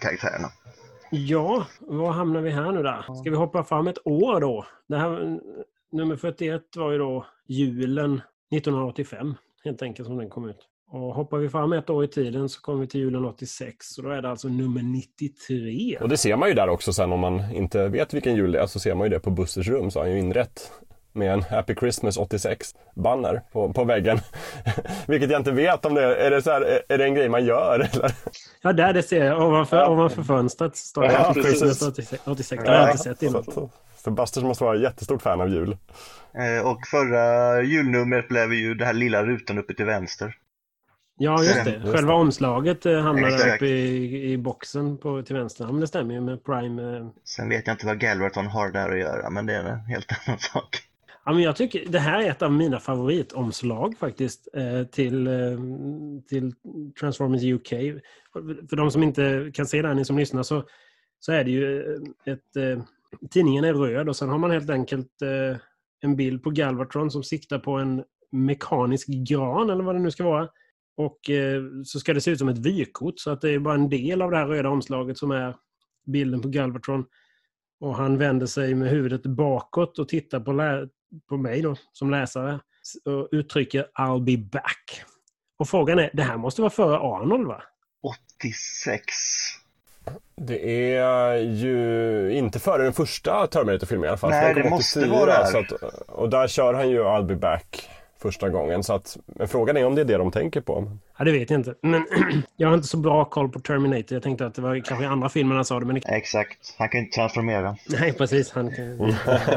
karaktärerna. 0.01 0.49
Ja, 1.11 1.67
var 1.81 2.13
hamnar 2.13 2.41
vi 2.41 2.51
här 2.51 2.73
nu 2.73 2.83
då? 2.83 3.15
Ska 3.15 3.31
vi 3.31 3.37
hoppa 3.37 3.65
fram 3.65 3.87
ett 3.87 4.07
år 4.07 4.41
då? 4.41 4.67
Det 4.89 4.99
här, 4.99 5.41
nummer 5.93 6.17
41 6.17 6.63
var 6.77 6.93
ju 6.93 6.99
då 6.99 7.27
julen 7.47 8.21
1985, 8.53 9.35
helt 9.65 9.83
enkelt 9.83 10.07
som 10.07 10.17
den 10.17 10.31
kom 10.31 10.49
ut. 10.49 10.69
Och 10.91 11.15
hoppar 11.15 11.39
vi 11.39 11.49
fram 11.49 11.73
ett 11.73 11.91
år 11.91 12.05
i 12.05 12.09
tiden 12.09 12.49
så 12.49 12.61
kommer 12.61 12.81
vi 12.81 12.87
till 12.87 13.01
julen 13.01 13.25
86 13.25 13.99
och 13.99 14.05
då 14.05 14.11
är 14.11 14.23
det 14.23 14.31
alltså 14.31 14.49
nummer 14.49 14.83
93. 14.83 15.99
Och 16.01 16.09
det 16.09 16.17
ser 16.17 16.37
man 16.37 16.49
ju 16.49 16.55
där 16.55 16.69
också 16.69 16.93
sen 16.93 17.13
om 17.13 17.21
man 17.21 17.53
inte 17.55 17.89
vet 17.89 18.15
vilken 18.15 18.35
jul 18.37 18.53
det 18.53 18.61
är 18.61 18.67
så 18.67 18.79
ser 18.81 18.95
man 18.95 19.07
ju 19.07 19.11
det 19.11 19.21
på 19.21 19.31
Busters 19.31 19.69
rum 19.69 19.91
så 19.91 19.99
har 19.99 20.05
han 20.07 20.13
ju 20.15 20.19
inrett 20.19 20.73
med 21.13 21.33
en 21.33 21.43
Happy 21.43 21.75
Christmas 21.75 22.17
86 22.17 22.75
banner 22.95 23.43
på, 23.53 23.73
på 23.73 23.85
väggen. 23.85 24.19
Vilket 25.07 25.31
jag 25.31 25.41
inte 25.41 25.53
vet 25.53 25.85
om 25.85 25.95
det 25.95 26.03
är, 26.03 26.11
är 26.17 26.31
det, 26.31 26.43
så 26.43 26.51
här, 26.51 26.81
är 26.89 26.99
det 26.99 27.05
en 27.05 27.15
grej 27.15 27.29
man 27.29 27.45
gör 27.45 27.79
eller? 27.93 28.13
Ja, 28.63 28.73
där 28.73 28.93
det 28.93 29.03
ser 29.03 29.25
jag. 29.25 29.43
Ovanför, 29.49 29.77
ja. 29.77 29.89
ovanför 29.89 30.23
fönstret 30.23 30.77
står 30.77 31.03
det 31.03 31.13
Ja, 31.13 31.19
Happy 31.19 31.43
precis. 31.43 31.59
Christmas 31.61 31.89
86. 31.93 32.23
86. 32.27 32.63
Det 32.65 32.71
har 32.71 32.77
jag 32.77 32.91
inte 32.91 32.99
sett 33.03 33.19
Så, 33.19 33.27
innan. 33.27 33.41
att- 33.41 33.71
så 34.05 34.11
Busters 34.11 34.43
måste 34.45 34.65
vara 34.65 34.77
ett 34.77 34.83
jättestort 34.83 35.23
fan 35.23 35.41
av 35.41 35.49
jul. 35.49 35.77
Eh, 36.35 36.67
Och 36.67 36.87
förra 36.91 37.63
julnumret 37.63 38.29
blev 38.29 38.53
ju 38.53 38.75
det 38.75 38.85
här 38.85 38.93
lilla 38.93 39.23
rutan 39.25 39.59
uppe 39.59 39.75
till 39.75 39.85
vänster. 39.87 40.35
Ja, 41.19 41.43
just 41.43 41.65
det. 41.65 41.93
Själva 41.93 42.15
omslaget 42.15 42.87
eh, 42.87 43.01
hamnar 43.01 43.29
Exakt. 43.29 43.55
uppe 43.57 43.67
i, 43.67 44.33
i 44.33 44.37
boxen 44.39 44.99
på, 44.99 45.23
till 45.23 45.37
vänster. 45.37 45.65
Ja, 45.65 45.73
men 45.73 45.81
det 45.81 45.87
stämmer 45.87 46.15
ju 46.15 46.21
med 46.21 46.45
Prime. 46.45 46.97
eh. 46.97 47.07
Sen 47.25 47.49
vet 47.49 47.67
jag 47.67 47.75
inte 47.75 47.87
vad 47.87 47.99
Galverton 47.99 48.47
har 48.47 48.71
där 48.71 48.93
att 48.93 48.99
göra, 48.99 49.31
men 49.31 49.47
det 49.47 49.55
är 49.55 49.65
en 49.65 49.79
helt 49.79 50.07
annan 50.27 50.39
sak. 50.39 50.77
Ja, 51.25 51.33
men 51.33 51.43
jag 51.43 51.57
tycker 51.57 51.87
det 51.89 51.99
här 51.99 52.23
är 52.23 52.31
ett 52.31 52.43
av 52.43 52.53
mina 52.53 52.81
favoritomslag 52.81 53.95
faktiskt 53.99 54.49
eh, 54.55 54.83
till, 54.87 55.29
till 56.29 56.55
Transformers 57.01 57.43
UK. 57.43 57.69
För 58.71 58.77
de 58.77 58.91
som 58.91 59.03
inte 59.03 59.51
kan 59.55 59.67
se 59.67 59.83
det 59.83 59.89
här, 59.89 59.95
ni 59.95 60.05
som 60.05 60.19
lyssnar, 60.19 60.43
så, 60.43 60.65
så 61.21 61.33
är 61.33 61.45
det 61.45 61.51
ju 61.51 61.83
ett... 62.25 62.81
Tidningen 63.31 63.65
är 63.65 63.75
röd 63.75 64.09
och 64.09 64.17
sen 64.17 64.29
har 64.29 64.39
man 64.39 64.51
helt 64.51 64.71
enkelt 64.71 65.11
en 66.01 66.17
bild 66.17 66.43
på 66.43 66.51
Galvatron 66.51 67.11
som 67.11 67.23
siktar 67.23 67.59
på 67.59 67.73
en 67.73 68.05
mekanisk 68.33 69.07
gran 69.09 69.71
eller 69.71 69.85
vad 69.85 69.95
det 69.95 69.99
nu 70.01 70.11
ska 70.11 70.25
vara. 70.25 70.49
Och 70.97 71.31
eh, 71.31 71.63
så 71.85 72.01
ska 72.01 72.15
det 72.15 72.21
se 72.21 72.31
ut 72.31 72.39
som 72.39 72.49
ett 72.49 72.59
vykort 72.59 73.15
så 73.19 73.31
att 73.31 73.41
det 73.41 73.51
är 73.51 73.59
bara 73.59 73.75
en 73.75 73.89
del 73.89 74.23
av 74.23 74.31
det 74.31 74.37
här 74.37 74.47
röda 74.47 74.69
omslaget 74.69 75.19
som 75.19 75.31
är 75.31 75.57
bilden 76.07 76.43
på 76.43 76.49
Galvatron. 76.49 77.05
Och 77.81 77.97
han 77.97 78.19
vänder 78.19 78.47
sig 78.47 78.75
med 78.75 78.91
huvudet 78.91 79.23
bakåt 79.23 79.99
och 79.99 80.09
tittar 80.09 80.41
på, 80.41 80.53
lä- 80.53 80.89
på 81.29 81.37
mig 81.37 81.63
då, 81.63 81.77
som 81.93 82.11
läsare 82.11 82.61
och 83.05 83.29
uttrycker 83.33 83.87
I'll 83.99 84.25
be 84.25 84.37
back. 84.37 85.03
Och 85.59 85.69
frågan 85.69 85.99
är, 85.99 86.11
det 86.13 86.23
här 86.23 86.37
måste 86.37 86.61
vara 86.63 86.71
före 86.71 86.99
Arnold 86.99 87.47
va? 87.47 87.63
86. 88.39 89.05
Det 90.37 90.95
är 90.97 91.37
ju 91.37 92.33
inte 92.33 92.59
före 92.59 92.83
den 92.83 92.93
första 92.93 93.47
Terminator-filmen 93.47 94.05
i 94.05 94.09
alla 94.09 94.17
fall. 94.17 94.31
Nej, 94.31 94.55
det 94.55 94.71
måste 94.71 94.99
84, 95.01 95.17
vara 95.19 95.27
där. 95.27 95.45
Så 95.45 95.59
att, 95.59 95.73
och 96.09 96.31
där 96.31 96.49
kör 96.49 96.75
han 96.75 96.91
ju 96.91 97.03
I'll 97.03 97.27
be 97.27 97.37
back 97.37 97.89
första 98.19 98.49
gången. 98.49 98.83
Så 98.83 98.93
att, 98.93 99.19
men 99.27 99.49
frågan 99.49 99.77
är 99.77 99.87
om 99.87 99.95
det 99.95 100.01
är 100.01 100.05
det 100.05 100.17
de 100.17 100.31
tänker 100.31 100.61
på. 100.61 100.91
Ja, 101.19 101.25
det 101.25 101.33
vet 101.33 101.51
jag 101.51 101.61
inte. 101.61 101.75
Men 101.83 102.07
jag 102.57 102.69
har 102.69 102.75
inte 102.75 102.89
så 102.89 102.97
bra 102.97 103.25
koll 103.25 103.49
på 103.49 103.61
Terminator. 103.61 104.13
Jag 104.17 104.23
tänkte 104.23 104.47
att 104.47 104.55
det 104.55 104.63
var 104.63 104.81
kanske 104.85 105.05
i 105.05 105.09
andra 105.09 105.29
filmen 105.29 105.57
han 105.57 105.65
sa 105.65 105.81
det, 105.81 105.87
men. 105.87 106.01
Exakt. 106.07 106.75
Han 106.79 106.89
kan 106.89 107.01
inte 107.01 107.15
transformera. 107.15 107.77
Nej, 107.87 108.13
precis. 108.13 108.53
Han 108.53 108.71
kan... 108.77 108.97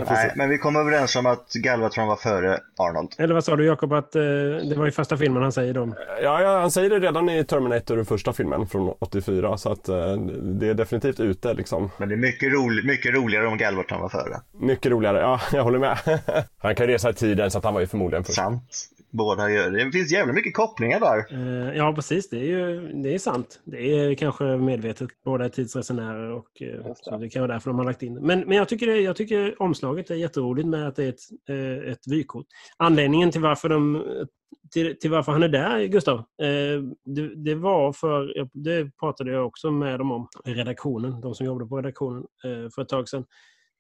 Nej, 0.10 0.34
men 0.36 0.50
vi 0.50 0.58
kom 0.58 0.76
överens 0.76 1.16
om 1.16 1.26
att 1.26 1.54
Galvatron 1.54 2.08
var 2.08 2.16
före 2.16 2.58
Arnold. 2.78 3.16
Eller 3.18 3.34
vad 3.34 3.44
sa 3.44 3.56
du 3.56 3.66
Jakob, 3.66 3.94
att 3.94 4.16
eh, 4.16 4.22
det 4.70 4.76
var 4.78 4.88
i 4.88 4.92
första 4.92 5.18
filmen 5.18 5.44
han 5.44 5.52
säger 5.52 5.74
dem? 5.74 5.96
Ja, 6.24 6.42
ja, 6.42 6.60
han 6.60 6.72
säger 6.72 6.90
det 6.90 7.00
redan 7.00 7.30
i 7.30 7.44
Terminator, 7.44 8.04
första 8.04 8.34
filmen 8.34 8.68
från 8.68 8.94
84. 9.00 9.58
Så 9.58 9.72
att 9.72 9.90
eh, 9.90 10.16
det 10.42 10.68
är 10.68 10.74
definitivt 10.74 11.20
ute 11.20 11.54
liksom. 11.54 11.92
Men 11.98 12.10
det 12.10 12.16
är 12.16 12.18
mycket, 12.18 12.54
rolig, 12.54 12.86
mycket 12.86 13.14
roligare 13.14 13.48
om 13.48 13.58
Galvatron 13.58 14.02
var 14.02 14.10
före. 14.10 14.42
Mycket 14.60 14.92
roligare, 14.92 15.20
ja 15.20 15.42
jag 15.54 15.64
håller 15.64 15.80
med. 15.80 15.98
han 16.58 16.76
kan 16.76 16.88
resa 16.88 17.10
i 17.10 17.14
tiden 17.14 17.52
så 17.52 17.58
att 17.58 17.64
han 17.64 17.74
var 17.74 17.82
ju 17.82 17.88
förmodligen 17.88 18.24
först. 18.24 18.36
Sant. 18.36 18.64
Båda 19.12 19.52
gör 19.52 19.72
det. 19.72 19.92
Finns 19.92 20.12
jävla 20.12 20.34
mycket 20.34 20.54
kopplingar 20.54 21.00
där. 21.00 21.26
Eh, 21.32 21.78
ja, 21.78 21.94
precis. 21.94 22.30
Det 22.30 22.38
är 22.38 22.44
ju 22.44 22.94
det 22.94 23.14
är 23.14 23.20
sant. 23.20 23.62
Det 23.66 24.00
är 24.00 24.16
kanske 24.16 24.44
medvetet. 24.44 25.10
Båda 25.26 25.46
är 25.46 25.50
tidsresenärer 25.50 26.32
och 26.32 26.62
eh, 26.62 26.94
så 26.96 27.18
det 27.18 27.30
kan 27.30 27.42
vara 27.42 27.54
därför 27.54 27.70
de 27.70 27.80
har 27.80 27.86
lagt 27.86 28.04
in. 28.04 28.14
Men, 28.14 28.40
men 28.40 28.58
jag, 28.58 28.70
tycker 28.70 28.88
det, 28.88 29.02
jag 29.02 29.16
tycker 29.16 29.62
omslaget 29.62 30.12
är 30.12 30.16
jätteroligt 30.16 30.68
med 30.68 30.88
att 30.88 30.96
det 30.96 31.04
är 31.04 31.10
ett, 31.10 31.20
eh, 31.50 31.92
ett 31.92 32.08
vykort. 32.08 32.46
Anledningen 32.78 33.32
till 33.32 33.42
varför, 33.42 33.70
de, 33.70 34.04
till, 34.72 35.00
till 35.00 35.12
varför 35.12 35.32
han 35.32 35.44
är 35.44 35.50
där, 35.50 35.86
Gustav, 35.86 36.18
eh, 36.18 36.82
det, 37.06 37.36
det 37.36 37.56
var 37.56 37.94
för, 37.94 38.48
det 38.54 38.98
pratade 39.00 39.32
jag 39.32 39.48
också 39.48 39.72
med 39.72 40.00
dem 40.00 40.12
om, 40.12 40.28
redaktionen, 40.46 41.22
de 41.22 41.36
som 41.36 41.46
jobbade 41.46 41.70
på 41.70 41.78
redaktionen 41.78 42.24
eh, 42.44 42.70
för 42.76 42.82
ett 42.82 42.90
tag 42.90 43.10
sedan. 43.10 43.26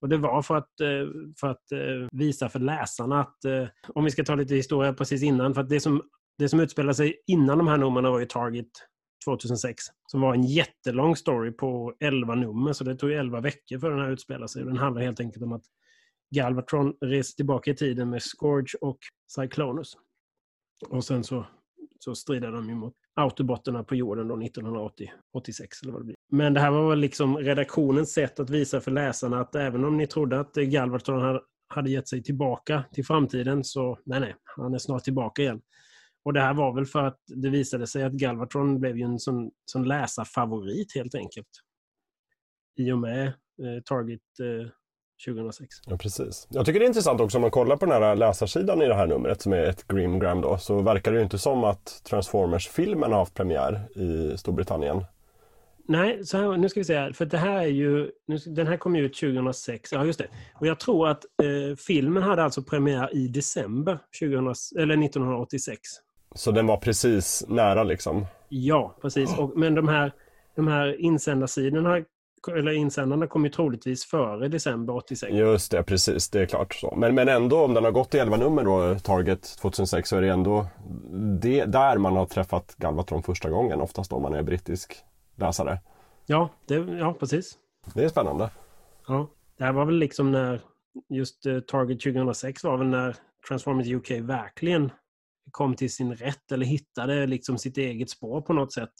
Och 0.02 0.10
det 0.10 0.18
var 0.18 0.42
för 0.42 0.56
att, 0.56 0.80
eh, 0.82 1.32
för 1.40 1.48
att 1.48 1.72
eh, 1.72 2.08
visa 2.12 2.50
för 2.50 2.60
läsarna 2.60 3.22
att, 3.22 3.46
eh, 3.46 3.68
om 3.88 4.04
vi 4.04 4.12
ska 4.12 4.24
ta 4.24 4.36
lite 4.36 4.56
historia 4.56 4.94
precis 4.94 5.24
innan, 5.24 5.54
för 5.54 5.62
att 5.62 5.70
det 5.70 5.80
som, 5.80 6.02
det 6.38 6.50
som 6.50 6.60
utspelade 6.60 6.96
sig 6.96 7.22
innan 7.28 7.58
de 7.58 7.68
här 7.68 7.78
numren 7.78 8.12
var 8.12 8.20
ju 8.20 8.26
Target 8.26 8.70
2006. 9.26 9.84
Som 10.08 10.22
var 10.22 10.34
en 10.34 10.44
jättelång 10.44 11.16
story 11.16 11.52
på 11.52 11.94
11 12.00 12.36
nummer, 12.36 12.74
så 12.74 12.84
det 12.84 12.96
tog 12.96 13.12
11 13.12 13.42
veckor 13.42 13.80
för 13.80 13.90
den 13.92 14.00
här 14.00 14.12
utspelade 14.12 14.48
sig. 14.48 14.64
Den 14.64 14.78
handlar 14.78 15.02
helt 15.02 15.20
enkelt 15.20 15.44
om 15.44 15.54
att 15.54 15.64
Galvatron 16.36 16.94
reser 17.02 17.36
tillbaka 17.36 17.72
i 17.72 17.76
tiden 17.76 18.10
med 18.10 18.22
Scourge 18.22 18.78
och 18.82 19.00
Cyclonus. 19.36 19.94
Och 20.90 21.04
sen 21.04 21.24
så, 21.24 21.46
så 22.00 22.16
strider 22.16 22.52
de 22.52 22.70
ju 22.70 22.76
mot 22.76 22.94
autobotterna 23.16 23.84
på 23.84 23.96
jorden 23.96 24.28
då 24.28 24.42
1980, 24.42 25.12
86 25.34 25.82
eller 25.82 25.92
vad 25.94 26.02
det 26.02 26.06
blir. 26.06 26.16
Men 26.32 26.54
det 26.54 26.60
här 26.60 26.72
var 26.72 26.90
väl 26.90 27.00
liksom 27.00 27.38
redaktionens 27.38 28.14
sätt 28.14 28.40
att 28.40 28.50
visa 28.50 28.82
för 28.82 28.92
läsarna 28.92 29.40
att 29.42 29.56
även 29.56 29.86
om 29.86 29.98
ni 29.98 30.08
trodde 30.08 30.40
att 30.40 30.54
Galvatron 30.54 31.40
hade- 31.68 31.90
gett 31.90 32.08
sig 32.08 32.24
tillbaka 32.24 32.84
till 32.94 33.06
framtiden 33.06 33.64
så 33.64 34.00
nej, 34.06 34.20
nej, 34.20 34.36
han 34.44 34.74
är 34.74 34.78
snart 34.78 35.04
tillbaka 35.04 35.42
igen. 35.42 35.62
Och 36.24 36.34
det 36.34 36.42
här 36.42 36.54
var 36.54 36.74
väl 36.76 36.86
för 36.86 37.04
att 37.04 37.20
det 37.28 37.50
visade 37.50 37.88
sig 37.88 38.04
att 38.04 38.14
Galvatron 38.14 38.80
blev 38.80 38.98
ju 38.98 39.04
en 39.04 39.20
sån, 39.20 39.52
sån 39.66 39.88
läsarfavorit 39.88 40.96
helt 40.96 41.16
enkelt. 41.16 41.48
I 42.76 42.92
och 42.92 43.00
med 43.00 43.28
eh, 43.28 43.84
Target 43.86 44.22
eh, 44.40 44.72
2006. 45.26 45.76
Ja, 45.86 45.98
precis. 45.98 46.48
Jag 46.50 46.66
tycker 46.66 46.80
det 46.80 46.86
är 46.86 46.88
intressant 46.88 47.22
också 47.22 47.38
om 47.38 47.42
man 47.42 47.52
kollar 47.52 47.78
på 47.78 47.86
den 47.86 48.04
här 48.04 48.16
läsarsidan 48.16 48.82
i 48.82 48.86
det 48.86 48.96
här 48.96 49.08
numret 49.08 49.42
som 49.42 49.54
är 49.54 49.64
ett 49.64 49.88
Grimgram 49.88 50.42
då, 50.42 50.58
så 50.58 50.82
verkar 50.82 51.12
det 51.12 51.18
ju 51.18 51.24
inte 51.24 51.38
som 51.38 51.64
att 51.64 52.02
Transformers-filmen 52.10 53.12
har 53.12 53.20
haft 53.20 53.34
premiär 53.34 54.00
i 54.00 54.38
Storbritannien. 54.38 55.04
Nej, 55.90 56.26
så 56.26 56.38
här, 56.38 56.58
nu 56.58 56.70
ska 56.70 56.80
vi 56.80 56.84
se 56.84 56.98
här. 56.98 57.12
För 57.12 57.26
det 57.26 57.38
här 57.38 57.60
är 57.60 57.68
ju... 57.68 58.12
Nu, 58.28 58.38
den 58.38 58.68
här 58.68 58.78
kom 58.78 58.96
ju 58.96 59.06
ut 59.06 59.20
2006. 59.20 59.92
Ja, 59.92 60.06
just 60.06 60.20
det. 60.20 60.28
Och 60.54 60.68
jag 60.68 60.80
tror 60.80 61.08
att 61.08 61.26
eh, 61.26 61.76
filmen 61.78 62.24
hade 62.24 62.44
alltså 62.44 62.64
premiär 62.64 63.16
i 63.16 63.28
december 63.28 64.00
2000, 64.20 64.82
eller 64.82 65.04
1986. 65.06 65.82
Så 66.36 66.52
den 66.52 66.68
var 66.68 66.78
precis 66.78 67.46
nära 67.48 67.84
liksom. 67.84 68.26
Ja, 68.50 68.96
precis. 69.02 69.38
Och, 69.38 69.58
men 69.58 69.76
de 69.76 69.88
här, 69.88 70.12
de 70.56 70.68
här 70.68 71.02
insändarsidorna, 71.02 71.98
eller 72.48 72.72
insändarna 72.72 73.28
kom 73.28 73.44
ju 73.44 73.50
troligtvis 73.50 74.06
före 74.06 74.48
december 74.48 74.96
86. 74.96 75.34
Just 75.34 75.72
det, 75.72 75.84
precis. 75.84 76.30
Det 76.30 76.42
är 76.42 76.46
klart 76.46 76.74
så. 76.74 76.96
Men, 76.98 77.16
men 77.16 77.28
ändå, 77.28 77.64
om 77.64 77.74
den 77.74 77.84
har 77.84 77.92
gått 77.92 78.16
i 78.16 78.18
11 78.18 78.38
nummer 78.38 78.64
då, 78.64 79.00
Target 79.00 79.58
2006, 79.62 80.10
så 80.10 80.18
är 80.18 80.22
det 80.22 80.30
ändå 80.30 80.66
det, 81.42 81.66
där 81.66 81.98
man 81.98 82.16
har 82.16 82.26
träffat 82.26 82.76
Galvatron 82.78 83.24
första 83.24 83.50
gången, 83.50 83.82
oftast 83.82 84.14
om 84.14 84.22
man 84.22 84.34
är 84.34 84.44
brittisk 84.44 84.98
läsare. 85.36 85.80
Ja, 86.26 86.50
det, 86.66 86.76
ja, 86.76 87.14
precis. 87.20 87.58
Det 87.94 88.04
är 88.04 88.10
spännande. 88.10 88.50
Ja, 89.08 89.28
det 89.58 89.64
här 89.64 89.74
var 89.74 89.86
väl 89.86 89.96
liksom 89.96 90.32
när 90.32 90.62
just 91.10 91.46
eh, 91.46 91.60
Target 91.60 92.02
2006 92.02 92.64
var 92.64 92.78
väl 92.78 92.88
när 92.88 93.16
Transformers 93.48 93.88
UK 93.88 94.12
verkligen 94.12 94.92
kom 95.52 95.76
till 95.76 95.94
sin 95.94 96.16
rätt 96.16 96.52
eller 96.52 96.66
hittade 96.66 97.28
liksom 97.28 97.58
sitt 97.58 97.78
eget 97.78 98.10
spår 98.10 98.42
på 98.42 98.54
något 98.54 98.74
sätt. 98.74 98.94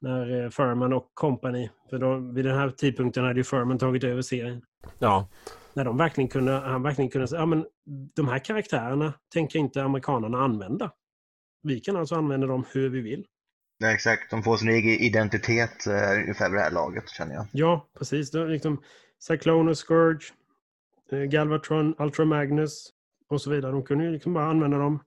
När 0.00 0.44
eh, 0.44 0.50
Furman 0.50 0.92
och 0.92 1.10
company, 1.14 1.70
för 1.90 1.98
då, 1.98 2.16
vid 2.16 2.44
den 2.44 2.58
här 2.58 2.70
tidpunkten 2.70 3.24
hade 3.24 3.40
ju 3.40 3.44
Furman 3.44 3.78
tagit 3.78 4.04
över 4.04 4.22
serien. 4.22 4.62
Ja, 4.98 5.28
När 5.74 5.84
de 5.84 5.96
verkligen 5.96 6.28
kunde, 6.28 6.52
han 6.52 6.82
verkligen 6.82 7.10
kunde 7.10 7.28
säga, 7.28 7.40
ja 7.40 7.46
men 7.46 7.66
de 8.16 8.28
här 8.28 8.38
karaktärerna 8.38 9.12
tänker 9.32 9.58
inte 9.58 9.82
amerikanerna 9.82 10.38
använda. 10.38 10.92
Vi 11.62 11.80
kan 11.80 11.96
alltså 11.96 12.14
använda 12.14 12.46
dem 12.46 12.64
hur 12.72 12.88
vi 12.88 13.00
vill. 13.00 13.26
Ja, 13.78 13.92
exakt. 13.92 14.30
De 14.30 14.42
får 14.42 14.56
sin 14.56 14.68
egen 14.68 14.90
identitet 14.90 15.86
eh, 15.86 16.20
ungefär 16.22 16.50
vid 16.50 16.58
det 16.58 16.62
här 16.62 16.70
laget, 16.70 17.08
känner 17.08 17.34
jag. 17.34 17.46
Ja, 17.52 17.86
precis. 17.98 18.30
Det 18.30 18.46
liksom 18.46 18.82
Cyclonus, 19.18 19.78
Scourge, 19.78 20.24
eh, 21.12 21.18
Galvatron, 21.18 21.94
Ultra 21.98 22.24
Magnus 22.24 22.90
och 23.28 23.40
så 23.40 23.50
vidare. 23.50 23.72
De 23.72 23.82
kunde 23.82 24.04
ju 24.04 24.10
liksom 24.10 24.34
bara 24.34 24.46
använda 24.46 24.78
dem 24.78 25.00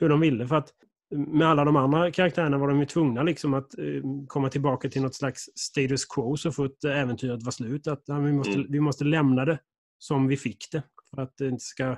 hur 0.00 0.08
de 0.08 0.20
ville. 0.20 0.46
För 0.46 0.56
att 0.56 0.68
med 1.10 1.48
alla 1.48 1.64
de 1.64 1.76
andra 1.76 2.10
karaktärerna 2.10 2.58
var 2.58 2.68
de 2.68 2.78
ju 2.80 2.86
tvungna 2.86 3.22
liksom 3.22 3.54
att 3.54 3.78
eh, 3.78 4.02
komma 4.26 4.48
tillbaka 4.48 4.88
till 4.88 5.02
något 5.02 5.14
slags 5.14 5.44
status 5.54 6.04
quo 6.04 6.36
så 6.36 6.52
fort 6.52 6.84
eh, 6.84 6.98
äventyret 6.98 7.42
var 7.42 7.52
slut. 7.52 7.86
Att 7.86 8.02
ja, 8.06 8.18
vi, 8.18 8.32
måste, 8.32 8.54
Mm. 8.54 8.66
vi 8.70 8.80
måste 8.80 9.04
lämna 9.04 9.44
det 9.44 9.58
som 9.98 10.26
vi 10.26 10.36
fick 10.36 10.68
det. 10.72 10.82
För 11.14 11.22
att 11.22 11.36
det 11.36 11.48
inte 11.48 11.64
ska 11.64 11.96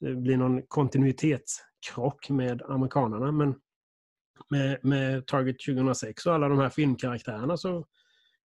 det 0.00 0.14
blir 0.14 0.36
någon 0.36 0.62
kontinuitetskrock 0.62 2.30
med 2.30 2.62
amerikanerna. 2.62 3.32
Men 3.32 3.54
med, 4.50 4.78
med 4.82 5.26
Target 5.26 5.56
2006 5.66 6.26
och 6.26 6.34
alla 6.34 6.48
de 6.48 6.58
här 6.58 6.68
filmkaraktärerna 6.68 7.56
så 7.56 7.86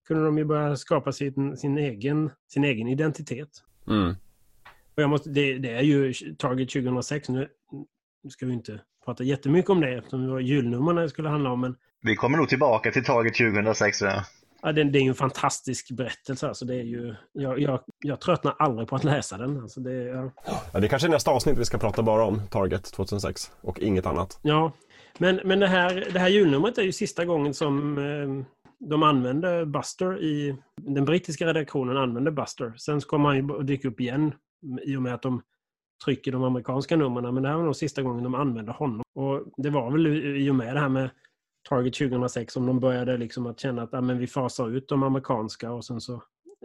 kunde 0.08 0.26
de 0.26 0.38
ju 0.38 0.46
börja 0.46 0.76
skapa 0.76 1.12
sin, 1.12 1.58
sin, 1.58 1.78
egen, 1.78 2.32
sin 2.54 2.64
egen 2.64 2.88
identitet. 2.88 3.50
Mm. 3.88 4.16
Och 4.96 5.04
jag 5.04 5.10
måste, 5.10 5.30
det, 5.30 5.58
det, 5.58 5.70
är 5.70 5.82
ju 5.82 6.14
Target 6.14 6.70
2006. 6.70 7.30
Nu, 7.30 7.50
nu 8.24 8.30
ska 8.30 8.46
vi 8.46 8.54
inte 8.54 8.82
prata 9.06 9.24
jättemycket 9.24 9.70
om 9.70 9.82
det 9.82 9.94
eftersom 9.94 10.26
det 10.26 10.32
var 10.32 10.40
julnumren 10.40 10.96
det 10.96 11.10
skulle 11.10 11.30
handla 11.30 11.52
om. 11.52 11.62
Men, 11.62 11.76
Vi 12.02 12.16
kommer 12.16 12.38
nog 12.38 12.50
tillbaka 12.50 12.92
till 12.92 13.04
Target 13.06 13.36
2006. 13.36 14.02
Ja. 14.02 14.24
ja, 14.62 14.72
det, 14.72 14.84
det 14.84 15.00
är 15.00 15.04
ju 15.04 15.10
en 15.10 15.16
fantastisk 15.16 15.92
berättelse. 15.92 16.48
Alltså 16.48 16.66
det 16.66 16.76
är 16.76 16.84
ju, 16.84 17.16
jag, 17.32 17.60
jag, 17.60 17.80
jag 18.00 18.20
tröttnar 18.22 18.56
aldrig 18.60 18.88
på 18.88 18.96
att 18.96 19.04
läsa 19.04 19.38
den. 19.38 19.62
Alltså 19.62 19.80
det, 19.80 19.94
ja. 19.94 20.32
Ja, 20.74 20.80
det 20.80 20.86
är 20.86 20.90
kanske 20.90 21.08
är 21.08 21.12
nästa 21.12 21.32
avsnitt 21.32 21.58
vi 21.58 21.66
ska 21.66 21.78
prata 21.78 22.04
bara 22.04 22.26
om 22.26 22.42
Target 22.50 22.84
2006 22.84 23.52
och 23.62 23.80
inget 23.80 24.06
annat. 24.06 24.40
ja, 24.42 24.72
men, 25.18 25.40
men 25.44 25.60
det, 25.60 25.68
här, 25.68 26.08
det 26.14 26.20
här 26.20 26.30
julnumret 26.30 26.78
är 26.78 26.82
ju 26.84 26.92
sista 26.92 27.26
gången 27.26 27.54
som 27.54 27.98
eh, 27.98 28.46
de 28.90 29.04
använde 29.04 29.66
Buster 29.66 30.24
i... 30.24 30.56
Den 30.82 31.06
brittiska 31.06 31.46
redaktionen 31.46 31.98
använde 31.98 32.32
Buster. 32.32 32.74
Sen 32.78 33.02
så 33.02 33.08
kommer 33.08 33.30
han 33.30 33.38
ju 33.38 33.60
att 33.60 33.68
dyka 33.68 33.88
upp 33.88 34.00
igen 34.00 34.34
i 34.82 34.96
och 34.96 35.02
med 35.02 35.14
att 35.14 35.22
de 35.22 35.42
trycker 36.06 36.32
de 36.32 36.44
amerikanska 36.44 36.96
numren. 36.96 37.34
Men 37.34 37.44
det 37.44 37.50
här 37.50 37.58
var 37.58 37.64
nog 37.64 37.76
sista 37.76 38.02
gången 38.02 38.24
de 38.24 38.36
använde 38.36 38.72
honom. 38.72 39.04
Och 39.16 39.44
det 39.58 39.70
var 39.70 39.92
väl 39.92 40.08
i 40.38 40.50
och 40.50 40.56
med 40.56 40.76
det 40.76 40.80
här 40.80 40.90
med 40.90 41.10
Target 41.70 41.94
2006 41.94 42.54
som 42.54 42.66
de 42.66 42.80
började 42.80 43.18
liksom 43.18 43.46
att 43.46 43.60
känna 43.60 43.82
att 43.82 43.94
ah, 43.94 44.02
men 44.02 44.18
vi 44.18 44.28
fasar 44.28 44.70
ut 44.70 44.88
de 44.88 45.04
amerikanska 45.04 45.72
och 45.72 45.86
sen 45.86 46.02
så 46.02 46.14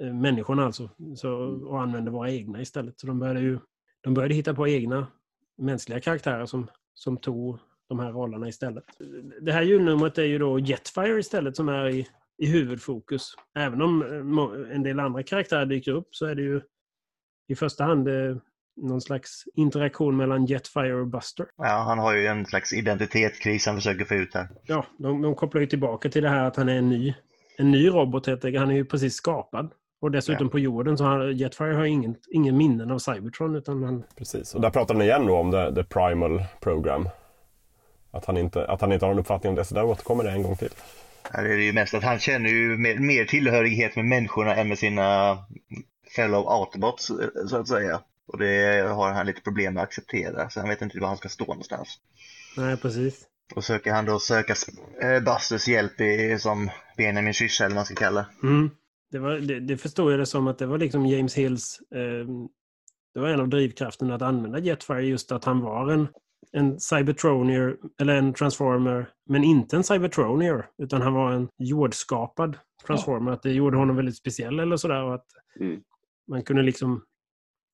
eh, 0.01 0.14
människorna 0.14 0.64
alltså 0.64 0.91
så, 1.16 1.30
och 1.66 1.82
använder 1.82 2.12
våra 2.12 2.30
egna 2.30 2.61
istället. 2.61 3.01
Så 3.01 3.07
de 3.07 3.18
började 3.18 3.41
ju 3.41 3.59
de 4.01 4.14
började 4.14 4.34
hitta 4.34 4.55
på 4.55 4.68
egna 4.68 5.07
mänskliga 5.59 6.01
karaktärer 6.01 6.47
som, 6.47 6.66
som 6.95 7.16
tog 7.16 7.59
de 7.89 7.99
här 7.99 8.12
rollerna 8.12 8.49
istället. 8.49 8.84
Det 9.41 9.53
här 9.53 9.62
julnumret 9.62 10.18
är 10.18 10.24
ju 10.24 10.39
då 10.39 10.59
Jetfire 10.59 11.20
istället 11.20 11.57
som 11.57 11.68
är 11.68 11.89
i, 11.89 12.09
i 12.39 12.47
huvudfokus. 12.47 13.34
Även 13.55 13.82
om 13.82 14.03
eh, 14.03 14.76
en 14.76 14.82
del 14.82 15.01
andra 15.01 15.22
karaktärer 15.22 15.66
dyker 15.66 15.93
upp 15.93 16.09
så 16.11 16.26
är 16.26 16.34
det 16.34 16.43
ju 16.43 16.61
i 17.49 17.55
första 17.55 17.84
hand 17.84 18.09
eh, 18.09 18.36
någon 18.83 19.01
slags 19.01 19.45
interaktion 19.55 20.16
mellan 20.16 20.47
Jetfire 20.47 20.95
och 20.95 21.07
Buster. 21.07 21.47
Ja, 21.57 21.64
han 21.87 21.99
har 21.99 22.14
ju 22.14 22.26
en 22.26 22.47
slags 22.47 22.72
identitetskris 22.72 23.66
han 23.66 23.74
försöker 23.74 24.05
få 24.05 24.14
ut 24.14 24.35
här. 24.35 24.49
Ja, 24.62 24.85
de, 24.99 25.22
de 25.22 25.35
kopplar 25.35 25.61
ju 25.61 25.66
tillbaka 25.66 26.09
till 26.09 26.22
det 26.22 26.29
här 26.29 26.45
att 26.45 26.57
han 26.57 26.68
är 26.68 26.74
en 26.79 26.89
ny, 26.89 27.14
en 27.59 27.70
ny 27.70 27.89
robot 27.89 28.26
helt 28.26 28.45
enkelt. 28.45 28.61
Han 28.61 28.70
är 28.70 28.74
ju 28.74 28.85
precis 28.85 29.14
skapad. 29.14 29.70
Och 30.01 30.11
dessutom 30.11 30.47
Ja. 30.47 30.51
på 30.51 30.59
jorden 30.59 30.99
så 30.99 31.05
har 31.05 31.24
Jetfire 31.29 31.74
har 31.74 31.85
ingen, 31.85 32.14
ingen 32.31 32.57
minnen 32.57 32.91
av 32.91 32.99
Cybertron 32.99 33.57
utan 33.57 33.83
han, 33.83 34.05
Precis, 34.16 34.55
och 34.55 34.61
där 34.61 34.70
pratar 34.70 34.95
ni 34.95 35.05
igen 35.05 35.26
då 35.26 35.37
om 35.37 35.51
the, 35.53 35.74
the 35.74 35.85
primal 35.85 36.43
program. 36.61 37.09
Att 38.11 38.24
han, 38.24 38.37
inte, 38.37 38.66
att 38.66 38.81
han 38.81 38.93
inte 38.93 39.05
har 39.07 39.12
en 39.12 39.18
uppfattning 39.18 39.51
om 39.51 39.57
det, 39.57 39.64
så 39.64 39.74
där 39.74 39.85
återkommer 39.85 40.24
det 40.24 40.31
en 40.31 40.43
gång 40.43 40.57
till. 40.57 40.68
Här 41.33 41.45
är 41.45 41.57
det 41.57 41.62
ju 41.62 41.72
mest 41.72 41.95
att 41.95 42.03
han 42.03 42.18
känner 42.18 42.49
ju 42.51 42.76
mer, 42.76 42.99
mer 42.99 43.24
tillhörighet 43.24 43.97
med 43.97 44.05
människorna 44.05 44.55
än 44.57 44.68
med 44.68 44.79
sina 44.79 45.39
fellow 46.16 46.49
Autobots, 46.49 47.11
så 47.51 47.57
att 47.57 47.68
säga. 47.68 48.01
Och 48.29 48.39
det 48.39 48.89
har 48.89 49.12
han 49.12 49.26
lite 49.26 49.41
problem 49.41 49.74
med 49.74 49.83
att 49.83 49.89
acceptera, 49.89 50.51
så 50.51 50.61
han 50.61 50.68
vet 50.68 50.83
inte 50.83 51.01
var 51.01 51.09
han 51.09 51.16
ska 51.16 51.29
stå 51.29 51.45
någonstans. 51.45 51.89
nej 52.57 52.76
precis. 52.76 53.24
Och 53.55 53.64
söker 53.64 53.93
han 53.93 54.05
då 54.05 54.18
söka 54.18 54.55
Busters 55.24 55.68
hjälp 55.68 56.01
i, 56.01 56.39
som 56.39 56.70
Benjamin 56.97 57.35
Syrsa 57.35 57.64
eller 57.64 57.74
vad 57.74 57.79
man 57.79 57.85
ska 57.87 57.95
kalla. 57.95 58.26
Mm. 58.43 58.70
Det, 59.11 59.18
var, 59.18 59.31
det, 59.31 59.61
det 59.61 59.76
förstod 59.76 60.12
jag 60.12 60.18
det 60.18 60.26
som 60.26 60.47
att 60.49 60.59
det 60.59 60.66
var 60.66 60.79
liksom 60.79 61.07
James 61.07 61.35
Hills... 61.35 61.79
Eh, 61.95 62.26
det 63.14 63.20
var 63.20 63.29
en 63.29 63.41
av 63.41 63.49
drivkrafterna 63.49 64.14
att 64.14 64.22
använda 64.22 64.59
Jetfire, 64.59 65.03
just 65.07 65.33
att 65.33 65.45
han 65.45 65.61
var 65.61 65.93
en, 65.93 66.09
en 66.53 66.81
Cybertronier, 66.81 67.76
eller 68.01 68.14
en 68.16 68.35
Transformer, 68.35 69.09
men 69.31 69.45
inte 69.45 69.76
en 69.76 69.85
Cybertronier, 69.85 70.66
utan 70.83 71.03
han 71.03 71.14
var 71.14 71.33
en 71.33 71.49
jordskapad 71.59 72.59
Transformer. 72.87 73.33
Att 73.33 73.43
det 73.43 73.53
gjorde 73.53 73.76
honom 73.76 73.97
väldigt 73.97 74.16
speciell 74.16 74.59
eller 74.61 74.76
sådär. 74.76 75.03
Och 75.03 75.14
att 75.14 75.26
Mm. 75.61 75.81
man 76.31 76.43
kunde 76.43 76.62
liksom... 76.62 77.03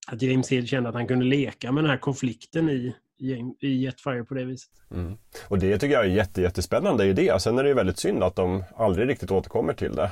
Att 0.06 0.22
James 0.22 0.52
Hill 0.52 0.66
kände 0.66 0.88
att 0.88 0.94
han 0.94 1.06
kunde 1.06 1.24
leka 1.24 1.72
med 1.72 1.84
den 1.84 1.90
här 1.90 1.98
konflikten 1.98 2.70
i, 2.70 2.94
i, 3.60 3.68
Jetfire 3.68 4.24
på 4.24 4.34
det 4.34 4.44
viset. 4.44 4.70
Mm. 4.90 5.16
Och 5.48 5.58
det 5.58 5.78
tycker 5.78 5.94
jag 5.94 6.04
är 6.04 6.08
jätte, 6.08 6.42
jättespännande 6.42 7.04
idé. 7.04 7.32
Sen 7.38 7.58
är 7.58 7.62
det 7.62 7.68
ju 7.68 7.74
väldigt 7.74 7.98
synd 7.98 8.22
att 8.22 8.36
de 8.36 8.64
aldrig 8.76 9.08
riktigt 9.08 9.30
återkommer 9.30 9.72
till 9.72 9.94
det. 9.94 10.10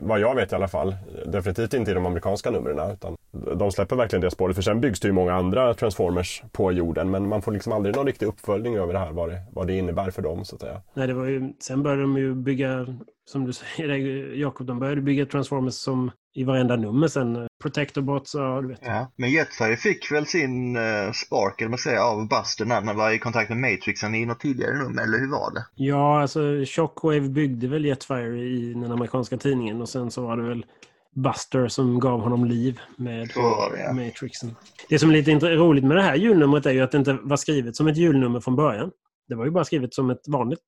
Vad 0.00 0.20
jag 0.20 0.34
vet 0.34 0.52
i 0.52 0.54
alla 0.54 0.68
fall. 0.68 0.96
Definitivt 1.26 1.74
inte 1.74 1.90
i 1.90 1.94
de 1.94 2.06
amerikanska 2.06 2.50
numren. 2.50 2.92
Utan 2.92 3.16
de 3.58 3.72
släpper 3.72 3.96
verkligen 3.96 4.20
det 4.20 4.30
spåret. 4.30 4.56
För 4.56 4.62
sen 4.62 4.80
byggs 4.80 5.00
det 5.00 5.08
ju 5.08 5.12
många 5.12 5.34
andra 5.34 5.74
Transformers 5.74 6.42
på 6.52 6.72
jorden. 6.72 7.10
Men 7.10 7.28
man 7.28 7.42
får 7.42 7.52
liksom 7.52 7.72
aldrig 7.72 7.96
någon 7.96 8.06
riktig 8.06 8.26
uppföljning 8.26 8.76
över 8.76 8.92
det 8.92 8.98
här. 8.98 9.12
Vad 9.12 9.28
det, 9.28 9.40
vad 9.52 9.66
det 9.66 9.78
innebär 9.78 10.10
för 10.10 10.22
dem 10.22 10.44
så 10.44 10.54
att 10.54 10.60
säga. 10.60 10.82
Nej, 10.94 11.06
det 11.06 11.14
var 11.14 11.24
ju, 11.24 11.52
sen 11.60 11.82
började 11.82 12.02
de 12.02 12.18
ju 12.18 12.34
bygga, 12.34 12.86
som 13.24 13.44
du 13.44 13.52
säger 13.52 13.88
Jakob, 14.34 14.66
de 14.66 14.78
började 14.78 15.00
bygga 15.00 15.26
Transformers 15.26 15.74
som 15.74 16.10
i 16.34 16.44
varenda 16.44 16.76
nummer 16.76 17.08
sen. 17.08 17.36
eh, 17.36 17.46
Protectorbots 17.62 18.34
och 18.34 18.62
du 18.62 18.68
vet. 18.68 18.78
Ja. 18.82 19.12
Men 19.16 19.30
Jetfire 19.30 19.76
fick 19.76 20.12
väl 20.12 20.26
sin 20.26 20.76
uh, 20.76 21.12
spark, 21.12 21.60
eller 21.60 21.68
man 21.68 21.78
säger, 21.78 21.98
av 21.98 22.28
Buster 22.28 22.64
när 22.64 22.80
han 22.80 22.96
var 22.96 23.10
i 23.10 23.18
kontakt 23.18 23.50
med 23.50 23.58
Matrixen 23.58 24.14
i 24.14 24.26
något 24.26 24.40
tidigare 24.40 24.78
nummer, 24.78 25.02
eller 25.02 25.18
hur 25.18 25.30
var 25.30 25.54
det? 25.54 25.64
Ja, 25.74 26.20
alltså 26.20 26.40
Shockwave 26.66 27.28
byggde 27.28 27.68
väl 27.68 27.84
Jetfire 27.84 28.38
i 28.38 28.74
den 28.74 28.92
amerikanska 28.92 29.36
tidningen 29.36 29.80
och 29.80 29.88
sen 29.88 30.10
så 30.10 30.26
var 30.26 30.36
det 30.36 30.42
väl 30.42 30.66
Buster 31.14 31.68
som 31.68 32.00
gav 32.00 32.20
honom 32.20 32.44
liv 32.44 32.80
med 32.96 33.28
det, 33.28 33.80
ja. 33.80 33.92
Matrixen. 33.92 34.56
Det 34.88 34.98
som 34.98 35.10
är 35.10 35.14
lite 35.14 35.56
roligt 35.56 35.84
med 35.84 35.96
det 35.96 36.02
här 36.02 36.16
julnumret 36.16 36.66
är 36.66 36.72
ju 36.72 36.80
att 36.80 36.90
det 36.90 36.98
inte 36.98 37.18
var 37.22 37.36
skrivet 37.36 37.76
som 37.76 37.86
ett 37.86 37.96
julnummer 37.96 38.40
från 38.40 38.56
början. 38.56 38.90
Det 39.28 39.34
var 39.34 39.44
ju 39.44 39.50
bara 39.50 39.64
skrivet 39.64 39.94
som 39.94 40.10
ett 40.10 40.28
vanligt 40.28 40.60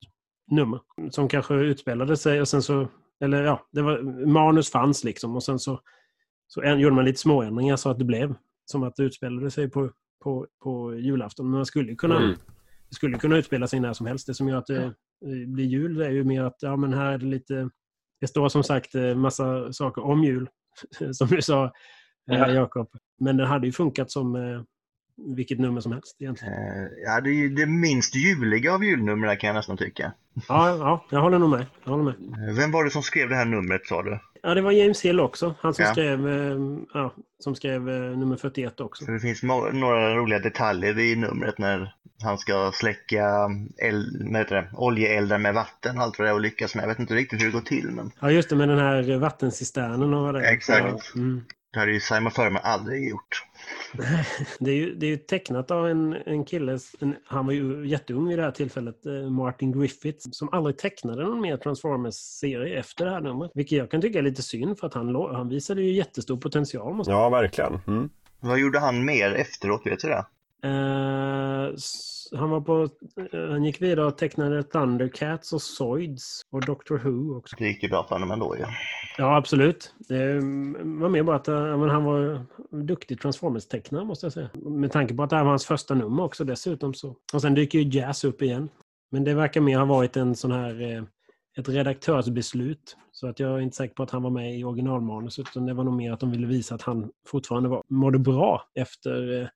nummer 0.50 0.80
som 1.10 1.28
kanske 1.28 1.54
utspelade 1.54 2.16
sig 2.16 2.40
och 2.40 2.48
sen 2.48 2.62
så, 2.62 2.88
eller 3.24 3.42
ja, 3.42 3.66
det 3.72 3.82
var, 3.82 4.26
manus 4.26 4.70
fanns 4.70 5.04
liksom 5.04 5.36
och 5.36 5.42
sen 5.42 5.58
så, 5.58 5.80
så 6.46 6.62
en, 6.62 6.80
gjorde 6.80 6.96
man 6.96 7.04
lite 7.04 7.20
småändringar 7.20 7.76
så 7.76 7.90
att 7.90 7.98
det 7.98 8.04
blev 8.04 8.34
som 8.64 8.82
att 8.82 8.96
det 8.96 9.02
utspelade 9.02 9.50
sig 9.50 9.70
på, 9.70 9.90
på, 10.24 10.46
på 10.62 10.94
julafton. 10.94 11.46
Men 11.46 11.56
man 11.56 11.66
skulle 11.66 11.94
kunna, 11.94 12.16
Mm. 12.16 12.36
det 12.88 12.94
skulle 12.94 13.18
kunna 13.18 13.36
utspela 13.36 13.66
sig 13.66 13.80
när 13.80 13.92
som 13.92 14.06
helst. 14.06 14.26
Det 14.26 14.34
som 14.34 14.48
gör 14.48 14.58
att 14.58 14.66
det 14.66 14.84
eh, 14.84 14.92
blir 15.46 15.64
jul 15.64 15.94
det 15.94 16.06
är 16.06 16.10
ju 16.10 16.24
mer 16.24 16.42
att 16.42 16.56
ja, 16.62 16.76
men 16.76 16.92
här 16.92 17.12
är 17.12 17.18
det 17.18 17.26
lite... 17.26 17.70
Det 18.20 18.26
står 18.26 18.48
som 18.48 18.62
sagt 18.62 18.94
eh, 18.94 19.14
massa 19.14 19.72
saker 19.72 20.04
om 20.04 20.24
jul, 20.24 20.48
som 21.12 21.28
du 21.28 21.42
sa, 21.42 21.64
eh, 21.64 21.70
Ja. 22.24 22.50
Jakob. 22.50 22.88
Men 23.18 23.36
det 23.36 23.46
hade 23.46 23.66
ju 23.66 23.72
funkat 23.72 24.10
som 24.10 24.34
eh, 24.36 24.62
vilket 25.16 25.58
nummer 25.58 25.80
som 25.80 25.92
helst 25.92 26.16
egentligen. 26.20 26.54
Eh, 26.54 26.88
ja, 27.04 27.20
det 27.20 27.30
är 27.30 27.34
ju 27.34 27.48
det 27.48 27.66
minst 27.66 28.14
juliga 28.14 28.74
av 28.74 28.84
julnumren 28.84 29.36
kan 29.36 29.46
jag 29.48 29.54
nästan 29.54 29.76
tycka. 29.76 30.12
Ja, 30.48 30.68
ja 30.76 31.04
jag 31.10 31.20
håller 31.20 31.38
nog 31.38 31.50
med. 31.50 31.66
Jag 31.84 31.90
håller 31.90 32.04
med. 32.04 32.48
Eh, 32.48 32.54
Vem 32.54 32.70
var 32.72 32.84
det 32.84 32.90
som 32.90 33.02
skrev 33.02 33.28
det 33.28 33.34
här 33.36 33.44
numret 33.44 33.86
sa 33.86 34.02
du? 34.02 34.18
Ja, 34.42 34.54
det 34.54 34.60
var 34.62 34.72
James 34.72 35.02
Hill 35.04 35.20
också. 35.20 35.54
Han 35.60 35.74
som 35.74 35.84
Ja. 35.84 35.92
skrev, 35.92 36.28
eh, 36.28 36.56
ja, 36.94 37.14
som 37.38 37.54
skrev 37.54 37.82
nummer 38.16 38.36
41 38.36 38.80
också. 38.80 39.04
Det 39.04 39.20
finns 39.20 39.42
några 39.42 40.14
roliga 40.14 40.38
detaljer 40.38 40.98
i 40.98 41.16
numret 41.16 41.58
när 41.58 41.94
han 42.22 42.38
ska 42.38 42.70
släcka 42.74 43.50
oljeeldar 44.72 45.38
med 45.38 45.54
vatten 45.54 45.96
och 45.96 46.02
allt 46.02 46.18
vad 46.18 46.26
det 46.26 46.30
är 46.30 46.34
och 46.34 46.40
lyckas 46.40 46.74
med. 46.74 46.82
Jag 46.82 46.88
vet 46.88 46.98
inte 46.98 47.14
riktigt 47.14 47.40
hur 47.40 47.46
det 47.46 47.52
går 47.52 47.60
till 47.60 47.90
men 47.90 48.10
Ja, 48.20 48.30
just 48.30 48.50
det 48.50 48.56
med 48.56 48.68
den 48.68 48.78
här 48.78 49.18
vattencisternen 49.18 50.14
och 50.14 50.22
vad 50.22 50.34
det 50.34 50.46
är. 50.46 50.52
Exakt. 50.52 51.14
Mm. 51.14 51.44
Det 51.76 51.80
hade 51.80 51.92
ju 51.92 52.00
Simon 52.00 52.30
Furman 52.32 52.62
aldrig 52.64 53.08
gjort. 53.10 53.44
Det 54.58 54.70
är 54.70 54.74
ju, 54.74 54.94
det 54.94 55.06
är 55.06 55.10
ju 55.10 55.16
tecknat 55.16 55.70
av 55.70 55.88
en, 55.88 56.12
en 56.26 56.44
kille, 56.44 56.78
en, 57.00 57.16
han 57.26 57.46
var 57.46 57.52
ju 57.52 57.88
jätteung 57.88 58.28
vid 58.28 58.38
det 58.38 58.42
här 58.42 58.50
tillfället, 58.50 59.06
eh, 59.06 59.12
Martin 59.12 59.80
Griffith, 59.80 60.28
som 60.30 60.48
aldrig 60.52 60.78
tecknade 60.78 61.22
någon 61.22 61.40
mer 61.40 61.56
Transformers-serie 61.56 62.78
efter 62.78 63.04
det 63.04 63.10
här 63.10 63.20
numret. 63.20 63.50
Vilket 63.54 63.78
jag 63.78 63.90
kan 63.90 64.00
tycka 64.00 64.18
är 64.18 64.22
lite 64.22 64.42
synd 64.42 64.78
för 64.78 64.86
att 64.86 64.94
han, 64.94 65.14
han 65.14 65.48
visade 65.48 65.82
ju 65.82 65.92
jättestor 65.92 66.36
potential. 66.36 66.94
Måste. 66.94 67.12
Ja, 67.12 67.28
verkligen. 67.28 67.80
Mm. 67.86 68.10
Vad 68.40 68.58
gjorde 68.58 68.78
han 68.78 69.04
mer 69.04 69.34
efteråt, 69.34 69.86
vet 69.86 70.00
du 70.00 70.08
det? 70.08 70.26
Eh, 70.66 71.74
han 72.38 72.50
var 72.50 72.60
på, 72.60 72.88
eh, 73.32 73.50
han 73.50 73.64
gick 73.64 73.82
vidare 73.82 74.06
och 74.06 74.18
tecknade 74.18 74.62
Thundercats 74.62 75.52
och 75.52 75.62
Zoids 75.62 76.42
och 76.50 76.66
Doctor 76.66 76.98
Who 76.98 77.38
också. 77.38 77.56
Det 77.58 77.66
gick 77.68 77.82
ju 77.82 77.88
bra 77.88 78.04
för 78.04 78.14
honom 78.14 78.30
ändå 78.30 78.56
ju. 78.56 78.64
Ja, 79.18 79.36
absolut. 79.36 79.94
Det 79.98 80.34
var 80.84 81.08
mer 81.08 81.22
bara 81.22 81.36
att 81.36 81.48
eh, 81.48 81.76
men 81.76 81.90
han 81.90 82.04
var 82.04 82.46
duktig 82.70 83.20
Transformers-tecknare 83.20 84.04
måste 84.04 84.26
jag 84.26 84.32
säga. 84.32 84.50
Med 84.54 84.92
tanke 84.92 85.14
på 85.14 85.22
att 85.22 85.30
det 85.30 85.36
här 85.36 85.44
var 85.44 85.50
hans 85.50 85.66
första 85.66 85.94
nummer 85.94 86.22
också 86.22 86.44
dessutom. 86.44 86.94
Så. 86.94 87.16
Och 87.32 87.42
sen 87.42 87.54
dyker 87.54 87.78
ju 87.78 88.00
Jazz 88.00 88.24
upp 88.24 88.42
igen. 88.42 88.68
Men 89.10 89.24
det 89.24 89.34
verkar 89.34 89.60
mer 89.60 89.78
ha 89.78 89.84
varit 89.84 90.16
en 90.16 90.34
sån 90.34 90.52
här, 90.52 91.06
ett 91.58 91.68
redaktörsbeslut. 91.68 92.96
Så 93.12 93.28
att 93.28 93.40
jag 93.40 93.50
är 93.50 93.60
inte 93.60 93.76
säker 93.76 93.94
på 93.94 94.02
att 94.02 94.10
han 94.10 94.22
var 94.22 94.30
med 94.30 94.58
i 94.58 94.64
originalmanuset. 94.64 95.46
Utan 95.50 95.66
det 95.66 95.74
var 95.74 95.84
nog 95.84 95.94
mer 95.94 96.12
att 96.12 96.20
de 96.20 96.30
ville 96.30 96.46
visa 96.46 96.74
att 96.74 96.82
han 96.82 97.10
fortfarande 97.26 97.68
var, 97.68 97.82
mådde 97.88 98.18
bra 98.18 98.62
efter 98.74 99.50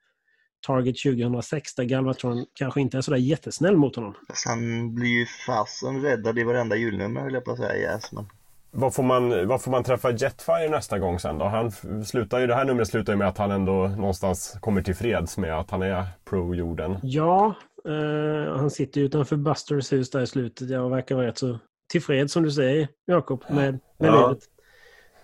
Target 0.66 0.96
2006 1.02 1.74
där 1.74 1.84
Galvatron 1.84 2.46
kanske 2.54 2.80
inte 2.80 2.96
är 2.96 3.00
sådär 3.00 3.18
jättesnäll 3.18 3.76
mot 3.76 3.96
honom. 3.96 4.14
Fast 4.28 4.46
han 4.46 4.94
blir 4.94 5.11
ju 5.11 5.26
fasen 5.46 6.02
räddad 6.02 6.38
i 6.38 6.42
varenda 6.42 6.76
julnummer 6.76 7.20
höll 7.20 7.34
jag 7.34 7.44
på 7.44 7.50
att 7.50 7.58
säga. 7.58 7.94
Yes, 7.94 8.12
men... 8.12 8.26
Vad 8.72 8.94
får, 8.94 9.02
man, 9.02 9.48
vad 9.48 9.62
får 9.62 9.70
man 9.70 9.84
träffa 9.84 10.11
Jetfire 10.11 10.68
nästa 10.68 10.98
gång 10.98 11.18
sen 11.18 11.38
då? 11.38 11.44
Han 11.44 11.72
slutar 12.04 12.38
ju, 12.40 12.46
det 12.46 12.54
här 12.54 12.64
numret 12.64 12.88
slutar 12.88 13.12
ju 13.12 13.16
med 13.16 13.28
att 13.28 13.38
han 13.38 13.50
ändå 13.50 13.88
någonstans 13.88 14.56
kommer 14.61 14.82
till 14.82 14.94
freds 14.94 15.38
med 15.38 15.58
att 15.58 15.70
han 15.70 15.82
är 15.82 16.04
pro-jorden. 16.30 16.96
Ja, 17.02 17.54
eh, 17.88 18.56
han 18.56 18.70
sitter 18.70 19.00
utanför 19.00 19.36
Busters 19.36 19.92
hus 19.92 20.11
där 20.11 20.20
i 20.22 20.26
slutet. 20.26 20.70
Jag 20.70 20.90
verkar 20.90 21.14
vara 21.14 21.26
rätt 21.26 21.38
så 21.38 21.58
tillfreds 21.92 22.32
som 22.32 22.42
du 22.42 22.50
säger, 22.50 22.88
Jakob, 23.06 23.44
med, 23.48 23.56
med 23.56 23.80
Ja. 23.98 24.28
livet. 24.28 24.44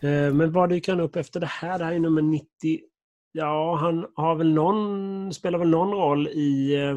Eh, 0.00 0.34
men 0.34 0.52
vad 0.52 0.68
dyker 0.68 0.92
han 0.92 1.00
upp 1.00 1.16
efter 1.16 1.40
det 1.40 1.46
här? 1.46 1.78
Det 1.78 1.84
här 1.84 1.92
är 1.92 1.98
nummer 1.98 2.22
90. 2.22 2.46
Ja, 3.38 3.76
han 3.80 4.06
har 4.14 4.34
väl 4.34 4.54
någon, 4.54 5.32
spelar 5.32 5.58
väl 5.58 5.68
någon 5.68 5.90
roll 5.90 6.28
i, 6.28 6.74
eh, 6.74 6.96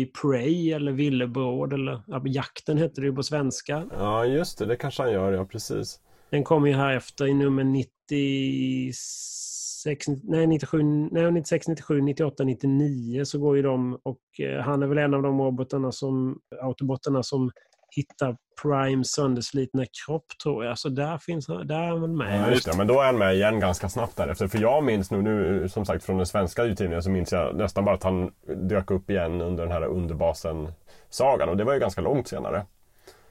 i 0.00 0.06
Prey 0.06 0.72
eller 0.72 0.92
Villebråd 0.92 1.72
eller 1.72 2.02
ja, 2.06 2.22
Jakten 2.24 2.78
hette 2.78 3.00
det 3.00 3.06
ju 3.06 3.14
på 3.14 3.22
svenska. 3.22 3.86
Ja, 3.92 4.24
just 4.24 4.58
det. 4.58 4.66
Det 4.66 4.76
kanske 4.76 5.02
han 5.02 5.12
gör, 5.12 5.32
ja 5.32 5.44
precis. 5.44 6.00
Den 6.30 6.44
kommer 6.44 6.68
ju 6.68 6.74
här 6.74 6.96
efter 6.96 7.26
i 7.26 7.34
nummer 7.34 7.64
96, 7.64 10.06
nej 10.22 10.46
97, 10.46 10.82
nej 11.10 11.32
96, 11.32 11.68
97, 11.68 12.00
98, 12.00 12.44
99 12.44 13.24
så 13.24 13.38
går 13.38 13.56
ju 13.56 13.62
de 13.62 13.98
och 14.02 14.40
eh, 14.40 14.60
han 14.60 14.82
är 14.82 14.86
väl 14.86 14.98
en 14.98 15.14
av 15.14 15.22
de 15.22 15.40
robotarna 15.40 15.92
som, 15.92 16.38
autobottarna 16.62 17.22
som 17.22 17.50
hittar 17.96 18.36
Prime 18.62 19.04
sönderslitna 19.04 19.84
kropp 20.06 20.24
tror 20.42 20.64
jag. 20.64 20.78
Så 20.78 20.88
där 20.88 21.18
finns 21.18 21.46
där 21.46 21.74
är 21.74 21.98
han 21.98 22.16
med. 22.16 22.40
Ja, 22.40 22.50
just 22.50 22.70
det. 22.70 22.76
Men 22.76 22.86
då 22.86 23.00
är 23.00 23.06
han 23.06 23.18
med 23.18 23.34
igen 23.34 23.60
ganska 23.60 23.88
snabbt 23.88 24.16
därefter. 24.16 24.48
För 24.48 24.58
jag 24.58 24.84
minns 24.84 25.10
nu, 25.10 25.22
nu 25.22 25.68
som 25.68 25.84
sagt 25.84 26.04
från 26.04 26.16
den 26.16 26.26
svenska 26.26 26.62
utgivningen 26.62 27.02
så 27.02 27.10
minns 27.10 27.32
jag 27.32 27.56
nästan 27.56 27.84
bara 27.84 27.94
att 27.94 28.02
han 28.02 28.30
dök 28.68 28.90
upp 28.90 29.10
igen 29.10 29.40
under 29.40 29.62
den 29.62 29.72
här 29.72 29.84
Underbasen-sagan. 29.84 31.48
Och 31.48 31.56
det 31.56 31.64
var 31.64 31.72
ju 31.74 31.80
ganska 31.80 32.00
långt 32.00 32.28
senare. 32.28 32.66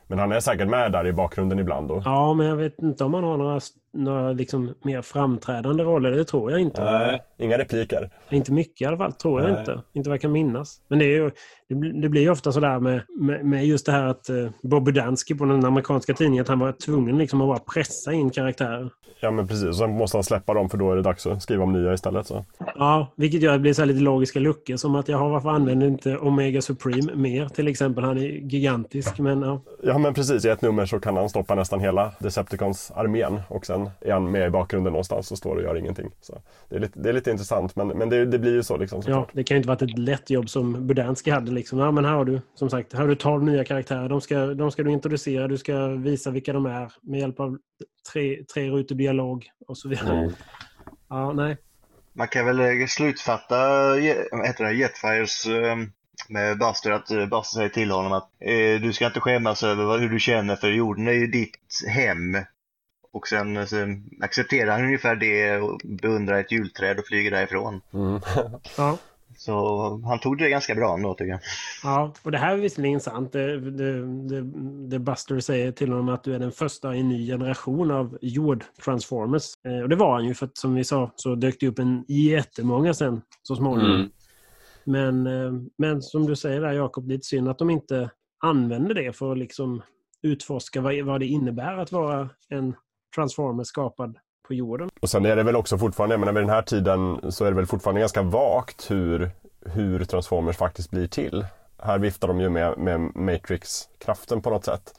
Men 0.07 0.19
han 0.19 0.31
är 0.31 0.39
säkert 0.39 0.67
med 0.67 0.91
där 0.91 1.07
i 1.07 1.13
bakgrunden 1.13 1.59
ibland 1.59 1.87
då. 1.87 2.01
Ja, 2.05 2.33
men 2.33 2.47
jag 2.47 2.55
vet 2.55 2.81
inte 2.81 3.03
om 3.03 3.13
han 3.13 3.23
har 3.23 3.37
några, 3.37 3.59
några 3.93 4.31
liksom 4.31 4.73
mer 4.83 5.01
framträdande 5.01 5.83
roller. 5.83 6.11
Det 6.11 6.25
tror 6.25 6.51
jag 6.51 6.59
inte. 6.59 6.83
Nej, 6.83 7.21
inga 7.37 7.57
repliker. 7.57 8.09
Inte 8.29 8.51
mycket 8.51 8.81
i 8.81 8.85
alla 8.85 8.97
fall, 8.97 9.13
tror 9.13 9.41
jag 9.41 9.51
Nej. 9.51 9.59
inte. 9.59 9.81
Inte 9.93 10.09
vad 10.09 10.15
jag 10.15 10.21
kan 10.21 10.31
minnas. 10.31 10.81
Men 10.87 10.99
det, 10.99 11.05
är 11.05 11.09
ju, 11.09 11.31
det, 12.01 12.09
blir- 12.09 12.21
ju 12.21 12.29
ofta 12.29 12.51
sådär 12.51 12.79
med, 12.79 13.01
med, 13.19 13.45
med 13.45 13.65
just 13.65 13.85
det 13.85 13.91
här 13.91 14.05
att 14.05 14.29
uh, 14.29 14.49
Bob 14.63 14.85
Budansky 14.85 15.35
på 15.35 15.45
den 15.45 15.65
amerikanska 15.65 16.13
tidningen, 16.13 16.41
att 16.41 16.47
han 16.47 16.59
var 16.59 16.71
tvungen 16.71 17.17
liksom 17.17 17.41
att 17.41 17.47
bara 17.47 17.73
pressa 17.73 18.13
in 18.13 18.29
karaktärer. 18.29 18.89
Ja 19.23 19.31
men 19.31 19.47
precis, 19.47 19.77
sen 19.77 19.91
måste 19.91 20.17
han 20.17 20.23
släppa 20.23 20.53
dem 20.53 20.69
för 20.69 20.77
då 20.77 20.91
är 20.91 20.95
det 20.95 21.01
dags 21.01 21.27
att 21.27 21.43
skriva 21.43 21.63
om 21.63 21.73
nya 21.73 21.93
istället. 21.93 22.27
Så. 22.27 22.45
Ja, 22.75 23.13
vilket 23.15 23.41
gör 23.41 23.51
att 23.51 23.57
det 23.57 23.61
blir 23.61 23.73
så 23.73 23.85
lite 23.85 23.99
logiska 23.99 24.39
luckor. 24.39 24.75
Som 24.75 24.95
att 24.95 25.07
jag 25.07 25.17
har 25.17 25.29
varför 25.29 25.49
använder 25.49 25.87
inte 25.87 26.17
Omega 26.17 26.61
Supreme 26.61 27.15
mer 27.15 27.47
till 27.47 27.67
exempel. 27.67 28.03
Han 28.03 28.17
är 28.17 28.21
gigantisk, 28.27 29.19
men 29.19 29.41
ja. 29.41 29.61
Ja 29.83 29.97
men 29.97 30.13
precis, 30.13 30.45
i 30.45 30.49
ett 30.49 30.61
nummer 30.61 30.85
så 30.85 30.99
kan 30.99 31.17
han 31.17 31.29
stoppa 31.29 31.55
nästan 31.55 31.79
hela 31.79 32.11
Decepticons-armén 32.19 33.39
och 33.47 33.65
sen 33.65 33.80
är 34.01 34.11
han 34.11 34.31
med 34.31 34.47
i 34.47 34.49
bakgrunden 34.49 34.93
någonstans 34.93 35.31
och 35.31 35.37
står 35.37 35.55
och 35.55 35.61
gör 35.61 35.77
ingenting. 35.77 36.11
Så 36.21 36.41
det, 36.69 36.75
är 36.75 36.79
lite, 36.79 36.99
det 36.99 37.09
är 37.09 37.13
lite 37.13 37.31
intressant 37.31 37.75
men, 37.75 37.87
men 37.87 38.09
det, 38.09 38.25
det 38.25 38.39
blir 38.39 38.53
ju 38.53 38.63
så 38.63 38.77
liksom. 38.77 39.01
Ja, 39.07 39.27
det 39.33 39.43
kan 39.43 39.55
ju 39.55 39.57
inte 39.57 39.69
varit 39.69 39.81
ett 39.81 39.97
lätt 39.97 40.29
jobb 40.29 40.49
som 40.49 40.87
Budansky 40.87 41.31
hade. 41.31 41.51
Liksom. 41.51 41.79
Ja, 41.79 41.91
men 41.91 42.05
här 42.05 42.13
har 42.13 42.25
du, 42.25 42.41
som 42.55 42.69
sagt, 42.69 42.93
här 42.93 43.01
har 43.01 43.07
du 43.07 43.15
12 43.15 43.43
nya 43.43 43.63
karaktärer. 43.63 44.09
De 44.09 44.21
ska, 44.21 44.45
de 44.45 44.71
ska 44.71 44.83
du 44.83 44.91
introducera, 44.91 45.47
du 45.47 45.57
ska 45.57 45.87
visa 45.87 46.31
vilka 46.31 46.53
de 46.53 46.65
är 46.65 46.91
med 47.01 47.19
hjälp 47.19 47.39
av 47.39 47.57
tre, 48.13 48.43
tre 48.53 48.69
rutor 48.69 48.95
dialog 48.95 49.49
och 49.67 49.77
så 49.77 49.89
vidare. 49.89 50.17
Mm. 50.17 50.31
Ja, 51.09 51.33
nej. 51.33 51.57
Man 52.13 52.27
kan 52.27 52.45
väl 52.45 52.59
eh, 52.59 52.87
slutfatta 52.87 53.87
vad 54.31 54.47
heter 54.47 54.63
det, 54.63 54.73
Jetfires 54.73 55.45
eh, 55.45 55.75
med 56.29 56.57
Buster 56.57 56.91
att 56.91 57.11
eh, 57.11 57.25
Buster 57.25 57.55
säger 57.55 57.69
till 57.69 57.91
honom 57.91 58.11
att 58.11 58.29
eh, 58.39 58.81
du 58.81 58.93
ska 58.93 59.05
inte 59.05 59.19
skämmas 59.19 59.63
över 59.63 59.83
vad, 59.83 59.99
hur 59.99 60.09
du 60.09 60.19
känner 60.19 60.55
för 60.55 60.67
jorden 60.67 61.07
är 61.07 61.11
ju 61.11 61.27
ditt 61.27 61.57
hem. 61.87 62.37
Och 63.13 63.27
sen, 63.27 63.57
eh, 63.57 63.65
sen 63.65 64.09
accepterar 64.21 64.71
han 64.71 64.85
ungefär 64.85 65.15
det 65.15 65.57
och 65.57 65.81
beundrar 65.83 66.39
ett 66.39 66.51
julträd 66.51 66.99
och 66.99 67.07
flyger 67.07 67.31
därifrån. 67.31 67.81
Mm. 67.93 68.19
Ja. 68.77 68.97
Så 69.37 70.01
han 70.05 70.19
tog 70.19 70.37
det 70.37 70.49
ganska 70.49 70.75
bra 70.75 70.93
ändå 70.93 71.13
tycker 71.13 71.31
jag. 71.31 71.39
Ja, 71.83 72.13
och 72.23 72.31
det 72.31 72.37
här 72.37 72.53
är 72.53 72.57
visserligen 72.57 72.99
sant. 72.99 73.31
Det, 73.31 73.71
det, 73.71 74.05
det, 74.27 74.41
det 74.89 74.99
Buster 74.99 75.39
säger 75.39 75.71
till 75.71 75.91
honom 75.91 76.09
att 76.09 76.23
du 76.23 76.35
är 76.35 76.39
den 76.39 76.51
första 76.51 76.95
i 76.95 76.99
en 76.99 77.09
ny 77.09 77.27
generation 77.27 77.91
av 77.91 78.17
jord-transformers. 78.21 79.53
Eh, 79.67 79.81
och 79.81 79.89
det 79.89 79.95
var 79.95 80.13
han 80.13 80.25
ju 80.25 80.33
för 80.33 80.45
att 80.45 80.57
som 80.57 80.75
vi 80.75 80.83
sa 80.83 81.11
så 81.15 81.35
dök 81.35 81.59
det 81.59 81.67
upp 81.67 81.79
en 81.79 82.05
jättemånga 82.07 82.93
sen 82.93 83.21
så 83.43 83.55
småningom. 83.55 83.95
Mm. 83.95 84.11
Men, 84.83 85.27
eh, 85.27 85.51
men 85.77 86.01
som 86.01 86.25
du 86.25 86.35
säger 86.35 86.61
där 86.61 86.71
Jakob, 86.71 87.07
lite 87.07 87.25
synd 87.25 87.49
att 87.49 87.57
de 87.57 87.69
inte 87.69 88.09
använder 88.39 88.93
det 88.93 89.13
för 89.13 89.31
att 89.31 89.37
liksom 89.37 89.81
utforska 90.21 90.81
vad, 90.81 91.01
vad 91.01 91.19
det 91.19 91.27
innebär 91.27 91.77
att 91.77 91.91
vara 91.91 92.29
en 92.49 92.75
transformer 93.15 93.63
skapad 93.63 94.17
på 94.47 94.53
jorden. 94.53 94.89
Och 95.01 95.09
sen 95.09 95.25
är 95.25 95.35
det 95.35 95.43
väl 95.43 95.55
också 95.55 95.77
fortfarande, 95.77 96.17
men 96.17 96.35
vid 96.35 96.43
den 96.43 96.49
här 96.49 96.61
tiden 96.61 97.31
så 97.31 97.45
är 97.45 97.49
det 97.49 97.55
väl 97.55 97.65
fortfarande 97.65 98.01
ganska 98.01 98.21
vagt 98.21 98.91
hur, 98.91 99.31
hur 99.65 100.05
Transformers 100.05 100.57
faktiskt 100.57 100.91
blir 100.91 101.07
till. 101.07 101.45
Här 101.83 101.99
viftar 101.99 102.27
de 102.27 102.39
ju 102.39 102.49
med, 102.49 102.77
med 102.77 102.99
Matrix-kraften 103.15 104.41
på 104.41 104.49
något 104.49 104.65
sätt. 104.65 104.93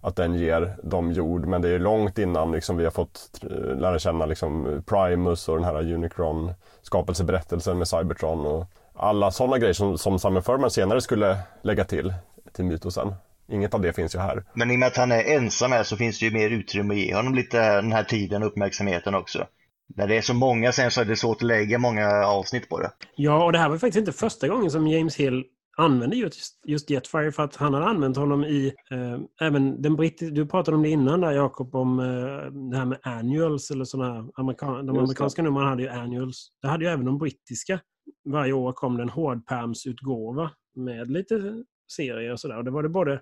Att 0.00 0.16
den 0.16 0.34
ger 0.34 0.76
dem 0.82 1.12
jord, 1.12 1.46
men 1.46 1.62
det 1.62 1.68
är 1.68 1.78
långt 1.78 2.18
innan 2.18 2.52
liksom, 2.52 2.76
vi 2.76 2.84
har 2.84 2.90
fått 2.90 3.30
eh, 3.42 3.76
lära 3.76 3.98
känna 3.98 4.26
liksom, 4.26 4.82
Primus 4.86 5.48
och 5.48 5.56
den 5.56 5.64
här 5.64 5.92
Unicron 5.92 6.52
skapelseberättelsen 6.82 7.78
med 7.78 7.88
Cybertron 7.88 8.46
och 8.46 8.64
alla 8.94 9.30
sådana 9.30 9.58
grejer 9.58 9.72
som, 9.72 9.98
som 9.98 10.18
Simon 10.18 10.42
Furman 10.42 10.70
senare 10.70 11.00
skulle 11.00 11.38
lägga 11.62 11.84
till 11.84 12.14
till 12.52 12.64
mytosen. 12.64 13.14
Inget 13.48 13.74
av 13.74 13.80
det 13.80 13.92
finns 13.92 14.14
ju 14.14 14.18
här. 14.18 14.44
Men 14.54 14.70
i 14.70 14.74
och 14.74 14.78
med 14.78 14.86
att 14.86 14.96
han 14.96 15.12
är 15.12 15.24
ensam 15.24 15.72
här 15.72 15.82
så 15.82 15.96
finns 15.96 16.18
det 16.18 16.24
ju 16.24 16.32
mer 16.32 16.50
utrymme 16.50 16.94
att 16.94 17.00
ge 17.00 17.14
honom 17.14 17.34
lite 17.34 17.76
den 17.76 17.92
här 17.92 18.04
tiden 18.04 18.42
och 18.42 18.48
uppmärksamheten 18.48 19.14
också. 19.14 19.46
När 19.94 20.06
det 20.06 20.16
är 20.16 20.22
så 20.22 20.34
många 20.34 20.72
sen 20.72 20.90
så 20.90 21.00
är 21.00 21.04
det 21.04 21.16
svårt 21.16 21.36
att 21.36 21.42
lägga 21.42 21.78
många 21.78 22.08
avsnitt 22.26 22.68
på 22.68 22.80
det. 22.80 22.90
Ja, 23.16 23.44
och 23.44 23.52
det 23.52 23.58
här 23.58 23.68
var 23.68 23.78
faktiskt 23.78 23.98
inte 23.98 24.12
första 24.12 24.48
gången 24.48 24.70
som 24.70 24.86
James 24.86 25.16
Hill 25.16 25.44
använde 25.76 26.16
just, 26.16 26.60
just 26.66 26.90
Jetfire 26.90 27.32
för 27.32 27.42
att 27.42 27.56
han 27.56 27.74
hade 27.74 27.86
använt 27.86 28.16
honom 28.16 28.44
i 28.44 28.72
eh, 28.90 29.46
även 29.46 29.82
den 29.82 29.96
brittiska, 29.96 30.34
du 30.34 30.46
pratade 30.46 30.76
om 30.76 30.82
det 30.82 30.88
innan 30.88 31.20
där 31.20 31.32
Jakob 31.32 31.74
om 31.74 31.98
eh, 31.98 32.52
det 32.70 32.76
här 32.76 32.84
med 32.84 32.98
annuals 33.02 33.70
eller 33.70 33.84
sådana 33.84 34.28
amerikan, 34.34 34.86
de 34.86 34.98
amerikanska 34.98 35.42
numren 35.42 35.68
hade 35.68 35.82
ju 35.82 35.88
annuals. 35.88 36.48
Det 36.62 36.68
hade 36.68 36.84
ju 36.84 36.90
även 36.90 37.04
de 37.04 37.18
brittiska. 37.18 37.80
Varje 38.24 38.52
år 38.52 38.72
kom 38.72 38.96
det 38.96 39.02
en 39.02 39.08
hårdpärmsutgåva 39.08 40.50
med 40.74 41.10
lite 41.10 41.64
serier 41.92 42.32
och 42.32 42.40
sådär. 42.40 42.58
Och 42.58 42.64
det 42.64 42.70
var 42.70 42.82
det 42.82 42.88
både 42.88 43.20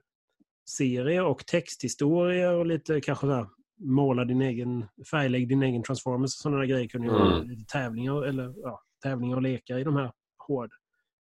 serier 0.69 1.25
och 1.25 1.47
texthistorier 1.47 2.55
och 2.55 2.67
lite 2.67 3.01
kanske 3.01 3.27
där 3.27 3.47
måla 3.79 4.25
din 4.25 4.43
egen, 4.43 4.85
färglägg 5.11 5.49
din 5.49 5.63
egen 5.63 5.83
Transformers 5.83 6.35
och 6.35 6.41
sådana 6.43 6.67
grejer 6.67 6.89
kunde 6.89 7.09
Mm. 7.09 7.49
lite 7.49 7.65
tävlingar 7.65 8.25
eller 8.25 8.55
ja, 8.57 8.83
tävlingar 9.03 9.37
och 9.37 9.43
lekar 9.43 9.79
i 9.79 9.85
de 9.85 9.97
här 9.97 10.13
hård 10.49 10.71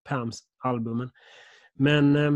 Pams-albumen. 0.09 1.11
Men 1.75 2.17
eh, 2.17 2.33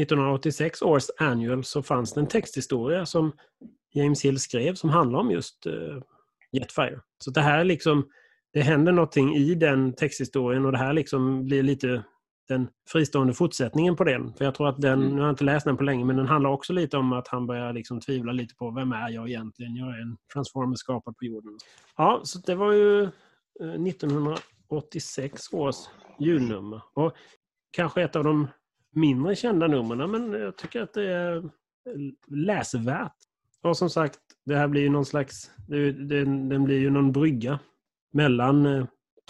1986 0.00 0.82
års 0.82 1.04
annual 1.18 1.64
så 1.64 1.82
fanns 1.82 2.12
det 2.12 2.20
en 2.20 2.26
texthistoria 2.26 3.06
som 3.06 3.32
James 3.94 4.24
Hill 4.24 4.40
skrev 4.40 4.74
som 4.74 4.90
handlar 4.90 5.18
om 5.18 5.30
just 5.30 5.66
eh, 5.66 6.02
Jetfire. 6.52 7.00
Så 7.18 7.30
det 7.30 7.40
här 7.40 7.64
liksom, 7.64 8.08
det 8.52 8.60
händer 8.60 8.92
någonting 8.92 9.34
i 9.34 9.54
den 9.54 9.92
texthistorien 9.92 10.64
och 10.64 10.72
det 10.72 10.78
här 10.78 10.92
liksom 10.92 11.44
blir 11.44 11.62
lite 11.62 12.04
den 12.48 12.68
fristående 12.88 13.34
fortsättningen 13.34 13.96
på 13.96 14.04
den. 14.04 14.32
För 14.34 14.44
jag 14.44 14.54
tror 14.54 14.68
att 14.68 14.80
den, 14.80 14.98
Mm. 15.02 15.14
nu 15.14 15.20
har 15.20 15.26
jag 15.28 15.32
inte 15.32 15.44
läst 15.44 15.66
den 15.66 15.76
på 15.76 15.82
länge, 15.84 16.04
men 16.04 16.16
den 16.16 16.26
handlar 16.26 16.50
också 16.50 16.72
lite 16.72 16.96
om 16.96 17.12
att 17.12 17.28
han 17.28 17.46
börjar 17.46 17.72
liksom 17.72 18.00
tvivla 18.00 18.32
lite 18.32 18.54
på 18.54 18.70
vem 18.70 18.92
är 18.92 19.10
jag 19.10 19.28
egentligen? 19.28 19.76
Jag 19.76 19.88
är 19.88 20.02
en 20.02 20.16
transformer 20.32 20.74
skapad 20.76 21.16
på 21.16 21.24
jorden. 21.24 21.58
Ja, 21.96 22.20
så 22.24 22.38
det 22.38 22.54
var 22.54 22.72
ju 22.72 23.02
eh, 23.60 23.74
1986 23.86 25.52
års 25.52 25.76
julnummer. 26.18 26.80
Och 26.94 27.12
kanske 27.70 28.02
ett 28.02 28.16
av 28.16 28.24
de 28.24 28.48
mindre 28.94 29.36
kända 29.36 29.66
numren, 29.66 30.10
men 30.10 30.32
jag 30.32 30.56
tycker 30.56 30.82
att 30.82 30.92
det 30.94 31.12
är 31.12 31.50
läsvärt. 32.26 33.12
Och 33.62 33.76
som 33.76 33.90
sagt, 33.90 34.18
det 34.44 34.56
här 34.56 34.68
blir 34.68 34.82
ju 34.82 34.88
någon 34.90 35.04
slags... 35.06 35.50
Det, 35.68 35.92
det, 35.92 36.24
den 36.24 36.64
blir 36.64 36.78
ju 36.78 36.90
någon 36.90 37.12
brygga 37.12 37.58
mellan 38.12 38.66
eh, 38.66 38.86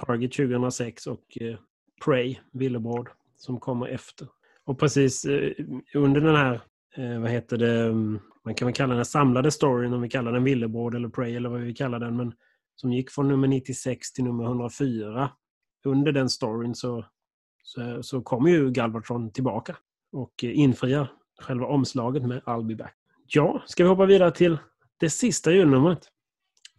Target 0.06 0.32
2006 0.32 1.06
och 1.06 1.38
eh, 1.40 1.56
Prey, 2.04 2.38
Villebråd, 2.52 3.08
som 3.36 3.60
kommer 3.60 3.86
efter. 3.86 4.28
Och 4.64 4.78
precis 4.78 5.24
eh, 5.24 5.52
under 5.94 6.20
den 6.20 6.36
här, 6.36 6.60
eh, 6.96 7.20
vad 7.20 7.30
heter 7.30 7.56
det, 7.56 7.84
mm, 7.84 8.20
man 8.44 8.54
kan 8.54 8.66
väl 8.66 8.74
kalla 8.74 8.94
den 8.94 9.04
samlade 9.04 9.50
storyn, 9.50 9.92
om 9.92 10.02
vi 10.02 10.08
kallar 10.08 10.32
den 10.32 10.44
Villebråd 10.44 10.94
eller 10.94 11.08
Prey 11.08 11.36
eller 11.36 11.48
vad 11.48 11.60
vi 11.60 11.74
kallar 11.74 11.98
den, 11.98 12.16
men 12.16 12.32
som 12.76 12.92
gick 12.92 13.10
från 13.10 13.28
nummer 13.28 13.48
96 13.48 14.12
till 14.12 14.24
nummer 14.24 14.44
104. 14.44 15.30
Under 15.84 16.12
den 16.12 16.30
storyn 16.30 16.74
så, 16.74 17.04
så, 17.62 18.02
så 18.02 18.22
kommer 18.22 18.50
ju 18.50 18.70
Galvatron 18.70 19.32
tillbaka 19.32 19.76
och 20.12 20.44
eh, 20.44 20.58
infriar 20.58 21.12
själva 21.40 21.66
omslaget 21.66 22.22
med 22.22 22.42
I'll 22.42 22.66
be 22.66 22.74
back. 22.74 22.94
Ja, 23.26 23.62
ska 23.66 23.82
vi 23.82 23.88
hoppa 23.88 24.06
vidare 24.06 24.30
till 24.30 24.58
det 24.96 25.10
sista 25.10 25.52
julnumret 25.52 26.08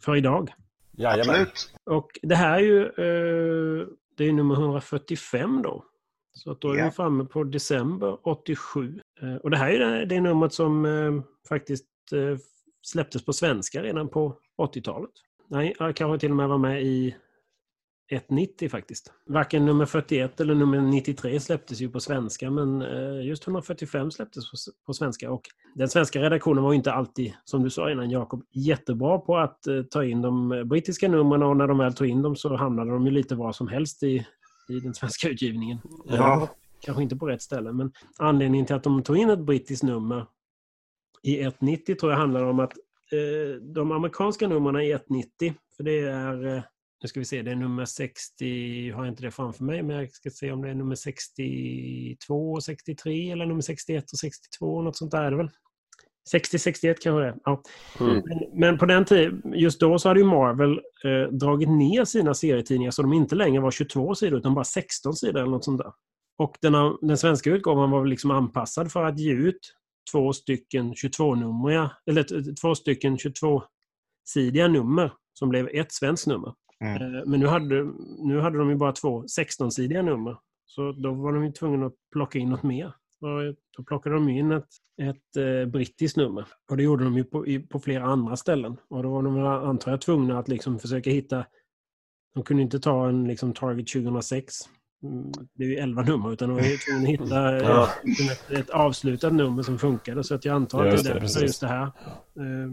för 0.01 0.15
idag. 0.15 0.53
Jajamän. 0.91 1.41
Absolut. 1.41 1.71
Och 1.83 2.19
det 2.21 2.35
här 2.35 2.57
är 2.57 2.63
ju 2.63 2.83
eh, 2.83 3.87
det 4.17 4.25
är 4.25 4.33
nummer 4.33 4.55
145 4.55 5.61
då. 5.61 5.83
Så 6.33 6.51
att 6.51 6.61
då 6.61 6.71
är 6.71 6.77
Ja. 6.77 6.85
vi 6.85 6.91
framme 6.91 7.25
på 7.25 7.43
december 7.43 8.17
87. 8.23 8.99
Eh, 9.21 9.35
och 9.35 9.51
det 9.51 9.57
här 9.57 9.69
är 9.71 9.79
det, 9.79 10.05
det 10.05 10.21
numret 10.21 10.53
som 10.53 10.85
eh, 10.85 11.21
faktiskt 11.49 11.85
eh, 12.13 12.37
släpptes 12.81 13.25
på 13.25 13.33
svenska 13.33 13.83
redan 13.83 14.07
på 14.09 14.37
80-talet. 14.61 15.09
Nej, 15.47 15.75
jag 15.79 15.95
kanske 15.95 16.19
till 16.19 16.29
och 16.31 16.37
med 16.37 16.49
var 16.49 16.57
med 16.57 16.83
i 16.83 17.15
190 18.09 18.69
faktiskt. 18.69 19.11
Varken 19.25 19.65
nummer 19.65 19.85
41 19.85 20.39
eller 20.39 20.55
nummer 20.55 20.81
93 20.81 21.39
släpptes 21.39 21.81
ju 21.81 21.89
på 21.89 21.99
svenska 21.99 22.51
men 22.51 22.81
eh, 22.81 23.25
just 23.25 23.43
145 23.43 24.11
släpptes 24.11 24.43
på 24.85 24.93
svenska. 24.93 25.31
Och 25.31 25.41
den 25.75 25.89
svenska 25.89 26.21
redaktionen 26.21 26.63
var 26.63 26.73
inte 26.73 26.91
alltid, 26.91 27.33
som 27.45 27.63
du 27.63 27.69
sa 27.69 27.91
innan 27.91 28.09
Jakob, 28.09 28.43
jättebra 28.51 29.19
på 29.19 29.37
att 29.37 29.67
eh, 29.67 29.81
ta 29.83 30.03
in 30.03 30.21
de 30.21 30.63
brittiska 30.65 31.07
numren 31.07 31.43
och 31.43 31.57
när 31.57 31.67
de 31.67 31.77
väl 31.77 31.93
tog 31.93 32.07
in 32.07 32.21
dem 32.21 32.35
så 32.35 32.55
hamnade 32.55 32.91
de 32.91 33.05
ju 33.05 33.11
lite 33.11 33.35
var 33.35 33.51
som 33.51 33.67
helst 33.67 34.03
i, 34.03 34.25
i 34.69 34.79
den 34.79 34.93
svenska 34.93 35.29
utgivningen. 35.29 35.77
Ja. 36.05 36.49
Kanske 36.79 37.03
inte 37.03 37.15
på 37.15 37.27
rätt 37.27 37.41
ställe 37.41 37.73
men 37.73 37.91
anledningen 38.17 38.65
till 38.65 38.75
att 38.75 38.83
de 38.83 39.03
tog 39.03 39.17
in 39.17 39.29
ett 39.29 39.39
brittiskt 39.39 39.83
nummer 39.83 40.25
i 41.23 41.41
190 41.41 41.95
tror 41.95 42.11
jag 42.11 42.19
handlar 42.19 42.43
om 42.43 42.59
att 42.59 42.73
eh, 43.11 43.61
de 43.61 43.91
amerikanska 43.91 44.47
numren 44.47 44.81
i 44.81 44.91
190, 44.91 45.53
för 45.77 45.83
det 45.83 45.99
är 45.99 46.63
nu 47.01 47.07
ska 47.07 47.19
vi 47.19 47.25
se, 47.25 47.41
det 47.41 47.51
är 47.51 47.55
nummer 47.55 47.85
60, 47.85 48.91
har 48.91 49.05
jag 49.05 49.11
inte 49.11 49.23
det 49.23 49.31
framför 49.31 49.63
mig, 49.63 49.83
men 49.83 49.95
jag 49.95 50.11
ska 50.11 50.29
se 50.29 50.51
om 50.51 50.61
det 50.61 50.69
är 50.69 50.73
nummer 50.73 50.95
62 50.95 52.61
63 52.61 53.31
eller 53.31 53.45
nummer 53.45 53.61
61 53.61 54.11
och 54.11 54.19
62, 54.19 54.81
något 54.81 54.97
sånt 54.97 55.11
där 55.11 55.23
är 55.23 55.31
det 55.31 55.37
väl. 55.37 55.49
60-61 56.33 56.95
kanske 57.01 57.21
det. 57.21 57.37
Ja. 57.43 57.63
Mm. 57.99 58.23
Men, 58.25 58.59
men, 58.59 58.77
på 58.77 58.85
den 58.85 59.05
tiden, 59.05 59.41
just 59.55 59.79
då 59.79 59.99
så 59.99 60.07
hade 60.07 60.19
ju 60.19 60.25
Marvel 60.25 60.71
eh, 61.05 61.31
dragit 61.31 61.69
ner 61.69 62.05
sina 62.05 62.33
serietidningar 62.33 62.91
så 62.91 63.01
de 63.01 63.13
inte 63.13 63.35
längre 63.35 63.61
var 63.61 63.71
22 63.71 64.15
sidor 64.15 64.39
utan 64.39 64.53
bara 64.53 64.65
16 64.65 65.13
sidor 65.13 65.39
eller 65.39 65.51
något 65.51 65.65
sånt 65.65 65.81
där. 65.81 65.91
Och 66.37 66.57
den, 66.61 66.97
den 67.01 67.17
svenska 67.17 67.49
utgåvan 67.49 67.91
var 67.91 68.05
liksom 68.05 68.31
anpassad 68.31 68.91
för 68.91 69.03
att 69.03 69.19
ge 69.19 69.31
ut 69.31 69.73
två 70.11 70.33
stycken 70.33 70.93
22-numriga, 70.93 71.91
eller 72.05 72.55
två 72.61 72.75
stycken 72.75 73.17
22-sidiga 73.17 74.67
nummer 74.67 75.11
som 75.33 75.49
blev 75.49 75.67
ett 75.67 75.91
svenskt 75.91 76.27
nummer. 76.27 76.53
Mm. 76.85 77.15
Eh, 77.15 77.25
men 77.25 77.39
nu 77.39 77.47
hade, 77.47 77.91
nu 78.17 78.39
hade 78.39 78.57
de 78.57 78.69
ju 78.69 78.75
bara 78.75 78.91
två 78.91 79.23
16-sidiga 79.23 80.01
nummer. 80.01 80.37
Så 80.65 80.91
då 80.91 81.13
var 81.13 81.33
de 81.33 81.45
ju 81.45 81.51
tvungna 81.51 81.85
att 81.85 81.95
plocka 82.11 82.39
in 82.39 82.49
något 82.49 82.63
mer. 82.63 82.93
Och 83.21 83.55
då 83.77 83.83
plockade 83.83 84.15
de 84.15 84.29
in 84.29 84.51
ett, 84.51 84.67
ett 85.01 85.37
eh, 85.37 85.71
brittiskt 85.71 86.17
nummer. 86.17 86.45
Och 86.69 86.77
det 86.77 86.83
gjorde 86.83 87.03
de 87.03 87.17
ju 87.17 87.23
på, 87.23 87.47
i, 87.47 87.59
på 87.59 87.79
flera 87.79 88.03
andra 88.03 88.35
ställen. 88.35 88.77
Och 88.87 89.03
då 89.03 89.09
var 89.09 89.23
de 89.23 89.37
antar 89.45 89.91
jag 89.91 90.01
tvungna 90.01 90.39
att 90.39 90.47
liksom 90.47 90.79
försöka 90.79 91.09
hitta... 91.09 91.45
De 92.33 92.43
kunde 92.43 92.63
inte 92.63 92.79
ta 92.79 93.09
en 93.09 93.27
liksom, 93.27 93.53
Target 93.53 93.87
2006. 93.87 94.55
Mm, 95.03 95.31
det 95.53 95.63
är 95.63 95.67
ju 95.67 95.75
11 95.75 96.01
nummer, 96.01 96.33
utan 96.33 96.49
de 96.49 96.55
var 96.55 96.85
tvungna 96.85 97.03
att 97.03 97.13
hitta 97.13 97.57
ja. 97.57 97.89
ett, 98.31 98.51
ett, 98.51 98.69
avslutat 98.69 99.33
nummer 99.33 99.63
som 99.63 99.79
funkade. 99.79 100.23
Så 100.23 100.35
att 100.35 100.45
jag 100.45 100.55
antar 100.55 100.85
att 100.85 101.03
det 101.03 101.09
är 101.09 101.13
därför 101.13 101.41
just 101.41 101.61
det 101.61 101.67
här 101.67 101.83
eh, 101.83 102.71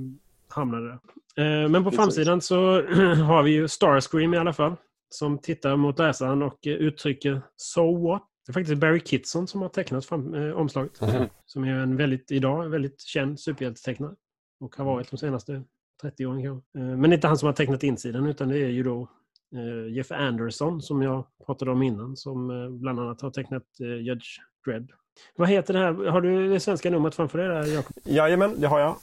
hamnade 0.48 0.88
där. 0.88 0.98
Eh, 1.38 1.68
men 1.68 1.72
på 1.72 1.90
Precis. 1.90 1.96
framsidan 1.96 2.40
så 2.40 2.56
har 3.14 3.42
vi 3.42 3.50
ju 3.50 3.68
Starscream 3.68 4.34
i 4.34 4.38
alla 4.38 4.52
fall. 4.52 4.76
Som 5.08 5.38
tittar 5.38 5.76
mot 5.76 5.98
läsaren 5.98 6.42
och 6.42 6.66
eh, 6.66 6.72
uttrycker 6.72 7.42
So 7.56 8.08
what? 8.08 8.22
Det 8.46 8.50
är 8.50 8.54
faktiskt 8.54 8.80
Barry 8.80 9.00
Kitson 9.00 9.46
som 9.46 9.62
har 9.62 9.68
tecknat 9.68 10.04
fram, 10.04 10.34
eh, 10.34 10.52
omslaget. 10.52 11.02
Mm. 11.02 11.28
Som 11.46 11.64
är 11.64 11.74
en 11.74 11.96
väldigt, 11.96 12.30
idag, 12.30 12.68
väldigt 12.68 13.00
känd 13.00 13.40
superhjältetecknare. 13.40 14.14
Och 14.60 14.76
har 14.76 14.84
varit 14.84 15.10
de 15.10 15.16
senaste 15.16 15.62
30 16.02 16.26
åren 16.26 16.42
kanske. 16.42 16.80
Eh, 16.80 16.96
men 16.96 17.12
inte 17.12 17.26
han 17.26 17.38
som 17.38 17.46
har 17.46 17.52
tecknat 17.52 17.82
insidan 17.82 18.26
utan 18.26 18.48
det 18.48 18.58
är 18.58 18.68
ju 18.68 18.82
då 18.82 19.08
eh, 19.54 19.94
Jeff 19.96 20.12
Anderson 20.12 20.82
som 20.82 21.02
jag 21.02 21.24
pratade 21.46 21.70
om 21.70 21.82
innan. 21.82 22.16
Som 22.16 22.50
eh, 22.50 22.70
bland 22.70 23.00
annat 23.00 23.20
har 23.20 23.30
tecknat 23.30 23.64
Judge 23.78 24.26
Dredd. 24.66 24.90
Vad 25.36 25.48
heter 25.48 25.74
det 25.74 25.80
här? 25.80 26.10
Har 26.10 26.20
du 26.20 26.48
det 26.48 26.60
svenska 26.60 26.90
numret 26.90 27.14
framför 27.14 27.38
dig 27.38 27.48
där 27.48 27.74
Jakob? 27.74 27.96
Jajamän, 28.04 28.60
det 28.60 28.66
har 28.66 28.80
jag. 28.80 28.96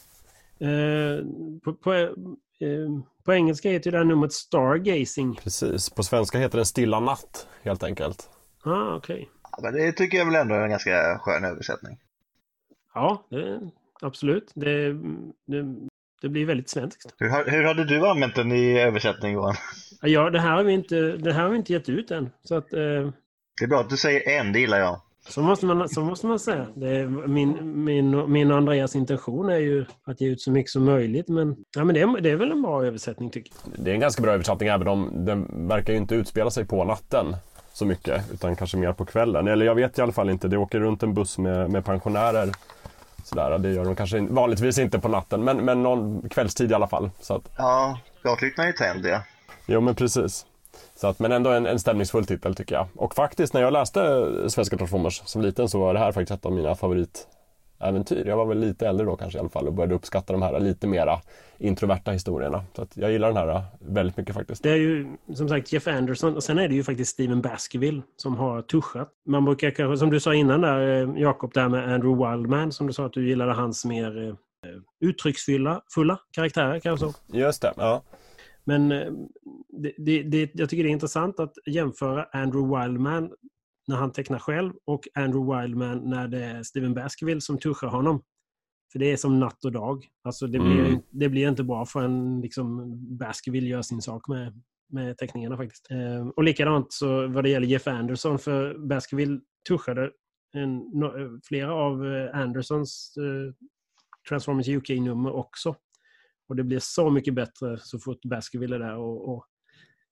Eh, 0.61 1.25
på, 1.63 1.73
på, 1.73 1.93
eh, 1.93 2.09
på, 3.25 3.33
engelska 3.33 3.69
heter 3.69 3.91
det 3.91 3.97
här 3.97 4.05
numret 4.05 4.33
Stargazing. 4.33 5.35
Precis, 5.35 5.89
på 5.89 6.03
svenska 6.03 6.39
heter 6.39 6.57
det 6.57 6.65
Stilla 6.65 6.99
natt 6.99 7.47
helt 7.61 7.83
enkelt. 7.83 8.29
Ah, 8.63 8.95
okej. 8.95 9.15
Okay. 9.15 9.25
Ja, 9.63 9.71
det 9.71 9.91
tycker 9.91 10.17
jag 10.17 10.25
väl 10.25 10.35
ändå 10.35 10.55
är 10.55 10.59
en 10.59 10.69
ganska 10.69 11.19
skön 11.19 11.45
översättning. 11.45 11.97
Ja, 12.93 13.25
det, 13.29 13.59
absolut. 14.01 14.51
Det, 14.55 14.93
det, 15.45 15.75
det, 16.21 16.29
blir 16.29 16.45
väldigt 16.45 16.69
svenskt. 16.69 17.13
Hur, 17.17 17.51
hur 17.51 17.63
hade 17.63 17.85
du 17.85 18.07
använt 18.07 18.35
den 18.35 18.51
i 18.51 18.79
översättning 18.79 19.33
Johan? 19.33 19.55
Ja, 20.01 20.29
det 20.29 20.39
här 20.39 20.51
har 20.51 20.63
vi 20.63 20.73
inte, 20.73 20.95
det 20.95 21.33
här 21.33 21.43
har 21.43 21.49
vi 21.49 21.57
inte 21.57 21.73
gett 21.73 21.89
ut 21.89 22.11
än. 22.11 22.29
Så 22.43 22.55
att, 22.55 22.73
eh... 22.73 23.09
Det 23.59 23.63
är 23.63 23.67
bra 23.67 23.79
att 23.79 23.89
du 23.89 23.97
säger 23.97 24.39
en, 24.39 24.53
det 24.53 24.59
gillar 24.59 24.79
jag. 24.79 25.01
Så 25.29 25.41
måste 25.41 25.65
man, 25.65 25.89
så 25.89 26.01
måste 26.01 26.27
man 26.27 26.39
säga. 26.39 26.67
min, 27.27 27.83
min, 27.83 28.31
min 28.31 28.51
och 28.51 28.57
Andreas 28.57 28.95
intention 28.95 29.49
är 29.49 29.57
ju 29.57 29.85
att 30.03 30.21
ge 30.21 30.27
ut 30.27 30.41
så 30.41 30.51
mycket 30.51 30.71
som 30.71 30.85
möjligt. 30.85 31.27
Men, 31.27 31.55
ja, 31.75 31.83
men 31.83 31.95
det, 31.95 32.01
är, 32.01 32.21
det 32.21 32.29
är 32.29 32.35
väl 32.35 32.51
en 32.51 32.61
bra 32.61 32.85
översättning 32.85 33.29
tycker 33.29 33.53
jag. 33.63 33.85
Det 33.85 33.91
är 33.91 33.93
en 33.93 33.99
ganska 33.99 34.21
bra 34.21 34.31
översättning 34.31 34.69
även 34.69 34.87
om 34.87 35.25
den 35.25 35.67
verkar 35.67 35.93
ju 35.93 35.99
inte 35.99 36.15
utspela 36.15 36.51
sig 36.51 36.65
på 36.65 36.83
natten 36.83 37.35
så 37.73 37.85
mycket. 37.85 38.31
Utan 38.33 38.55
kanske 38.55 38.77
mer 38.77 38.93
på 38.93 39.05
kvällen. 39.05 39.47
Eller 39.47 39.65
jag 39.65 39.75
vet 39.75 39.99
i 39.99 40.01
alla 40.01 40.11
fall 40.11 40.29
inte. 40.29 40.47
Det 40.47 40.57
åker 40.57 40.79
runt 40.79 41.03
en 41.03 41.13
buss 41.13 41.37
med, 41.37 41.69
med 41.69 41.85
pensionärer. 41.85 42.51
Sådär, 43.23 43.57
det 43.57 43.71
gör 43.71 43.85
de 43.85 43.95
kanske 43.95 44.19
vanligtvis 44.19 44.77
inte 44.77 44.99
på 44.99 45.07
natten 45.07 45.43
men, 45.43 45.57
men 45.57 45.83
någon 45.83 46.29
kvällstid 46.29 46.71
i 46.71 46.73
alla 46.73 46.87
fall. 46.87 47.09
Så 47.19 47.35
att... 47.35 47.51
Ja, 47.57 47.99
gatlyktorna 48.23 48.67
är 48.67 48.71
tänd 48.71 49.05
ja. 49.05 49.21
Jo 49.65 49.81
men 49.81 49.95
precis. 49.95 50.45
Så 50.95 51.07
att, 51.07 51.19
men 51.19 51.31
ändå 51.31 51.49
en, 51.49 51.65
en 51.65 51.79
stämningsfull 51.79 52.25
titel 52.25 52.55
tycker 52.55 52.75
jag. 52.75 52.87
Och 52.95 53.15
faktiskt 53.15 53.53
när 53.53 53.61
jag 53.61 53.73
läste 53.73 54.49
Svenska 54.49 54.77
Transformers 54.77 55.21
som 55.25 55.41
liten 55.41 55.69
så 55.69 55.79
var 55.79 55.93
det 55.93 55.99
här 55.99 56.11
faktiskt 56.11 56.31
ett 56.31 56.45
av 56.45 56.51
mina 56.51 56.75
favoritäventyr. 56.75 58.25
Jag 58.27 58.37
var 58.37 58.45
väl 58.45 58.59
lite 58.59 58.87
äldre 58.87 59.05
då 59.05 59.15
kanske 59.15 59.37
i 59.37 59.39
alla 59.39 59.49
fall 59.49 59.67
och 59.67 59.73
började 59.73 59.95
uppskatta 59.95 60.33
de 60.33 60.41
här 60.41 60.59
lite 60.59 60.87
mera 60.87 61.19
introverta 61.57 62.11
historierna. 62.11 62.63
Så 62.75 62.81
att 62.81 62.97
jag 62.97 63.11
gillar 63.11 63.27
den 63.27 63.37
här 63.37 63.63
väldigt 63.79 64.17
mycket 64.17 64.35
faktiskt. 64.35 64.63
Det 64.63 64.69
är 64.69 64.75
ju 64.75 65.07
som 65.33 65.49
sagt 65.49 65.73
Jeff 65.73 65.87
Anderson 65.87 66.35
och 66.35 66.43
sen 66.43 66.57
är 66.57 66.67
det 66.67 66.75
ju 66.75 66.83
faktiskt 66.83 67.11
Steven 67.11 67.41
Baskerville 67.41 68.01
som 68.17 68.35
har 68.35 68.61
tuschat. 68.61 69.09
Man 69.25 69.45
brukar 69.45 69.71
kanske, 69.71 69.97
som 69.97 70.09
du 70.09 70.19
sa 70.19 70.33
innan 70.33 70.61
där 70.61 71.01
eh, 71.01 71.21
Jakob, 71.21 71.53
där 71.53 71.69
med 71.69 71.93
Andrew 71.93 72.31
Wildman 72.31 72.71
som 72.71 72.87
du 72.87 72.93
sa 72.93 73.05
att 73.05 73.13
du 73.13 73.27
gillade 73.27 73.53
hans 73.53 73.85
mer 73.85 74.27
eh, 74.27 74.35
uttrycksfulla 75.01 75.81
fulla 75.93 76.19
karaktärer 76.31 76.79
kanske. 76.79 77.05
Just 77.27 77.61
det, 77.61 77.73
ja. 77.77 78.01
Men 78.71 78.91
eh, 78.91 79.11
det, 79.69 79.93
det, 79.97 80.23
det, 80.23 80.51
jag 80.53 80.69
tycker 80.69 80.83
det 80.83 80.89
är 80.89 80.91
intressant 80.91 81.39
att 81.39 81.53
jämföra 81.65 82.27
Andrew 82.31 82.79
Wildman 82.79 83.31
när 83.87 83.95
han 83.95 84.11
tecknar 84.11 84.39
själv 84.39 84.73
och 84.85 85.07
Andrew 85.13 85.61
Wildman 85.61 86.09
när 86.09 86.27
det 86.27 86.43
är 86.43 86.63
Steven 86.63 86.93
Baskerville 86.93 87.41
som 87.41 87.57
tuschar 87.57 87.87
honom. 87.87 88.23
För 88.91 88.99
det 88.99 89.11
är 89.11 89.17
som 89.17 89.39
natt 89.39 89.65
och 89.65 89.71
dag. 89.71 90.07
Alltså 90.23 90.47
det, 90.47 90.59
blir, 90.59 90.79
mm. 90.79 90.99
det 91.09 91.29
blir 91.29 91.49
inte 91.49 91.63
bra 91.63 91.85
förrän 91.85 92.41
liksom 92.41 92.97
Baskerville 93.17 93.67
gör 93.67 93.81
sin 93.81 94.01
sak 94.01 94.27
med, 94.27 94.61
med 94.89 95.17
teckningarna 95.17 95.57
faktiskt. 95.57 95.91
Eh, 95.91 96.27
och 96.27 96.43
likadant 96.43 96.93
så 96.93 97.27
vad 97.27 97.43
det 97.43 97.49
gäller 97.49 97.67
Jeff 97.67 97.87
Anderson, 97.87 98.39
för 98.39 98.87
Baskerville 98.87 99.39
tuschade 99.69 100.11
en, 100.53 100.77
no, 100.77 101.39
flera 101.43 101.73
av 101.73 102.05
eh, 102.05 102.39
Andersons 102.39 103.13
eh, 103.17 103.53
Transformers 104.29 104.67
UK-nummer 104.67 105.31
också. 105.31 105.75
Och 106.51 106.57
det 106.57 106.63
blir 106.63 106.79
så 106.79 107.09
mycket 107.09 107.33
bättre 107.33 107.77
så 107.77 107.99
fort 107.99 108.25
Baskerville 108.25 108.75
är 108.75 108.79
där 108.79 108.97
och, 108.97 109.29
och 109.29 109.45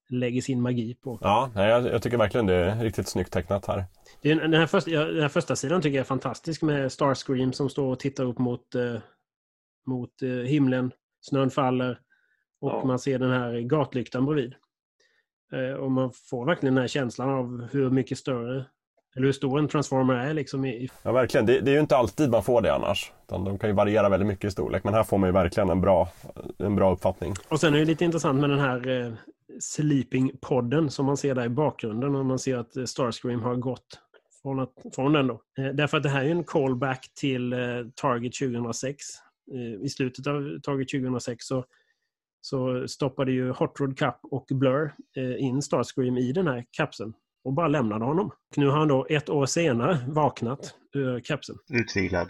lägger 0.10 0.42
sin 0.42 0.62
magi 0.62 0.96
på. 0.96 1.20
Ja, 1.22 1.52
jag, 1.56 1.86
jag, 1.86 2.02
tycker 2.02 2.18
verkligen 2.18 2.46
det 2.46 2.54
är 2.54 2.84
riktigt 2.84 3.08
snyggt 3.08 3.34
tecknat 3.34 3.66
här. 3.66 3.86
Den 4.22 4.54
här, 4.54 4.68
första, 4.68 4.92
den 4.92 5.22
här 5.22 5.30
första 5.30 5.56
sidan 5.56 5.82
tycker 5.82 5.96
jag 5.96 6.04
är 6.04 6.08
fantastisk 6.08 6.62
med 6.62 6.92
Starscream 6.92 7.54
som 7.54 7.70
står 7.70 7.92
och 7.92 8.00
tittar 8.00 8.24
upp 8.24 8.38
mot, 8.38 8.76
eh, 8.76 9.02
mot 9.88 10.22
eh, 10.22 10.30
himlen. 10.30 10.92
Snön 11.22 11.50
faller 11.50 12.00
och 12.62 12.72
ja. 12.72 12.86
man 12.86 13.00
ser 13.00 13.20
den 13.20 13.32
här 13.32 13.60
gatlyktan 13.60 14.26
bredvid. 14.26 14.54
Eh, 15.54 15.74
och 15.74 15.92
man 15.92 16.12
får 16.30 16.46
verkligen 16.46 16.76
den 16.76 16.82
här 16.82 16.88
känslan 16.88 17.30
av 17.30 17.68
hur 17.72 17.90
mycket 17.90 18.18
större 18.18 18.66
eller 19.16 19.26
hur 19.26 19.34
stor 19.34 19.60
en 19.60 19.68
transformer 19.68 20.14
är 20.14 20.34
liksom. 20.34 20.66
I... 20.66 20.90
Ja, 21.04 21.12
verkligen. 21.12 21.46
Det, 21.46 21.60
det, 21.60 21.72
är 21.72 21.74
ju 21.74 21.80
inte 21.80 21.98
alltid 21.98 22.30
man 22.30 22.44
får 22.44 22.62
det 22.62 22.74
annars. 22.74 23.12
de 23.28 23.58
kan 23.58 23.70
ju 23.70 23.76
variera 23.76 24.10
väldigt 24.10 24.28
mycket 24.28 24.46
i 24.46 24.52
storlek. 24.52 24.84
Men 24.84 24.94
här 24.94 25.04
får 25.04 25.18
man 25.18 25.30
ju 25.30 25.34
verkligen 25.34 25.70
en 25.70 25.82
bra, 25.82 26.10
en 26.58 26.76
bra 26.76 26.94
uppfattning. 26.94 27.34
Och 27.50 27.60
sen 27.60 27.74
är 27.74 27.80
det 27.80 27.86
lite 27.86 28.06
intressant 28.06 28.40
med 28.40 28.50
den 28.50 28.60
här 28.60 29.06
eh, 29.06 29.14
Sleeping-podden 29.60 30.90
som 30.90 31.06
man 31.06 31.18
ser 31.18 31.36
där 31.36 31.46
i 31.46 31.50
bakgrunden. 31.50 32.16
Och 32.16 32.26
man 32.26 32.40
ser 32.40 32.58
att 32.58 32.78
eh, 32.78 32.84
Starscream 32.84 33.42
har 33.42 33.56
gått 33.56 34.00
från, 34.42 34.60
att, 34.60 34.74
från 34.96 35.14
den 35.14 35.28
då. 35.28 35.42
Eh, 35.58 35.66
därför 35.74 35.98
att 35.98 36.04
det 36.04 36.10
här 36.10 36.26
är 36.26 36.30
en 36.30 36.44
callback 36.44 37.12
till 37.16 37.54
eh, 37.54 37.60
Target 37.96 38.34
2006. 38.34 39.04
Eh, 39.54 39.86
I 39.86 39.90
slutet 39.90 40.28
av 40.28 40.60
Target 40.64 40.90
2006 40.90 41.46
så 41.46 41.66
så 42.42 42.88
stoppade 42.88 43.32
ju 43.32 43.50
Hot 43.52 43.80
Rod 43.80 43.98
Cup 43.98 44.16
och 44.24 44.46
Blur 44.50 44.94
eh, 45.16 45.44
in 45.44 45.62
Starscream 45.62 46.18
i 46.18 46.32
den 46.32 46.48
här 46.48 46.66
kapseln 46.72 47.14
och 47.44 47.54
bara 47.54 47.68
lämnade 47.68 48.06
honom. 48.06 48.32
Nu 48.56 48.68
har 48.68 48.78
han 48.78 48.88
då 48.88 49.06
ett 49.10 49.30
år 49.30 49.46
senare 49.46 49.98
vaknat 50.08 50.74
ur 50.94 51.20
kapseln. 51.20 51.58
Utvilad. 51.70 52.28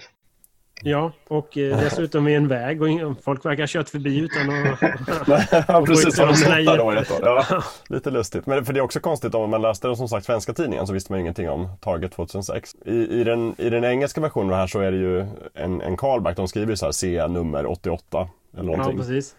Ja, 0.84 1.12
och 1.28 1.58
eh, 1.58 1.80
dessutom 1.80 2.28
i 2.28 2.36
en 2.36 2.48
väg 2.48 2.82
och 2.82 3.24
folk 3.24 3.46
verkar 3.46 3.64
ha 3.64 3.68
kört 3.68 3.90
förbi 3.90 4.20
utan 4.20 4.50
att... 4.50 4.82
ja, 5.68 5.84
precis. 5.86 6.20
Har 6.20 6.28
de 6.28 6.78
då 6.78 6.94
i 6.94 6.98
ett 6.98 7.12
år? 7.12 7.20
Ja, 7.22 7.64
lite 7.90 8.12
lustigt. 8.12 8.46
Men 8.46 8.66
för 8.66 8.74
det 8.74 8.80
är 8.80 8.82
också 8.82 9.00
konstigt 9.00 9.36
om 9.36 9.50
man 9.50 9.62
läste 9.62 9.88
den 9.88 9.96
som 9.96 10.08
sagt 10.08 10.26
svenska 10.26 10.54
tidningen 10.54 10.88
så 10.88 10.94
visste 10.94 11.12
man 11.12 11.20
ingenting 11.20 11.50
om 11.50 11.70
Target 11.82 12.12
2006. 12.12 12.76
I, 12.86 12.92
i, 12.92 13.24
den, 13.24 13.56
i 13.58 13.70
den 13.70 13.84
engelska 13.84 14.22
versionen 14.22 14.54
här 14.54 14.68
så 14.68 14.80
är 14.80 14.92
det 14.92 14.98
ju 14.98 15.26
en, 15.54 15.82
en 15.82 15.98
callback. 15.98 16.36
De 16.36 16.48
skriver 16.48 16.70
ju 16.70 16.78
så 16.78 16.86
här 16.86 16.92
C 16.92 17.28
nummer 17.28 17.66
88 17.66 18.30
eller 18.54 18.64
någonting. 18.64 18.98
Ja, 18.98 19.04
precis. 19.04 19.36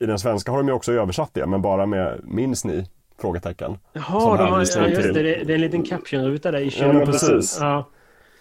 I 0.00 0.06
den 0.06 0.18
svenska 0.18 0.50
har 0.50 0.58
de 0.58 0.68
ju 0.68 0.74
också 0.74 0.92
översatt 0.92 1.30
det 1.32 1.46
men 1.46 1.62
bara 1.62 1.86
med 1.86 2.20
Minns 2.24 2.64
ni? 2.64 2.86
Frågetecken. 3.22 3.78
Jaha, 3.92 4.36
de 4.36 4.48
har, 4.48 4.58
ja, 4.76 4.88
just 4.88 5.14
det. 5.14 5.22
Det 5.22 5.52
är 5.52 5.54
en 5.54 5.60
liten 5.60 5.82
captionruta 5.82 6.50
där 6.50 6.60
i 6.60 6.68
Ja, 6.68 6.92
men 6.92 7.06
precis. 7.06 7.58
Ja. 7.60 7.88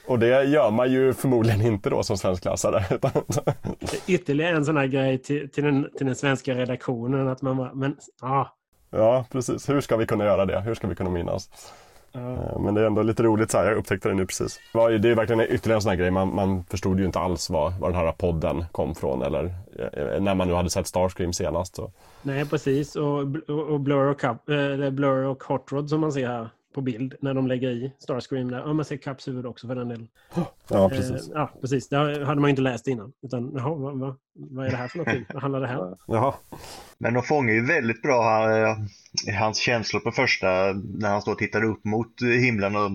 Och 0.07 0.19
det 0.19 0.43
gör 0.43 0.71
man 0.71 0.91
ju 0.91 1.13
förmodligen 1.13 1.61
inte 1.61 1.89
då 1.89 2.03
som 2.03 2.17
svenskläsare. 2.17 2.85
Ytterligare 4.07 4.55
en 4.55 4.65
sån 4.65 4.77
här 4.77 4.87
grej 4.87 5.17
till, 5.17 5.49
till, 5.49 5.63
den, 5.63 5.89
till 5.97 6.05
den 6.05 6.15
svenska 6.15 6.55
redaktionen. 6.55 7.27
Att 7.27 7.41
man 7.41 7.57
bara, 7.57 7.73
men 7.73 7.95
ja. 8.21 8.55
Ja, 8.89 9.25
precis. 9.31 9.69
Hur 9.69 9.81
ska 9.81 9.97
vi 9.97 10.05
kunna 10.05 10.25
göra 10.25 10.45
det? 10.45 10.59
Hur 10.59 10.73
ska 10.73 10.87
vi 10.87 10.95
kunna 10.95 11.09
minnas? 11.09 11.49
Ja. 12.11 12.59
Men 12.59 12.73
det 12.73 12.81
är 12.81 12.85
ändå 12.85 13.03
lite 13.03 13.23
roligt 13.23 13.51
så 13.51 13.57
här. 13.57 13.65
Jag 13.65 13.77
upptäckte 13.77 14.09
det 14.09 14.15
nu 14.15 14.25
precis. 14.25 14.59
Det 14.73 15.09
är 15.09 15.15
verkligen 15.15 15.41
ytterligare 15.41 15.77
en 15.77 15.81
sån 15.81 15.89
här 15.89 15.97
grej. 15.97 16.11
Man, 16.11 16.35
man 16.35 16.63
förstod 16.63 16.99
ju 16.99 17.05
inte 17.05 17.19
alls 17.19 17.49
var, 17.49 17.69
var 17.79 17.89
den 17.89 17.97
här 17.97 18.11
podden 18.11 18.65
kom 18.71 18.95
från. 18.95 19.21
Eller 19.21 19.43
eh, 19.93 20.21
när 20.21 20.35
man 20.35 20.47
nu 20.47 20.53
hade 20.53 20.69
sett 20.69 20.87
Starscream 20.87 21.33
senast. 21.33 21.75
Så. 21.75 21.91
Nej, 22.23 22.45
precis. 22.45 22.95
Och, 22.95 23.19
och, 23.47 23.69
och 23.69 23.79
Blur, 23.79 24.05
och 24.05 24.19
Cup, 24.19 24.49
äh, 24.49 24.89
Blur 24.89 25.25
och 25.25 25.43
Hot 25.43 25.71
Rod 25.71 25.89
som 25.89 26.01
man 26.01 26.11
ser 26.11 26.27
här 26.27 26.49
på 26.73 26.81
bild 26.81 27.15
när 27.21 27.33
de 27.33 27.47
lägger 27.47 27.69
i 27.69 27.91
Starscream. 27.99 28.51
Där. 28.51 28.59
Ja, 28.59 28.73
man 28.73 28.85
ser 28.85 28.97
Caps 28.97 29.27
huvud 29.27 29.45
också 29.45 29.67
för 29.67 29.75
den 29.75 29.89
delen. 29.89 30.07
Ja, 30.67 30.89
precis. 30.89 31.29
Eh, 31.29 31.33
ja, 31.33 31.51
precis. 31.61 31.89
Det 31.89 31.97
hade 32.25 32.41
man 32.41 32.49
inte 32.49 32.61
läst 32.61 32.87
innan. 32.87 33.13
Utan, 33.21 33.51
jaha, 33.55 33.75
vad, 33.75 33.99
vad, 33.99 34.15
vad 34.33 34.65
är 34.65 34.71
det 34.71 34.77
här 34.77 34.87
för 34.87 34.97
någonting? 34.97 35.25
Vad 35.33 35.41
handlar 35.41 35.61
det 35.61 35.67
här 35.67 35.79
om? 35.79 35.95
Jaha. 36.07 36.33
Men 36.97 37.13
de 37.13 37.23
fångar 37.23 37.53
ju 37.53 37.65
väldigt 37.65 38.01
bra 38.01 38.49
uh, 38.49 38.77
hans 39.39 39.57
känslor 39.57 39.99
på 39.99 40.11
första, 40.11 40.47
när 40.73 41.09
han 41.09 41.21
står 41.21 41.31
och 41.31 41.37
tittar 41.37 41.63
upp 41.63 41.85
mot 41.85 42.21
himlen 42.21 42.75
och 42.75 42.91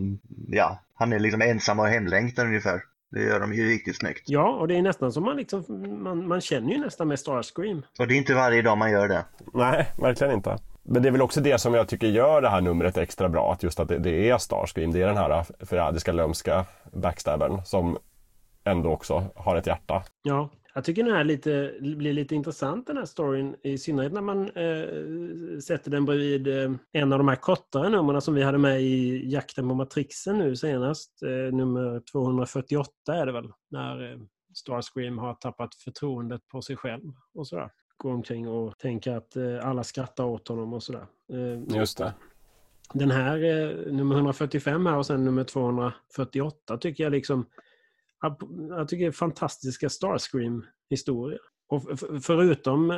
ja, 0.48 0.80
han 0.94 1.12
är 1.12 1.18
liksom 1.18 1.42
ensam 1.42 1.78
och 1.78 1.88
hemlängtan 1.88 2.46
ungefär. 2.46 2.82
Det 3.10 3.22
gör 3.22 3.40
de 3.40 3.54
ju 3.54 3.68
riktigt 3.68 3.96
snyggt. 3.96 4.22
Ja, 4.26 4.48
och 4.48 4.68
det 4.68 4.76
är 4.76 4.82
nästan 4.82 5.12
som 5.12 5.24
man 5.24 5.36
liksom, 5.36 5.64
man, 6.02 6.28
man 6.28 6.40
känner 6.40 6.72
ju 6.72 6.78
nästan 6.78 7.08
med 7.08 7.18
Starscream. 7.18 7.82
Och 7.98 8.08
det 8.08 8.14
är 8.14 8.18
inte 8.18 8.34
varje 8.34 8.62
dag 8.62 8.78
man 8.78 8.90
gör 8.90 9.08
det. 9.08 9.24
Nej, 9.54 9.86
verkligen 9.98 10.32
inte. 10.32 10.58
Men 10.82 11.02
det 11.02 11.08
är 11.08 11.10
väl 11.12 11.22
också 11.22 11.40
det 11.40 11.58
som 11.58 11.74
jag 11.74 11.88
tycker 11.88 12.06
gör 12.06 12.42
det 12.42 12.48
här 12.48 12.60
numret 12.60 12.96
extra 12.96 13.28
bra. 13.28 13.52
Att 13.52 13.62
just 13.62 13.80
att 13.80 13.88
det, 13.88 13.98
det 13.98 14.30
är 14.30 14.38
Starscream. 14.38 14.92
Det 14.92 15.02
är 15.02 15.06
den 15.06 15.16
här 15.16 15.44
förrädiska 15.66 16.12
lömska 16.12 16.64
backstabbern 16.92 17.60
som 17.64 17.98
ändå 18.64 18.90
också 18.90 19.24
har 19.34 19.56
ett 19.56 19.66
hjärta. 19.66 20.02
Ja, 20.22 20.50
jag 20.76 20.84
tycker 20.84 21.04
den 21.04 21.14
här 21.14 21.24
lite, 21.24 21.74
blir 21.80 22.12
lite 22.12 22.34
intressant 22.34 22.86
den 22.86 22.96
här 22.96 23.04
storyn. 23.04 23.56
I 23.62 23.78
synnerhet 23.78 24.12
när 24.12 24.20
man 24.20 24.42
eh, 24.42 25.58
sätter 25.60 25.90
den 25.90 26.04
bredvid 26.04 26.48
eh, 26.48 26.70
en 26.92 27.12
av 27.12 27.18
de 27.18 27.28
här 27.28 27.36
kortare 27.36 27.88
numren 27.88 28.20
som 28.20 28.34
vi 28.34 28.42
hade 28.42 28.58
med 28.58 28.82
i 28.82 29.22
Jakten 29.30 29.68
på 29.68 29.74
Matrixen 29.74 30.38
nu 30.38 30.56
senast. 30.56 31.22
Eh, 31.22 31.54
nummer 31.54 32.02
248 32.12 32.90
är 33.08 33.26
det 33.26 33.32
väl. 33.32 33.52
När 33.70 34.12
eh, 34.12 34.18
Starscream 34.54 35.18
har 35.18 35.34
tappat 35.34 35.74
förtroendet 35.74 36.48
på 36.48 36.62
sig 36.62 36.76
själv 36.76 37.12
och 37.34 37.48
sådär 37.48 37.70
gå 37.96 38.10
omkring 38.10 38.48
och 38.48 38.78
tänka 38.78 39.16
att 39.16 39.36
eh, 39.36 39.68
alla 39.68 39.84
skrattar 39.84 40.24
åt 40.24 40.48
honom 40.48 40.72
och 40.72 40.82
sådär. 40.82 41.06
Eh, 41.32 41.76
Just 41.76 41.98
det. 41.98 42.14
Den 42.92 43.10
här, 43.10 43.44
eh, 43.44 43.92
nummer 43.92 44.14
145 44.14 44.86
här 44.86 44.96
och 44.96 45.06
sen 45.06 45.24
nummer 45.24 45.44
248 45.44 46.78
tycker 46.78 47.04
jag 47.04 47.10
liksom 47.10 47.46
jag 48.68 48.88
tycker 48.88 49.04
det 49.04 49.10
är 49.10 49.12
fantastiska 49.12 49.88
Starscream-historier. 49.88 51.38
Och 51.68 51.98
förutom 52.22 52.90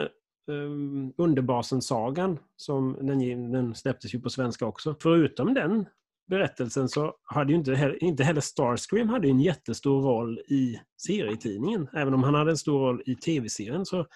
um, 0.47 1.13
Underbasen-sagan, 1.17 2.39
som 2.57 3.07
den, 3.07 3.53
den 3.53 3.75
släpptes 3.75 4.15
ju 4.15 4.21
på 4.21 4.31
svenska 4.31 4.67
också. 4.67 4.97
Förutom 5.01 5.55
den 5.55 5.87
berättelsen 6.29 6.89
så 6.89 7.15
hade 7.23 7.53
ju 7.53 7.59
inte 7.59 7.75
heller, 7.75 8.05
inte 8.05 8.25
heller 8.25 8.41
Starscream 8.41 9.09
hade 9.09 9.29
en 9.29 9.41
jättestor 9.41 10.03
roll 10.03 10.39
i 10.39 10.81
serietidningen. 11.03 11.89
Även 11.93 12.15
om 12.15 12.23
han 12.23 12.35
hade 12.35 12.51
en 12.51 12.59
stor 12.59 12.79
roll 12.79 13.03
i 13.07 13.15
tv-serien 13.15 13.87
så 13.87 14.07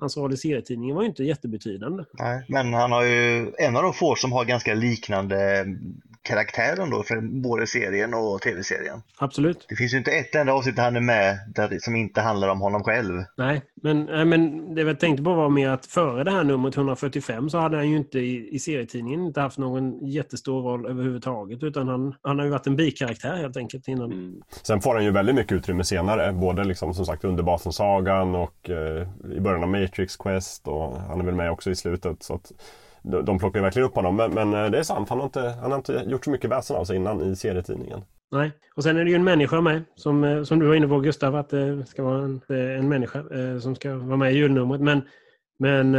hans 0.00 0.16
roll 0.16 0.32
i 0.32 0.36
serietidningen 0.36 0.96
var 0.96 1.02
ju 1.02 1.08
inte 1.08 1.24
jättebetydande. 1.24 2.04
Nej, 2.12 2.44
men 2.48 2.74
han 2.74 2.92
har 2.92 3.02
ju 3.04 3.52
en 3.58 3.76
av 3.76 3.82
de 3.82 3.92
få 3.92 4.14
som 4.14 4.32
har 4.32 4.44
ganska 4.44 4.74
liknande 4.74 5.66
karaktären 6.22 6.90
då 6.90 7.02
för 7.02 7.20
både 7.20 7.66
serien 7.66 8.14
och 8.14 8.40
tv-serien. 8.40 9.02
Absolut. 9.18 9.66
Det 9.68 9.76
finns 9.76 9.94
ju 9.94 9.98
inte 9.98 10.10
ett 10.10 10.34
enda 10.34 10.52
avsnitt 10.52 10.76
där 10.76 10.82
han 10.82 10.96
är 10.96 11.00
med 11.00 11.38
där, 11.54 11.78
som 11.80 11.96
inte 11.96 12.20
handlar 12.20 12.48
om 12.48 12.60
honom 12.60 12.82
själv. 12.84 13.24
Nej, 13.36 13.62
men, 13.82 14.04
nej, 14.04 14.24
men 14.24 14.74
det 14.74 14.82
jag 14.82 15.00
tänkte 15.00 15.22
på 15.22 15.34
var 15.34 15.48
mer 15.48 15.68
att 15.68 15.86
före 15.86 16.24
det 16.24 16.30
här 16.30 16.44
numret 16.44 16.76
145 16.76 17.50
så 17.50 17.58
hade 17.58 17.76
han 17.76 17.90
ju 17.90 17.96
inte 17.96 18.18
i, 18.18 18.54
i 18.54 18.58
serietidningen 18.58 19.20
inte 19.20 19.40
haft 19.40 19.58
någon 19.58 20.06
jättestor 20.06 20.62
roll 20.62 20.86
överhuvudtaget 20.86 21.62
utan 21.62 21.88
han, 21.88 22.14
han 22.22 22.38
har 22.38 22.46
ju 22.46 22.50
varit 22.50 22.66
en 22.66 22.76
bikaraktär 22.76 23.36
helt 23.36 23.56
enkelt 23.56 23.88
innan. 23.88 24.12
Mm. 24.12 24.42
Sen 24.62 24.80
får 24.80 24.94
han 24.94 25.04
ju 25.04 25.10
väldigt 25.10 25.34
mycket 25.34 25.52
utrymme 25.52 25.84
senare, 25.84 26.32
både 26.32 26.64
liksom 26.64 26.94
som 26.94 27.06
sagt 27.06 27.24
under 27.24 27.42
Basen-sagan 27.42 28.34
och 28.34 28.70
eh, 28.70 29.08
i 29.36 29.40
början 29.40 29.62
av 29.62 29.68
Matrix 29.82 30.16
Quest 30.16 30.68
och 30.68 30.96
han 30.96 31.20
är 31.20 31.24
väl 31.24 31.34
med 31.34 31.50
också 31.50 31.70
i 31.70 31.76
slutet. 31.76 32.22
Så 32.22 32.34
att 32.34 32.52
de 33.02 33.38
plockar 33.38 33.58
ju 33.58 33.62
verkligen 33.62 33.88
upp 33.88 33.94
honom. 33.94 34.16
Men, 34.16 34.34
men, 34.34 34.54
eh, 34.54 34.70
det 34.70 34.78
är 34.78 34.82
sant, 34.82 35.08
han 35.08 35.18
har, 35.18 35.24
inte, 35.24 35.54
han 35.60 35.70
har 35.70 35.78
inte 35.78 36.04
gjort 36.06 36.24
så 36.24 36.30
mycket 36.30 36.50
väsen 36.50 36.76
av 36.76 36.84
sig 36.84 36.96
innan 36.96 37.20
i 37.20 37.36
serietidningen. 37.36 38.04
Nej, 38.30 38.52
och 38.74 38.82
sen 38.82 38.96
är 38.96 39.04
det 39.04 39.10
ju 39.10 39.16
en 39.16 39.24
människa 39.24 39.60
med. 39.60 39.84
Som, 39.94 40.24
eh, 40.24 40.42
som 40.42 40.58
du 40.58 40.66
var 40.66 40.74
inne 40.74 40.88
på 40.88 41.00
Gustav, 41.00 41.36
att 41.36 41.50
det 41.50 41.86
ska 41.86 42.02
vara 42.02 42.22
en, 42.22 42.40
en 42.48 42.88
människa 42.88 43.24
som 43.60 43.74
ska 43.74 43.94
vara 43.94 44.16
med 44.16 44.32
i 44.32 44.36
julnumret. 44.36 44.80
Men, 44.80 45.02
men 45.62 45.92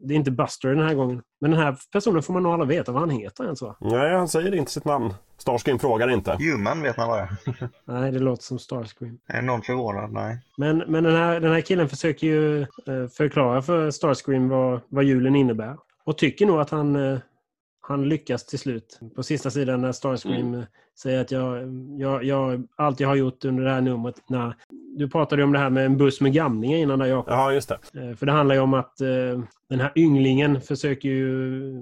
det 0.00 0.14
är 0.14 0.16
inte 0.16 0.30
Buster 0.30 0.68
den 0.68 0.86
här 0.86 0.94
gången. 0.94 1.22
Men 1.40 1.50
den 1.50 1.60
här 1.60 1.76
personen 1.92 2.22
får 2.22 2.32
man 2.32 2.42
nog 2.42 2.52
aldrig 2.52 2.78
veta 2.78 2.92
vad 2.92 3.02
han 3.02 3.10
heter 3.10 3.44
ens 3.44 3.62
va? 3.62 3.76
Nej, 3.80 4.14
han 4.14 4.28
säger 4.28 4.54
inte 4.54 4.70
sitt 4.70 4.84
namn. 4.84 5.14
Starscream 5.38 5.78
frågar 5.78 6.10
inte. 6.10 6.36
Human 6.40 6.82
vet 6.82 6.96
man 6.96 7.08
vad 7.08 7.18
det 7.18 7.22
är. 7.22 7.68
Nej, 8.00 8.12
det 8.12 8.18
låter 8.18 8.42
som 8.42 8.58
Starscream. 8.58 9.18
Är 9.28 9.42
någon 9.42 9.62
förvånad? 9.62 10.12
Nej. 10.12 10.38
Men, 10.56 10.78
men 10.78 11.04
den, 11.04 11.14
här, 11.14 11.40
den 11.40 11.52
här 11.52 11.60
killen 11.60 11.88
försöker 11.88 12.26
ju 12.26 12.66
förklara 13.16 13.62
för 13.62 13.90
Starscream 13.90 14.48
vad, 14.48 14.80
vad 14.88 15.04
julen 15.04 15.36
innebär. 15.36 15.76
Och 16.04 16.18
tycker 16.18 16.46
nog 16.46 16.60
att 16.60 16.70
han, 16.70 16.96
eh, 16.96 17.18
han 17.88 18.08
lyckas 18.08 18.46
till 18.46 18.58
slut. 18.58 19.00
På 19.16 19.22
sista 19.22 19.50
sidan 19.50 19.80
när 19.80 19.92
Starscream 19.92 20.54
mm. 20.54 20.66
säger 20.98 21.20
att 21.20 21.30
jag, 21.30 21.68
jag, 21.98 22.24
jag, 22.24 22.66
allt 22.76 23.00
jag 23.00 23.08
har 23.08 23.16
gjort 23.16 23.44
under 23.44 23.64
det 23.64 23.70
här 23.70 23.80
numret. 23.80 24.14
När, 24.28 24.54
du 24.96 25.08
pratade 25.08 25.44
om 25.44 25.52
det 25.52 25.58
här 25.58 25.70
med 25.70 25.86
en 25.86 25.96
buss 25.96 26.20
med 26.20 26.32
gamlingar 26.32 26.78
innan 26.78 26.98
där 26.98 27.06
Jakob. 27.06 27.32
Ja, 27.32 27.52
just 27.52 27.68
det. 27.68 28.00
Eh, 28.00 28.16
för 28.16 28.26
det 28.26 28.32
handlar 28.32 28.54
ju 28.54 28.60
om 28.60 28.74
att 28.74 28.94
uh, 29.02 29.44
den 29.68 29.80
här 29.80 29.92
ynglingen 29.96 30.60
försöker 30.60 31.08
ju 31.08 31.74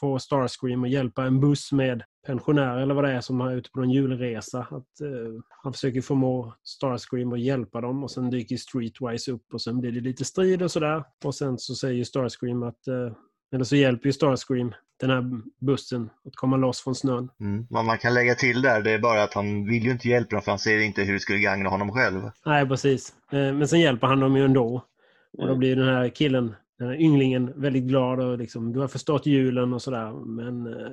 få 0.00 0.18
Starscream 0.18 0.84
att 0.84 0.90
hjälpa 0.90 1.24
en 1.24 1.40
buss 1.40 1.72
med 1.72 2.02
pensionärer 2.26 2.82
eller 2.82 2.94
vad 2.94 3.04
det 3.04 3.12
är 3.12 3.20
som 3.20 3.40
är 3.40 3.56
ute 3.56 3.70
på 3.70 3.80
en 3.80 3.90
julresa. 3.90 4.60
Att, 4.60 5.06
uh, 5.06 5.40
han 5.62 5.72
försöker 5.72 6.00
förmå 6.00 6.54
Starscream 6.62 7.32
att 7.32 7.40
hjälpa 7.40 7.80
dem 7.80 8.04
och 8.04 8.10
sen 8.10 8.30
dyker 8.30 8.56
Streetwise 8.56 9.32
upp 9.32 9.54
och 9.54 9.62
sen 9.62 9.80
blir 9.80 9.92
det 9.92 10.00
lite 10.00 10.24
strid 10.24 10.62
och 10.62 10.70
sådär. 10.70 11.04
Och 11.24 11.34
sen 11.34 11.58
så 11.58 11.74
säger 11.74 12.04
Starscream 12.04 12.62
att 12.62 12.88
uh, 12.88 13.12
eller 13.52 13.64
så 13.64 13.76
hjälper 13.76 14.06
ju 14.06 14.12
Starscream 14.12 14.74
den 15.00 15.10
här 15.10 15.40
bussen 15.58 16.10
att 16.24 16.36
komma 16.36 16.56
loss 16.56 16.80
från 16.80 16.94
snön. 16.94 17.30
Mm. 17.40 17.66
Vad 17.70 17.84
man 17.84 17.98
kan 17.98 18.14
lägga 18.14 18.34
till 18.34 18.62
där 18.62 18.82
det 18.82 18.90
är 18.90 18.98
bara 18.98 19.22
att 19.22 19.34
han 19.34 19.66
vill 19.66 19.84
ju 19.84 19.90
inte 19.90 20.08
hjälpa 20.08 20.36
dem 20.36 20.42
för 20.42 20.52
han 20.52 20.58
ser 20.58 20.78
inte 20.78 21.02
hur 21.02 21.12
det 21.12 21.20
skulle 21.20 21.38
gagna 21.38 21.68
honom 21.68 21.92
själv. 21.92 22.30
Nej, 22.46 22.68
precis. 22.68 23.14
Eh, 23.32 23.38
men 23.38 23.68
sen 23.68 23.80
hjälper 23.80 24.06
han 24.06 24.20
dem 24.20 24.36
ju 24.36 24.44
ändå. 24.44 24.84
Och 25.32 25.46
då 25.46 25.52
mm. 25.52 25.58
blir 25.58 25.76
den 25.76 25.88
här 25.88 26.08
killen, 26.08 26.54
den 26.78 26.88
här 26.88 27.00
ynglingen, 27.00 27.52
väldigt 27.56 27.84
glad 27.84 28.20
och 28.20 28.38
liksom, 28.38 28.72
du 28.72 28.80
har 28.80 28.88
förstått 28.88 29.26
julen 29.26 29.72
och 29.72 29.82
sådär. 29.82 30.12
Men 30.26 30.66
eh, 30.66 30.90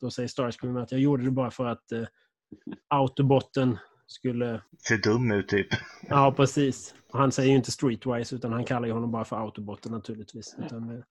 då 0.00 0.10
säger 0.10 0.28
Starscream 0.28 0.76
att 0.76 0.92
jag 0.92 1.00
gjorde 1.00 1.24
det 1.24 1.30
bara 1.30 1.50
för 1.50 1.66
att 1.66 1.92
eh, 1.92 2.02
Autobotten 2.88 3.78
skulle... 4.06 4.60
Se 4.78 4.96
dum 4.96 5.32
ut 5.32 5.48
typ. 5.48 5.66
Ja, 6.08 6.34
precis. 6.36 6.94
Han 7.12 7.32
säger 7.32 7.50
ju 7.50 7.56
inte 7.56 7.70
Streetwise 7.70 8.36
utan 8.36 8.52
han 8.52 8.64
kallar 8.64 8.86
ju 8.86 8.92
honom 8.92 9.10
bara 9.10 9.24
för 9.24 9.36
Autobotten 9.36 9.92
naturligtvis. 9.92 10.56
Utan, 10.58 11.02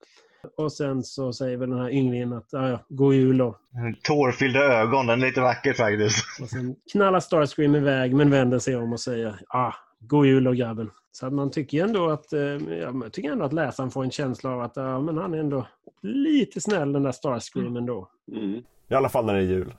och 0.57 0.71
sen 0.71 1.03
så 1.03 1.33
säger 1.33 1.57
väl 1.57 1.69
den 1.69 1.79
här 1.79 1.89
ynglingen 1.89 2.33
att 2.33 2.47
ja, 2.51 2.69
ja, 2.69 2.79
god 2.89 3.13
jul 3.13 3.37
då. 3.37 3.57
Tårfyllda 4.03 4.59
ögon, 4.59 5.07
den 5.07 5.21
är 5.21 5.25
lite 5.27 5.41
vacker 5.41 5.73
faktiskt. 5.73 6.25
Och 6.41 6.49
sen 6.49 6.75
knallar 6.91 7.19
Starscream 7.19 7.75
iväg 7.75 8.15
men 8.15 8.29
vänder 8.29 8.59
sig 8.59 8.75
om 8.75 8.93
och 8.93 8.99
säger 8.99 9.39
ah, 9.47 9.73
god 9.99 10.25
jul 10.25 10.43
då 10.43 10.51
grabben. 10.51 10.91
Så 11.11 11.27
att 11.27 11.33
man 11.33 11.51
tycker 11.51 11.83
ändå 11.83 12.09
att, 12.09 12.33
eh, 12.33 12.41
ja, 12.41 12.91
man 12.91 13.11
tycker 13.11 13.31
ändå 13.31 13.45
att 13.45 13.53
läsaren 13.53 13.91
får 13.91 14.03
en 14.03 14.11
känsla 14.11 14.49
av 14.49 14.61
att 14.61 14.75
ja, 14.75 14.99
men 14.99 15.17
han 15.17 15.33
är 15.33 15.37
ändå 15.37 15.67
lite 16.01 16.61
snäll 16.61 16.93
den 16.93 17.03
där 17.03 17.11
Starscream 17.11 17.75
ändå. 17.75 18.09
Mm. 18.31 18.63
I 18.87 18.93
alla 18.93 19.09
fall 19.09 19.25
när 19.25 19.33
det 19.33 19.39
är 19.39 19.43
jul. 19.43 19.73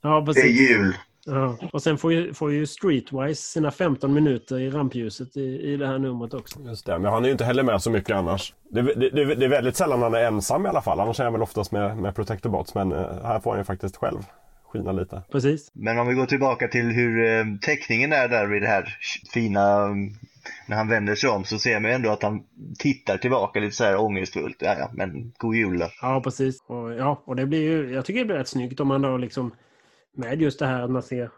Ja, 0.00 0.24
precis. 0.26 0.42
Det 0.42 0.48
är 0.48 0.68
jul. 0.68 0.94
Ja. 1.26 1.56
Och 1.72 1.82
sen 1.82 1.98
får 1.98 2.12
ju, 2.12 2.34
får 2.34 2.52
ju 2.52 2.66
Streetwise 2.66 3.42
sina 3.42 3.70
15 3.70 4.14
minuter 4.14 4.58
i 4.58 4.70
rampljuset 4.70 5.36
i, 5.36 5.72
i 5.72 5.76
det 5.76 5.86
här 5.86 5.98
numret 5.98 6.34
också. 6.34 6.60
Just 6.60 6.86
det, 6.86 6.98
men 6.98 7.12
han 7.12 7.22
är 7.22 7.26
ju 7.26 7.32
inte 7.32 7.44
heller 7.44 7.62
med 7.62 7.82
så 7.82 7.90
mycket 7.90 8.16
annars. 8.16 8.54
Det, 8.70 8.82
det, 8.82 9.10
det, 9.10 9.34
det 9.34 9.44
är 9.44 9.48
väldigt 9.48 9.76
sällan 9.76 10.02
han 10.02 10.14
är 10.14 10.24
ensam 10.24 10.66
i 10.66 10.68
alla 10.68 10.82
fall. 10.82 11.00
Annars 11.00 11.20
är 11.20 11.24
han 11.24 11.32
väl 11.32 11.42
oftast 11.42 11.72
med, 11.72 11.96
med 11.96 12.14
Protector 12.14 12.50
Bots. 12.50 12.74
Men 12.74 12.92
uh, 12.92 12.98
här 13.22 13.40
får 13.40 13.50
han 13.50 13.60
ju 13.60 13.64
faktiskt 13.64 13.96
själv 13.96 14.18
skina 14.74 14.92
lite. 14.92 15.22
Precis. 15.32 15.70
Men 15.72 15.98
om 15.98 16.06
vi 16.06 16.14
går 16.14 16.26
tillbaka 16.26 16.68
till 16.68 16.86
hur 16.86 17.24
eh, 17.24 17.44
teckningen 17.60 18.12
är 18.12 18.28
där 18.28 18.46
vid 18.46 18.62
det 18.62 18.68
här 18.68 18.98
fina, 19.32 19.84
mm, 19.84 20.10
när 20.66 20.76
han 20.76 20.88
vänder 20.88 21.14
sig 21.14 21.30
om 21.30 21.44
så 21.44 21.58
ser 21.58 21.80
man 21.80 21.90
ju 21.90 21.94
ändå 21.94 22.10
att 22.10 22.22
han 22.22 22.42
tittar 22.78 23.18
tillbaka 23.18 23.60
lite 23.60 23.76
så 23.76 23.84
här 23.84 24.00
ångestfullt. 24.00 24.56
Ja, 24.58 24.76
ja, 24.78 24.90
men 24.92 25.32
god 25.38 25.54
jul 25.54 25.78
då. 25.78 25.88
Ja, 26.02 26.20
precis. 26.24 26.62
Och, 26.66 26.94
ja, 26.94 27.22
och 27.24 27.36
det 27.36 27.46
blir 27.46 27.62
ju, 27.62 27.94
jag 27.94 28.04
tycker 28.04 28.20
det 28.20 28.26
blir 28.26 28.36
rätt 28.36 28.48
snyggt 28.48 28.80
om 28.80 28.88
man 28.88 29.02
då 29.02 29.16
liksom 29.16 29.52
med 30.14 30.42
just 30.42 30.58
det 30.58 30.66
här 30.66 30.82
att 30.82 30.90
man 30.90 31.02
ser 31.02 31.30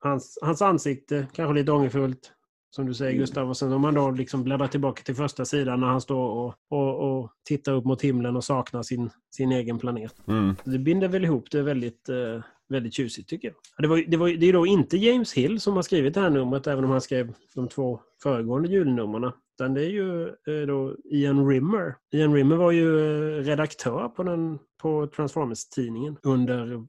hans, 0.00 0.38
hans 0.42 0.62
ansikte, 0.62 1.26
kanske 1.32 1.54
lite 1.54 1.72
ångerfullt, 1.72 2.32
som 2.74 2.86
du 2.86 2.94
säger 2.94 3.18
Gustav. 3.18 3.48
Och 3.48 3.56
sen 3.56 3.72
om 3.72 3.80
man 3.80 3.94
då 3.94 4.10
liksom 4.10 4.44
bläddrar 4.44 4.66
tillbaka 4.66 5.02
till 5.02 5.14
första 5.14 5.44
sidan 5.44 5.80
när 5.80 5.86
han 5.86 6.00
står 6.00 6.28
och, 6.28 6.54
och, 6.70 7.20
och 7.20 7.30
tittar 7.44 7.72
upp 7.72 7.84
mot 7.84 8.02
himlen 8.02 8.36
och 8.36 8.44
saknar 8.44 8.82
sin, 8.82 9.10
sin 9.30 9.52
egen 9.52 9.78
planet. 9.78 10.14
Mm. 10.26 10.54
Det 10.64 10.78
binder 10.78 11.08
väl 11.08 11.24
ihop 11.24 11.50
det 11.50 11.62
väldigt, 11.62 12.08
eh, 12.08 12.42
väldigt 12.68 12.94
tjusigt 12.94 13.28
tycker 13.28 13.48
jag. 13.48 13.54
Ja, 13.76 13.82
Det, 13.82 13.88
var, 13.88 14.04
det, 14.08 14.16
var, 14.16 14.28
det 14.28 14.46
är 14.46 14.52
då 14.52 14.66
inte 14.66 14.96
James 14.96 15.32
Hill 15.32 15.60
som 15.60 15.74
har 15.74 15.82
skrivit 15.82 16.14
det 16.14 16.20
här 16.20 16.30
numret, 16.30 16.66
även 16.66 16.84
om 16.84 16.90
han 16.90 17.00
skrev 17.00 17.34
de 17.54 17.68
två 17.68 18.00
föregående 18.22 18.68
julnumren. 18.68 19.32
Utan 19.54 19.74
det 19.74 19.84
är 19.84 19.90
ju 19.90 20.28
eh, 20.28 20.66
då 20.66 20.96
Ian 21.04 21.48
Rimmer. 21.48 21.94
Ian 22.12 22.34
Rimmer 22.34 22.56
var 22.56 22.70
ju 22.70 22.98
eh, 22.98 23.44
redaktör 23.44 24.08
på, 24.08 24.22
den, 24.22 24.58
på 24.82 25.06
Transformers-tidningen 25.06 26.16
under 26.22 26.62
mm, 26.62 26.86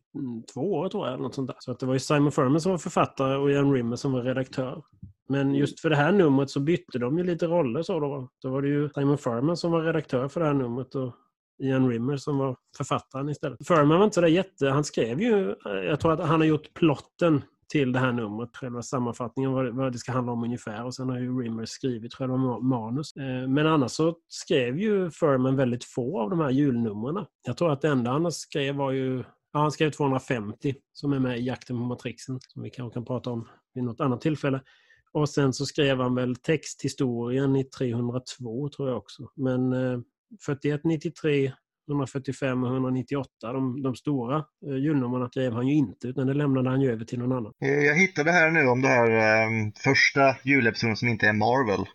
två 0.53 0.73
år 0.73 0.89
tror 0.89 1.05
jag. 1.05 1.13
Eller 1.13 1.23
något 1.23 1.35
sånt 1.35 1.47
där. 1.47 1.57
Så 1.59 1.71
att 1.71 1.79
det 1.79 1.85
var 1.85 1.93
ju 1.93 1.99
Simon 1.99 2.31
Furman 2.31 2.61
som 2.61 2.71
var 2.71 2.79
författare 2.79 3.35
och 3.35 3.51
Ian 3.51 3.73
Rimmer 3.73 3.95
som 3.95 4.11
var 4.11 4.21
redaktör. 4.21 4.83
Men 5.29 5.55
just 5.55 5.79
för 5.79 5.89
det 5.89 5.95
här 5.95 6.11
numret 6.11 6.49
så 6.49 6.59
bytte 6.59 6.99
de 6.99 7.17
ju 7.17 7.23
lite 7.23 7.45
roller. 7.45 7.83
Så 7.83 7.99
då. 7.99 8.29
då 8.41 8.49
var 8.49 8.61
det 8.61 8.67
ju 8.67 8.89
Simon 8.89 9.17
Furman 9.17 9.57
som 9.57 9.71
var 9.71 9.81
redaktör 9.81 10.27
för 10.27 10.39
det 10.39 10.45
här 10.45 10.53
numret 10.53 10.95
och 10.95 11.15
Ian 11.63 11.89
Rimmer 11.89 12.17
som 12.17 12.37
var 12.37 12.55
författaren 12.77 13.29
istället. 13.29 13.67
Furman 13.67 13.97
var 13.97 14.03
inte 14.05 14.15
sådär 14.15 14.27
jätte... 14.27 14.69
Han 14.69 14.83
skrev 14.83 15.21
ju... 15.21 15.49
Eh, 15.49 15.83
jag 15.85 15.99
tror 15.99 16.13
att 16.13 16.27
han 16.27 16.39
har 16.39 16.47
gjort 16.47 16.73
plotten 16.73 17.41
till 17.69 17.91
det 17.91 17.99
här 17.99 18.11
numret, 18.11 18.57
själva 18.57 18.81
sammanfattningen, 18.81 19.51
vad 19.51 19.93
det, 19.93 19.97
ska 19.97 20.11
handla 20.11 20.31
om 20.31 20.43
ungefär. 20.43 20.85
Och 20.85 20.95
sen 20.95 21.09
har 21.09 21.19
ju 21.19 21.41
Rimmer 21.41 21.65
skrivit 21.65 22.13
själva 22.13 22.59
manus. 22.59 23.15
Eh, 23.15 23.47
men 23.47 23.67
annars 23.67 23.91
så 23.91 24.15
skrev 24.27 24.79
ju 24.79 25.11
Furman 25.11 25.55
väldigt 25.55 25.83
få 25.83 26.21
av 26.21 26.29
de 26.29 26.39
här 26.39 26.49
julnumren. 26.49 27.25
Jag 27.45 27.57
tror 27.57 27.71
att 27.71 27.81
det 27.81 27.87
enda 27.87 28.11
han 28.11 28.31
skrev 28.31 28.75
var 28.75 28.91
ju... 28.91 29.23
Ja, 29.53 29.59
han 29.59 29.71
skrev 29.71 29.91
250 29.91 30.75
som 30.93 31.13
är 31.13 31.19
med 31.19 31.39
i 31.39 31.45
Jakten 31.45 31.77
på 31.77 31.83
Matrixen, 31.83 32.39
som 32.47 32.63
vi 32.63 32.69
kanske 32.69 32.93
kan 32.93 33.05
prata 33.05 33.29
om 33.29 33.47
vid 33.73 33.83
något 33.83 34.01
annat 34.01 34.21
tillfälle. 34.21 34.61
Och 35.13 35.29
sen 35.29 35.53
så 35.53 35.65
skrev 35.65 35.99
han 35.99 36.15
väl 36.15 36.35
texthistorien 36.35 37.55
i 37.55 37.63
302 37.63 38.69
tror 38.69 38.89
jag 38.89 38.97
också. 38.97 39.23
Men 39.35 39.73
eh, 39.73 39.99
41, 40.45 40.81
93, 40.83 41.53
145 41.89 42.63
och 42.63 42.69
198, 42.73 43.29
de, 43.41 43.81
de 43.81 43.95
stora 43.95 44.37
eh, 44.67 44.75
julnumren 44.75 45.27
skrev 45.29 45.53
han 45.53 45.67
ju 45.67 45.73
inte 45.75 46.07
utan 46.07 46.27
det 46.27 46.33
lämnade 46.33 46.69
han 46.69 46.81
ju 46.81 46.91
över 46.91 47.05
till 47.05 47.19
någon 47.19 47.31
annan. 47.31 47.53
Eh, 47.61 47.69
Jag 47.69 47.95
hittade 47.95 48.31
här 48.31 48.51
nu 48.51 48.67
om 48.67 48.81
det 48.81 48.87
här 48.87 49.11
eh, 49.11 49.49
första 49.83 50.35
julepisoden 50.43 50.95
som 50.95 51.07
inte 51.07 51.27
är 51.27 51.33
Marvel. 51.33 51.85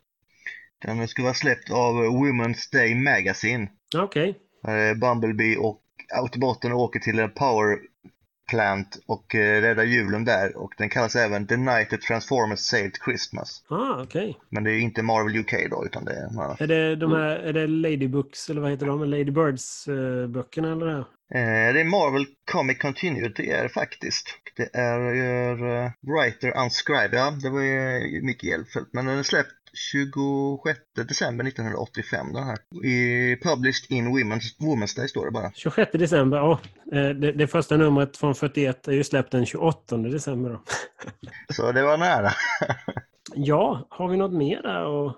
Den 0.86 1.08
skulle 1.08 1.24
vara 1.24 1.34
släppt 1.34 1.70
av 1.70 1.94
Women's 1.94 2.72
Day 2.72 2.94
Magazine. 2.94 3.68
Okej, 3.96 4.38
Där 4.62 4.94
Bumblebee 4.94 5.56
och 5.56 5.82
Autobotten 6.22 6.72
åker 6.72 7.00
till 7.00 7.18
en 7.18 7.30
power 7.30 7.78
plant 8.48 8.98
och 9.06 9.34
eh, 9.34 9.60
räddar 9.62 9.84
julen 9.84 10.24
där. 10.24 10.56
Och 10.56 10.74
den 10.78 10.88
kallas 10.88 11.16
även 11.16 11.46
The 11.46 11.56
Night 11.56 11.90
the 11.90 11.96
Transformers 11.96 12.58
Saved 12.60 12.92
Christmas. 13.04 13.64
ah, 13.68 14.02
okej. 14.02 14.38
Men 14.50 14.64
det 14.64 14.70
är 14.70 14.78
inte 14.78 15.02
Marvel 15.02 15.36
UK 15.36 15.52
då, 15.70 15.86
utan 15.86 16.04
det 16.04 16.12
är 16.12 16.26
annan. 16.26 16.56
Är 16.60 16.66
det 16.66 16.96
de 16.96 17.12
här, 17.12 17.36
är 17.36 17.52
det 17.52 17.66
Ladybooks 17.66 18.50
eller 18.50 18.60
vad 18.60 18.70
heter 18.70 18.86
de? 18.86 19.04
Ladybirds 19.04 19.88
eh, 19.88 20.26
böckerna 20.26 20.72
eller 20.72 20.86
det? 20.86 21.04
Eh, 21.34 21.72
det 21.74 21.80
är 21.80 21.84
Marvel 21.84 22.26
Comic 22.52 22.78
Continuity 22.78 23.50
är 23.50 23.62
det 23.62 23.68
faktiskt. 23.68 24.26
Det 24.56 24.76
är, 24.78 25.00
eh, 25.00 25.90
Writer 26.00 26.64
Unscribe, 26.64 27.16
ja 27.16 27.30
det 27.42 27.50
var 27.50 27.60
ju 27.60 28.22
Micke 28.22 28.44
Hjelmfeldt. 28.44 28.88
Men 28.92 29.06
den 29.06 29.18
är 29.18 29.22
släppt 29.22 29.67
26 29.72 30.80
december 31.08 31.44
1985 31.44 32.32
den 32.32 32.44
här. 32.44 32.84
I, 32.84 33.36
published 33.36 33.90
in 33.90 34.08
Women's, 34.08 34.58
Women's 34.58 34.96
Day 34.96 35.08
står 35.08 35.24
det 35.24 35.32
bara. 35.32 35.52
26 35.54 35.92
december, 35.92 36.36
ja. 36.36 36.60
Eh, 36.92 37.08
det, 37.08 37.32
det 37.32 37.46
första 37.46 37.76
numret 37.76 38.16
från 38.16 38.34
41 38.34 38.88
är 38.88 38.92
ju 38.92 39.04
släppt 39.04 39.32
den 39.32 39.46
28 39.46 39.96
december 39.96 40.50
då. 40.50 40.62
Så 41.54 41.72
det 41.72 41.82
var 41.82 41.98
nära. 41.98 42.30
Ja, 43.34 43.86
har 43.90 44.08
vi 44.08 44.16
något 44.16 44.32
mer 44.32 44.62
där 44.62 44.84
och, 44.84 45.16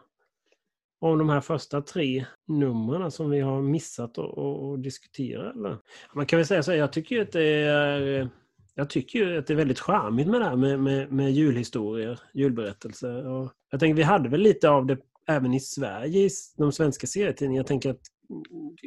om 1.00 1.18
de 1.18 1.28
här 1.28 1.40
första 1.40 1.82
tre 1.82 2.26
numren 2.48 3.10
som 3.10 3.30
vi 3.30 3.40
har 3.40 3.62
missat 3.62 4.18
och 4.18 4.78
diskutera? 4.78 5.50
Eller? 5.50 5.78
Man 6.14 6.26
kan 6.26 6.36
väl 6.36 6.46
säga 6.46 6.62
så 6.62 6.70
här, 6.70 6.78
jag 6.78 6.92
tycker 6.92 7.22
att 7.22 7.32
det 7.32 7.44
är 7.44 8.28
jag 8.74 8.90
tycker 8.90 9.18
ju 9.18 9.38
att 9.38 9.46
det 9.46 9.52
är 9.52 9.56
väldigt 9.56 9.80
charmigt 9.80 10.26
med 10.26 10.40
det 10.40 10.44
här 10.44 10.56
med, 10.56 10.80
med, 10.80 11.12
med 11.12 11.32
julhistorier, 11.32 12.20
julberättelser. 12.34 13.26
Och 13.28 13.52
jag 13.70 13.80
tänker 13.80 13.94
vi 13.94 14.02
hade 14.02 14.28
väl 14.28 14.40
lite 14.40 14.70
av 14.70 14.86
det 14.86 14.96
även 15.28 15.54
i 15.54 15.60
Sverige, 15.60 16.18
i 16.18 16.30
de 16.56 16.72
svenska 16.72 17.06
serietidningarna. 17.06 17.60
Jag 17.60 17.66
tänker 17.66 17.90
att 17.90 18.00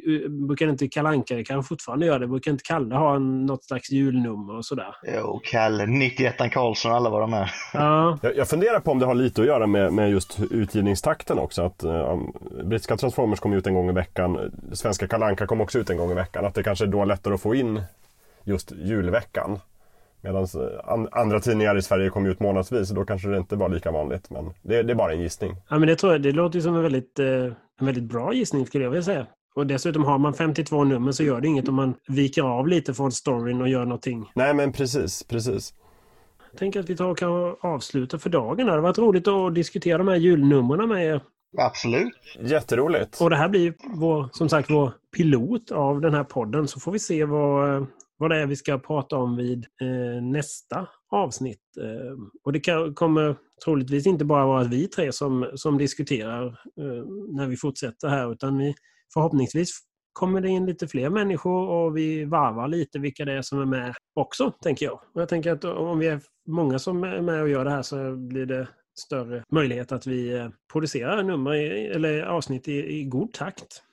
mm, 0.05 0.47
brukar 0.47 0.67
inte 0.67 0.87
Kalle 0.87 1.09
Anka, 1.09 1.35
det 1.35 1.43
kan 1.43 1.63
fortfarande 1.63 2.05
göra 2.05 2.19
det, 2.19 2.27
brukar 2.27 2.51
inte 2.51 2.63
Kalle 2.63 2.95
ha 2.95 3.15
en, 3.15 3.45
något 3.45 3.63
slags 3.63 3.91
julnummer 3.91 4.55
och 4.55 4.65
sådär? 4.65 4.95
Jo, 5.15 5.41
Kalle, 5.43 5.85
91 5.85 6.51
Karlsson, 6.51 6.91
alla 6.91 7.09
var 7.09 7.21
de 7.21 7.33
är. 7.33 7.51
Ja, 7.73 8.19
Jag, 8.21 8.37
jag 8.37 8.49
funderar 8.49 8.79
på 8.79 8.91
om 8.91 8.99
det 8.99 9.05
har 9.05 9.15
lite 9.15 9.41
att 9.41 9.47
göra 9.47 9.67
med, 9.67 9.93
med 9.93 10.11
just 10.11 10.39
utgivningstakten 10.51 11.39
också. 11.39 11.61
Att, 11.61 11.83
eh, 11.83 12.19
brittiska 12.63 12.97
Transformers 12.97 13.39
kom 13.39 13.53
ut 13.53 13.67
en 13.67 13.73
gång 13.73 13.89
i 13.89 13.93
veckan. 13.93 14.51
Svenska 14.73 15.07
Kalanka 15.07 15.47
kom 15.47 15.61
också 15.61 15.79
ut 15.79 15.89
en 15.89 15.97
gång 15.97 16.11
i 16.11 16.15
veckan. 16.15 16.45
Att 16.45 16.55
det 16.55 16.63
kanske 16.63 16.85
då 16.85 17.01
är 17.01 17.05
lättare 17.05 17.33
att 17.33 17.41
få 17.41 17.55
in 17.55 17.81
just 18.43 18.71
julveckan. 18.71 19.59
Medan 20.23 20.47
an, 20.83 21.07
andra 21.11 21.39
tidningar 21.39 21.77
i 21.77 21.81
Sverige 21.81 22.09
kom 22.09 22.25
ut 22.25 22.39
månadsvis 22.39 22.89
och 22.89 22.95
då 22.95 23.05
kanske 23.05 23.27
det 23.27 23.37
inte 23.37 23.55
var 23.55 23.69
lika 23.69 23.91
vanligt. 23.91 24.29
Men 24.29 24.53
det, 24.61 24.83
det 24.83 24.93
är 24.93 24.95
bara 24.95 25.13
en 25.13 25.21
gissning. 25.21 25.55
Ja, 25.69 25.79
men 25.79 25.87
det, 25.87 25.95
tror 25.95 26.11
jag, 26.11 26.21
det 26.21 26.31
låter 26.31 26.55
ju 26.55 26.61
som 26.61 26.75
en 26.75 26.83
väldigt, 26.83 27.19
eh, 27.19 27.27
en 27.79 27.85
väldigt 27.85 28.03
bra 28.03 28.33
gissning 28.33 28.65
skulle 28.65 28.83
jag 28.83 28.91
vilja 28.91 29.03
säga. 29.03 29.27
Och 29.55 29.67
dessutom 29.67 30.03
har 30.03 30.17
man 30.17 30.33
52 30.33 30.83
nummer 30.83 31.11
så 31.11 31.23
gör 31.23 31.41
det 31.41 31.47
inget 31.47 31.67
om 31.67 31.75
man 31.75 31.93
viker 32.07 32.43
av 32.43 32.67
lite 32.67 32.93
från 32.93 33.11
storyn 33.11 33.61
och 33.61 33.69
gör 33.69 33.85
någonting. 33.85 34.31
Nej 34.35 34.53
men 34.53 34.71
precis, 34.71 35.23
precis. 35.23 35.73
Jag 36.51 36.59
tänker 36.59 36.79
att 36.79 36.89
vi 36.89 36.97
tar 36.97 37.05
och 37.05 37.17
kan 37.17 37.55
avsluta 37.61 38.19
för 38.19 38.29
dagen. 38.29 38.65
Det 38.65 38.71
har 38.71 38.79
varit 38.79 38.97
roligt 38.97 39.27
att 39.27 39.55
diskutera 39.55 39.97
de 39.97 40.07
här 40.07 40.15
julnumren 40.15 40.89
med 40.89 41.05
er. 41.05 41.21
Absolut. 41.57 42.13
Jätteroligt. 42.39 43.21
Och 43.21 43.29
det 43.29 43.35
här 43.35 43.49
blir 43.49 43.73
vår, 43.95 44.29
som 44.31 44.49
sagt 44.49 44.69
vår 44.69 44.91
pilot 45.15 45.71
av 45.71 46.01
den 46.01 46.13
här 46.13 46.23
podden. 46.23 46.67
Så 46.67 46.79
får 46.79 46.91
vi 46.91 46.99
se 46.99 47.25
vad, 47.25 47.75
eh, 47.75 47.83
vad 48.17 48.29
det 48.29 48.37
är 48.37 48.45
vi 48.45 48.55
ska 48.55 48.77
prata 48.77 49.17
om 49.17 49.35
vid 49.35 49.65
eh, 49.81 50.23
nästa 50.23 50.87
avsnitt. 51.11 51.77
Eh, 51.81 52.17
och 52.43 52.53
det 52.53 52.59
kan, 52.59 52.93
kommer 52.93 53.35
troligtvis 53.65 54.07
inte 54.07 54.25
bara 54.25 54.45
vara 54.45 54.63
vi 54.63 54.87
tre 54.87 55.11
som, 55.11 55.51
som 55.55 55.77
diskuterar 55.77 56.45
eh, 56.47 57.05
när 57.35 57.47
vi 57.47 57.57
fortsätter 57.57 58.07
här 58.07 58.31
utan 58.31 58.57
vi 58.57 58.75
förhoppningsvis 59.13 59.79
kommer 60.13 60.41
det 60.41 60.49
in 60.49 60.65
lite 60.65 60.87
fler 60.87 61.09
människor 61.09 61.69
och 61.69 61.97
vi 61.97 62.25
varvar 62.25 62.67
lite 62.67 62.99
vilka 62.99 63.25
det 63.25 63.33
är 63.33 63.41
som 63.41 63.61
är 63.61 63.65
med 63.65 63.93
också, 64.13 64.51
tänker 64.51 64.85
jag. 64.85 64.99
Och 65.13 65.21
jag 65.21 65.29
tänker 65.29 65.51
att 65.51 65.63
om 65.65 65.99
vi 65.99 66.07
är 66.07 66.21
många 66.47 66.79
som 66.79 67.03
är 67.03 67.21
med 67.21 67.41
och 67.41 67.49
gör 67.49 67.65
det 67.65 67.71
här 67.71 67.81
så 67.81 68.15
blir 68.15 68.45
det 68.45 68.67
större 68.99 69.43
möjlighet 69.51 69.91
att 69.91 70.07
vi 70.07 70.33
eh, 70.33 70.49
producerar 70.71 71.23
nummer 71.23 71.53
i, 71.55 71.87
eller 71.87 72.23
avsnitt 72.23 72.67
i, 72.67 72.99
i 72.99 73.03
god 73.03 73.33
takt 73.33 73.83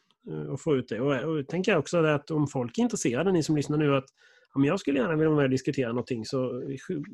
och 0.50 0.60
få 0.60 0.76
ut 0.76 0.88
det. 0.88 1.00
Och, 1.00 1.14
och 1.36 1.48
tänker 1.48 1.72
jag 1.72 1.78
också 1.78 2.04
att 2.04 2.30
om 2.30 2.46
folk 2.48 2.78
är 2.78 2.82
intresserade, 2.82 3.32
ni 3.32 3.42
som 3.42 3.56
lyssnar 3.56 3.76
nu, 3.78 3.96
att 3.96 4.04
om 4.54 4.64
jag 4.64 4.80
skulle 4.80 4.98
gärna 4.98 5.10
vilja 5.16 5.28
vara 5.28 5.36
med 5.36 5.44
och 5.44 5.50
diskutera 5.50 5.88
någonting 5.88 6.24
så 6.24 6.36
sk- 6.62 7.04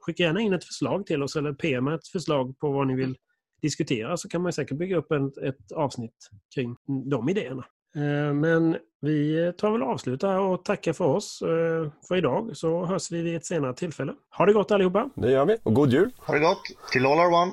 skicka 0.00 0.22
gärna 0.22 0.40
in 0.40 0.52
ett 0.52 0.64
förslag 0.64 1.06
till 1.06 1.22
oss 1.22 1.36
eller 1.36 1.52
PM 1.52 1.88
ett 1.88 2.08
förslag 2.08 2.58
på 2.58 2.70
vad 2.72 2.86
ni 2.86 2.94
vill 2.96 3.16
diskutera 3.62 4.16
så 4.16 4.28
kan 4.28 4.42
man 4.42 4.52
säkert 4.52 4.78
bygga 4.78 4.96
upp 4.96 5.12
en, 5.12 5.26
ett 5.42 5.72
avsnitt 5.72 6.30
kring 6.54 6.76
de 7.10 7.28
idéerna. 7.28 7.64
Eh, 7.96 8.34
Men 8.34 8.76
vi 9.00 9.52
tar 9.58 9.70
väl 9.72 9.82
och 9.82 9.88
avslutar 9.88 10.38
och 10.40 10.64
tackar 10.64 10.92
för 10.92 11.04
oss 11.04 11.42
eh, 11.42 11.90
för 12.08 12.16
idag 12.16 12.50
så 12.56 12.84
hörs 12.84 13.10
vi 13.12 13.22
vid 13.22 13.36
ett 13.36 13.46
senare 13.46 13.74
tillfälle. 13.74 14.14
Ha 14.38 14.46
det 14.46 14.52
gott 14.52 14.70
allihopa! 14.70 15.10
Det 15.14 15.30
gör 15.30 15.46
vi. 15.46 15.56
Och 15.62 15.74
god 15.74 15.92
jul! 15.92 16.10
Ha 16.18 16.34
det 16.34 16.40
gott. 16.40 16.60
Till 16.92 17.06
all 17.06 17.18
are 17.18 17.42
one. 17.42 17.52